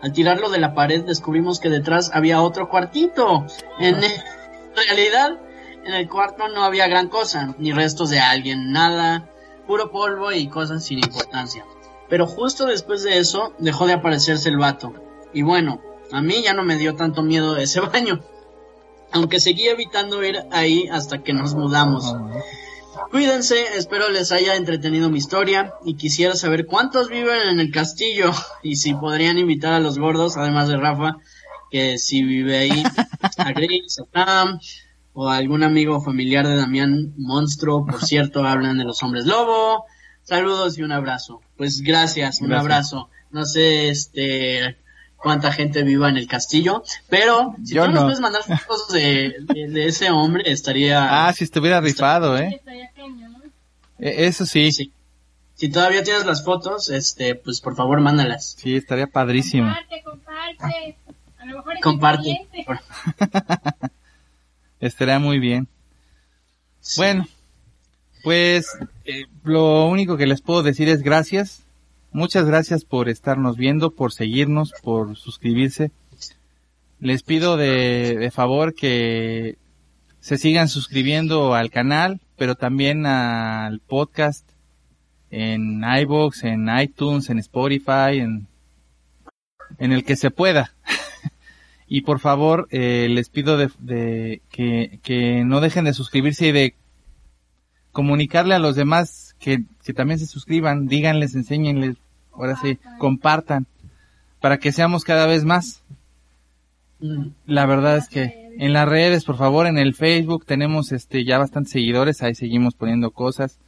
Al 0.00 0.12
tirarlo 0.12 0.50
de 0.50 0.58
la 0.58 0.74
pared 0.74 1.04
descubrimos 1.04 1.60
que 1.60 1.68
detrás 1.68 2.10
había 2.12 2.42
otro 2.42 2.68
cuartito. 2.68 3.46
En 3.78 3.96
realidad, 4.76 5.38
en 5.84 5.94
el 5.94 6.08
cuarto 6.08 6.48
no 6.48 6.64
había 6.64 6.88
gran 6.88 7.08
cosa, 7.08 7.54
ni 7.58 7.72
restos 7.72 8.10
de 8.10 8.18
alguien, 8.18 8.72
nada, 8.72 9.28
puro 9.66 9.92
polvo 9.92 10.32
y 10.32 10.48
cosas 10.48 10.84
sin 10.84 10.98
importancia. 10.98 11.64
Pero 12.08 12.26
justo 12.26 12.66
después 12.66 13.02
de 13.04 13.18
eso 13.18 13.52
dejó 13.58 13.86
de 13.86 13.92
aparecerse 13.92 14.48
el 14.48 14.58
vato. 14.58 14.92
Y 15.32 15.42
bueno, 15.42 15.80
a 16.12 16.20
mí 16.20 16.42
ya 16.42 16.52
no 16.52 16.62
me 16.62 16.76
dio 16.76 16.94
tanto 16.94 17.22
miedo 17.22 17.56
ese 17.56 17.80
baño. 17.92 18.20
Aunque 19.12 19.40
seguí 19.40 19.68
evitando 19.68 20.24
ir 20.24 20.42
ahí 20.50 20.88
hasta 20.88 21.22
que 21.22 21.32
nos 21.32 21.54
mudamos. 21.54 22.14
Cuídense, 23.12 23.76
espero 23.76 24.08
les 24.08 24.32
haya 24.32 24.56
entretenido 24.56 25.10
mi 25.10 25.18
historia 25.18 25.74
y 25.84 25.96
quisiera 25.96 26.34
saber 26.34 26.64
cuántos 26.64 27.10
viven 27.10 27.46
en 27.50 27.60
el 27.60 27.70
castillo 27.70 28.30
y 28.62 28.76
si 28.76 28.94
podrían 28.94 29.36
invitar 29.36 29.74
a 29.74 29.80
los 29.80 29.98
gordos, 29.98 30.38
además 30.38 30.68
de 30.68 30.78
Rafa, 30.78 31.18
que 31.70 31.98
si 31.98 32.22
vive 32.24 32.56
ahí, 32.56 32.82
a 33.36 33.52
Grace, 33.52 34.00
a 34.00 34.04
Tam, 34.10 34.58
o 35.12 35.28
a 35.28 35.36
algún 35.36 35.62
amigo 35.62 36.00
familiar 36.00 36.48
de 36.48 36.56
Damián 36.56 37.12
Monstruo, 37.18 37.84
por 37.84 38.02
cierto, 38.02 38.46
hablan 38.46 38.78
de 38.78 38.84
los 38.84 39.02
hombres 39.02 39.26
lobo. 39.26 39.84
Saludos 40.22 40.78
y 40.78 40.82
un 40.82 40.92
abrazo. 40.92 41.42
Pues 41.58 41.82
gracias, 41.82 42.40
un 42.40 42.48
Gracias. 42.48 42.62
abrazo. 42.64 43.10
No 43.30 43.44
sé, 43.44 43.90
este, 43.90 44.78
cuánta 45.22 45.52
gente 45.52 45.82
viva 45.84 46.08
en 46.08 46.16
el 46.16 46.26
castillo, 46.26 46.82
pero 47.08 47.54
si 47.64 47.74
Yo 47.74 47.84
tú 47.84 47.90
nos 47.92 48.00
no. 48.00 48.06
puedes 48.06 48.20
mandar 48.20 48.42
fotos 48.42 48.88
de, 48.88 49.34
de, 49.40 49.68
de 49.68 49.86
ese 49.86 50.10
hombre, 50.10 50.42
estaría... 50.50 51.26
Ah, 51.28 51.32
si 51.32 51.44
estuviera 51.44 51.80
rifado, 51.80 52.36
¿eh? 52.36 52.56
Estaría 52.56 52.90
cañón, 52.94 53.32
¿no? 53.32 53.38
E- 53.98 54.26
Eso 54.26 54.44
sí, 54.46 54.72
sí, 54.72 54.84
Sí. 54.84 54.92
Si 55.54 55.68
todavía 55.68 56.02
tienes 56.02 56.24
las 56.26 56.44
fotos, 56.44 56.88
este, 56.90 57.36
pues 57.36 57.60
por 57.60 57.76
favor 57.76 58.00
mándalas. 58.00 58.56
estaría 58.64 59.06
padrísimo. 59.06 59.68
Comparte, 59.68 60.02
comparte. 60.02 60.96
A 61.38 61.44
lo 61.46 61.56
mejor 61.58 61.74
es 61.74 61.80
Comparte. 61.82 62.48
Estaría 64.80 65.18
muy 65.20 65.38
bien. 65.38 65.68
Bueno, 66.96 67.28
pues 68.24 68.66
eh, 69.04 69.26
lo 69.44 69.86
único 69.86 70.16
que 70.16 70.26
les 70.26 70.40
puedo 70.40 70.62
decir 70.64 70.88
es 70.88 71.02
gracias. 71.02 71.61
Muchas 72.12 72.44
gracias 72.44 72.84
por 72.84 73.08
estarnos 73.08 73.56
viendo, 73.56 73.90
por 73.90 74.12
seguirnos, 74.12 74.74
por 74.82 75.16
suscribirse. 75.16 75.90
Les 77.00 77.22
pido 77.22 77.56
de, 77.56 78.16
de 78.18 78.30
favor 78.30 78.74
que 78.74 79.56
se 80.20 80.36
sigan 80.36 80.68
suscribiendo 80.68 81.54
al 81.54 81.70
canal, 81.70 82.20
pero 82.36 82.54
también 82.54 83.06
al 83.06 83.80
podcast 83.80 84.46
en 85.30 85.82
iVoox, 85.82 86.44
en 86.44 86.68
iTunes, 86.78 87.30
en 87.30 87.38
Spotify, 87.38 88.18
en, 88.18 88.46
en 89.78 89.92
el 89.92 90.04
que 90.04 90.16
se 90.16 90.30
pueda. 90.30 90.74
Y 91.94 92.02
por 92.02 92.20
favor, 92.20 92.68
eh, 92.70 93.06
les 93.10 93.28
pido 93.28 93.58
de, 93.58 93.70
de 93.78 94.40
que, 94.48 94.98
que 95.02 95.44
no 95.44 95.60
dejen 95.60 95.84
de 95.84 95.92
suscribirse 95.92 96.46
y 96.46 96.52
de 96.52 96.74
comunicarle 97.90 98.54
a 98.54 98.58
los 98.58 98.76
demás 98.76 99.21
que, 99.42 99.64
que 99.84 99.92
también 99.92 100.20
se 100.20 100.26
suscriban, 100.26 100.86
díganles, 100.86 101.34
enséñenles, 101.34 101.96
ahora 102.32 102.56
sí, 102.62 102.78
compartan, 102.98 103.66
para 104.40 104.58
que 104.58 104.72
seamos 104.72 105.02
cada 105.04 105.26
vez 105.26 105.44
más. 105.44 105.82
Mm, 107.00 107.26
La 107.46 107.66
verdad 107.66 107.96
es 107.96 108.08
que 108.08 108.50
en 108.58 108.72
las 108.72 108.88
redes, 108.88 109.24
por 109.24 109.36
favor, 109.36 109.66
en 109.66 109.78
el 109.78 109.94
Facebook 109.94 110.46
tenemos 110.46 110.92
este 110.92 111.24
ya 111.24 111.38
bastantes 111.38 111.72
seguidores, 111.72 112.22
ahí 112.22 112.34
seguimos 112.34 112.74
poniendo 112.74 113.10
cosas. 113.10 113.58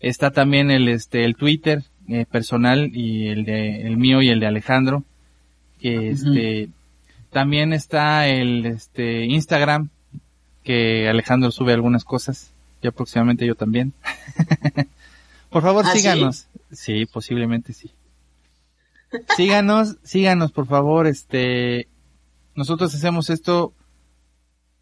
Está 0.00 0.30
también 0.30 0.70
el 0.70 0.88
este 0.88 1.24
el 1.24 1.36
Twitter 1.36 1.84
eh, 2.08 2.24
personal 2.24 2.90
y 2.94 3.26
el 3.28 3.44
de 3.44 3.82
el 3.82 3.96
mío 3.98 4.22
y 4.22 4.30
el 4.30 4.40
de 4.40 4.46
Alejandro, 4.46 5.04
que 5.80 6.10
este 6.10 6.70
también 7.30 7.72
está 7.72 8.28
el 8.28 8.64
este 8.64 9.26
Instagram 9.26 9.90
que 10.62 11.08
Alejandro 11.08 11.50
sube 11.50 11.74
algunas 11.74 12.04
cosas 12.04 12.52
y 12.80 12.90
próximamente 12.90 13.44
yo 13.44 13.56
también. 13.56 13.92
por 15.50 15.62
favor, 15.62 15.84
¿Ah, 15.86 15.92
sí? 15.92 15.98
síganos. 16.00 16.48
Sí, 16.72 17.06
posiblemente 17.06 17.72
sí. 17.72 17.90
Síganos, 19.36 19.96
síganos, 20.02 20.52
por 20.52 20.66
favor, 20.66 21.06
este 21.06 21.88
nosotros 22.54 22.94
hacemos 22.94 23.30
esto 23.30 23.72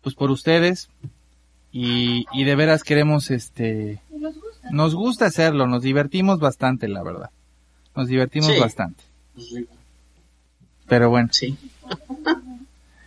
pues 0.01 0.14
por 0.14 0.30
ustedes 0.30 0.88
y, 1.72 2.24
y 2.32 2.44
de 2.44 2.56
veras 2.56 2.82
queremos 2.82 3.30
este 3.30 4.01
nos 4.10 4.34
gusta. 4.34 4.70
nos 4.72 4.94
gusta 4.94 5.26
hacerlo, 5.26 5.66
nos 5.66 5.82
divertimos 5.82 6.38
bastante, 6.40 6.88
la 6.88 7.02
verdad. 7.02 7.30
Nos 7.94 8.09
divertimos 8.09 8.52
Sí. 8.52 8.59
bastante. 8.60 9.05
Pero 10.88 11.10
bueno, 11.10 11.28
Sí. 11.32 11.56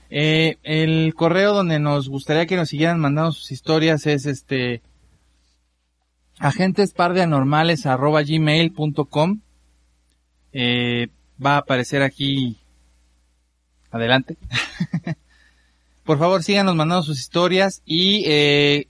eh, 0.09 0.57
el 0.63 1.13
correo 1.15 1.53
donde 1.53 1.79
nos 1.79 2.09
gustaría 2.09 2.45
que 2.45 2.55
nos 2.55 2.69
siguieran 2.69 2.99
mandando 2.99 3.31
sus 3.31 3.51
historias 3.51 4.05
es 4.07 4.25
este 4.25 4.81
agentespardeanormales.gmail.com 6.39 9.39
eh, 10.51 11.09
va 11.43 11.55
a 11.55 11.57
aparecer 11.57 12.01
aquí 12.01 12.57
adelante. 13.91 14.37
Por 16.03 16.17
favor, 16.17 16.41
síganos 16.41 16.75
mandando 16.75 17.03
sus 17.03 17.19
historias 17.19 17.81
y 17.85 18.23
eh, 18.25 18.87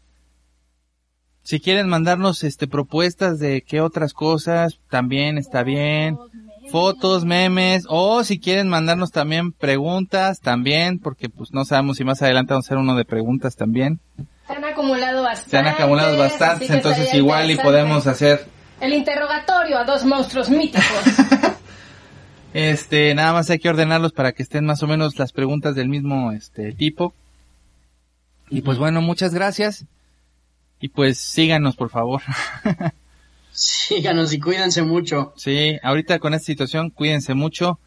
si 1.44 1.60
quieren 1.60 1.90
mandarnos 1.90 2.44
este 2.44 2.68
propuestas 2.68 3.40
de 3.40 3.62
qué 3.62 3.82
otras 3.82 4.14
cosas, 4.14 4.80
también 4.90 5.38
está 5.38 5.64
bien. 5.64 6.18
Fotos, 6.72 7.26
memes, 7.26 7.86
o 7.90 8.24
si 8.24 8.40
quieren 8.40 8.70
mandarnos 8.70 9.12
también 9.12 9.52
preguntas, 9.52 10.40
también, 10.40 11.00
porque 11.00 11.28
pues 11.28 11.52
no 11.52 11.66
sabemos 11.66 11.98
si 11.98 12.04
más 12.04 12.22
adelante 12.22 12.54
vamos 12.54 12.66
a 12.66 12.68
hacer 12.68 12.78
uno 12.78 12.96
de 12.96 13.06
preguntas 13.06 13.56
también. 13.56 14.00
Se 14.50 14.56
han 14.56 14.66
acumulado 14.66 15.24
bastantes. 15.24 15.52
Se 15.52 15.58
han 15.58 15.68
acumulado 15.68 16.18
bastantes, 16.18 16.70
entonces 16.70 17.14
igual 17.14 17.50
y 17.52 17.56
podemos 17.56 18.06
hacer 18.08 18.46
el 18.82 18.94
interrogatorio 18.94 19.78
a 19.78 19.84
dos 19.84 20.06
monstruos 20.06 20.50
míticos. 20.50 20.84
este, 22.54 23.14
nada 23.14 23.34
más 23.34 23.50
hay 23.50 23.60
que 23.60 23.70
ordenarlos 23.70 24.14
para 24.14 24.32
que 24.32 24.44
estén 24.44 24.66
más 24.66 24.82
o 24.84 24.88
menos 24.88 25.18
las 25.20 25.34
preguntas 25.34 25.76
del 25.76 25.90
mismo 25.90 26.32
este 26.32 26.72
tipo. 26.74 27.14
Y 28.50 28.62
pues 28.62 28.78
bueno, 28.78 29.02
muchas 29.02 29.34
gracias. 29.34 29.86
Y 30.80 30.90
pues 30.90 31.18
síganos, 31.18 31.76
por 31.76 31.90
favor. 31.90 32.22
síganos 33.52 34.34
y 34.34 34.40
cuídense 34.40 34.82
mucho. 34.82 35.34
Sí, 35.36 35.78
ahorita 35.84 36.20
con 36.20 36.34
esta 36.34 36.46
situación, 36.46 36.90
cuídense 36.90 37.34
mucho. 37.34 37.80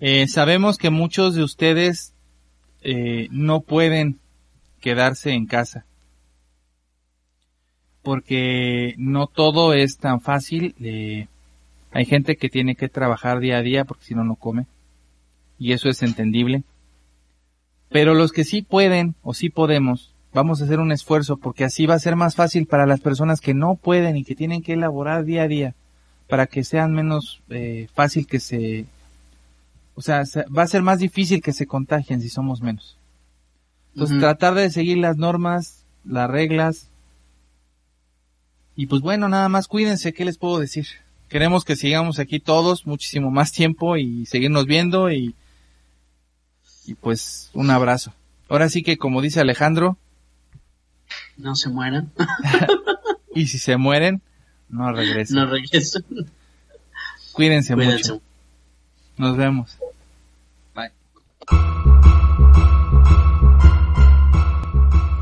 Eh, 0.00 0.28
sabemos 0.28 0.78
que 0.78 0.90
muchos 0.90 1.34
de 1.34 1.42
ustedes 1.42 2.14
eh, 2.82 3.26
no 3.32 3.60
pueden 3.60 4.20
quedarse 4.80 5.32
en 5.32 5.46
casa. 5.46 5.84
Porque 8.08 8.94
no 8.96 9.26
todo 9.26 9.74
es 9.74 9.98
tan 9.98 10.22
fácil. 10.22 10.74
Eh, 10.80 11.26
hay 11.92 12.06
gente 12.06 12.36
que 12.36 12.48
tiene 12.48 12.74
que 12.74 12.88
trabajar 12.88 13.38
día 13.38 13.58
a 13.58 13.62
día 13.62 13.84
porque 13.84 14.06
si 14.06 14.14
no, 14.14 14.24
no 14.24 14.34
come. 14.34 14.64
Y 15.58 15.72
eso 15.72 15.90
es 15.90 16.02
entendible. 16.02 16.62
Pero 17.90 18.14
los 18.14 18.32
que 18.32 18.44
sí 18.44 18.62
pueden 18.62 19.14
o 19.20 19.34
sí 19.34 19.50
podemos, 19.50 20.14
vamos 20.32 20.62
a 20.62 20.64
hacer 20.64 20.80
un 20.80 20.90
esfuerzo 20.90 21.36
porque 21.36 21.64
así 21.64 21.84
va 21.84 21.96
a 21.96 21.98
ser 21.98 22.16
más 22.16 22.34
fácil 22.34 22.64
para 22.66 22.86
las 22.86 23.00
personas 23.00 23.42
que 23.42 23.52
no 23.52 23.74
pueden 23.74 24.16
y 24.16 24.24
que 24.24 24.34
tienen 24.34 24.62
que 24.62 24.72
elaborar 24.72 25.26
día 25.26 25.42
a 25.42 25.48
día 25.48 25.74
para 26.30 26.46
que 26.46 26.64
sean 26.64 26.94
menos 26.94 27.42
eh, 27.50 27.88
fácil 27.92 28.26
que 28.26 28.40
se 28.40 28.86
o 29.94 30.00
sea 30.00 30.22
va 30.56 30.62
a 30.62 30.66
ser 30.66 30.80
más 30.80 30.98
difícil 30.98 31.42
que 31.42 31.52
se 31.52 31.66
contagien 31.66 32.22
si 32.22 32.30
somos 32.30 32.62
menos 32.62 32.96
entonces 33.92 34.18
tratar 34.18 34.54
de 34.54 34.70
seguir 34.70 34.96
las 34.96 35.18
normas 35.18 35.84
las 36.04 36.30
reglas 36.30 36.88
y 38.78 38.86
pues 38.86 39.02
bueno 39.02 39.28
nada 39.28 39.50
más 39.50 39.68
cuídense 39.68 40.14
qué 40.14 40.24
les 40.24 40.38
puedo 40.38 40.58
decir 40.58 40.86
queremos 41.28 41.66
que 41.66 41.76
sigamos 41.76 42.18
aquí 42.18 42.40
todos 42.40 42.86
muchísimo 42.86 43.30
más 43.30 43.52
tiempo 43.52 43.98
y 43.98 44.24
seguirnos 44.24 44.64
viendo 44.64 45.10
y 45.10 45.34
y 46.86 46.94
pues 46.94 47.50
un 47.52 47.68
abrazo 47.68 48.14
ahora 48.48 48.70
sí 48.70 48.82
que 48.82 48.96
como 48.96 49.20
dice 49.20 49.40
Alejandro 49.40 49.98
no 51.36 51.54
se 51.54 51.70
mueran. 51.70 52.12
y 53.34 53.46
si 53.46 53.58
se 53.58 53.76
mueren, 53.76 54.22
no 54.68 54.92
regresen. 54.92 55.36
No 55.36 55.46
regresen. 55.46 56.04
Cuídense, 57.32 57.76
mucho. 57.76 58.20
Nos 59.16 59.36
vemos. 59.36 59.78
Bye. 60.74 60.90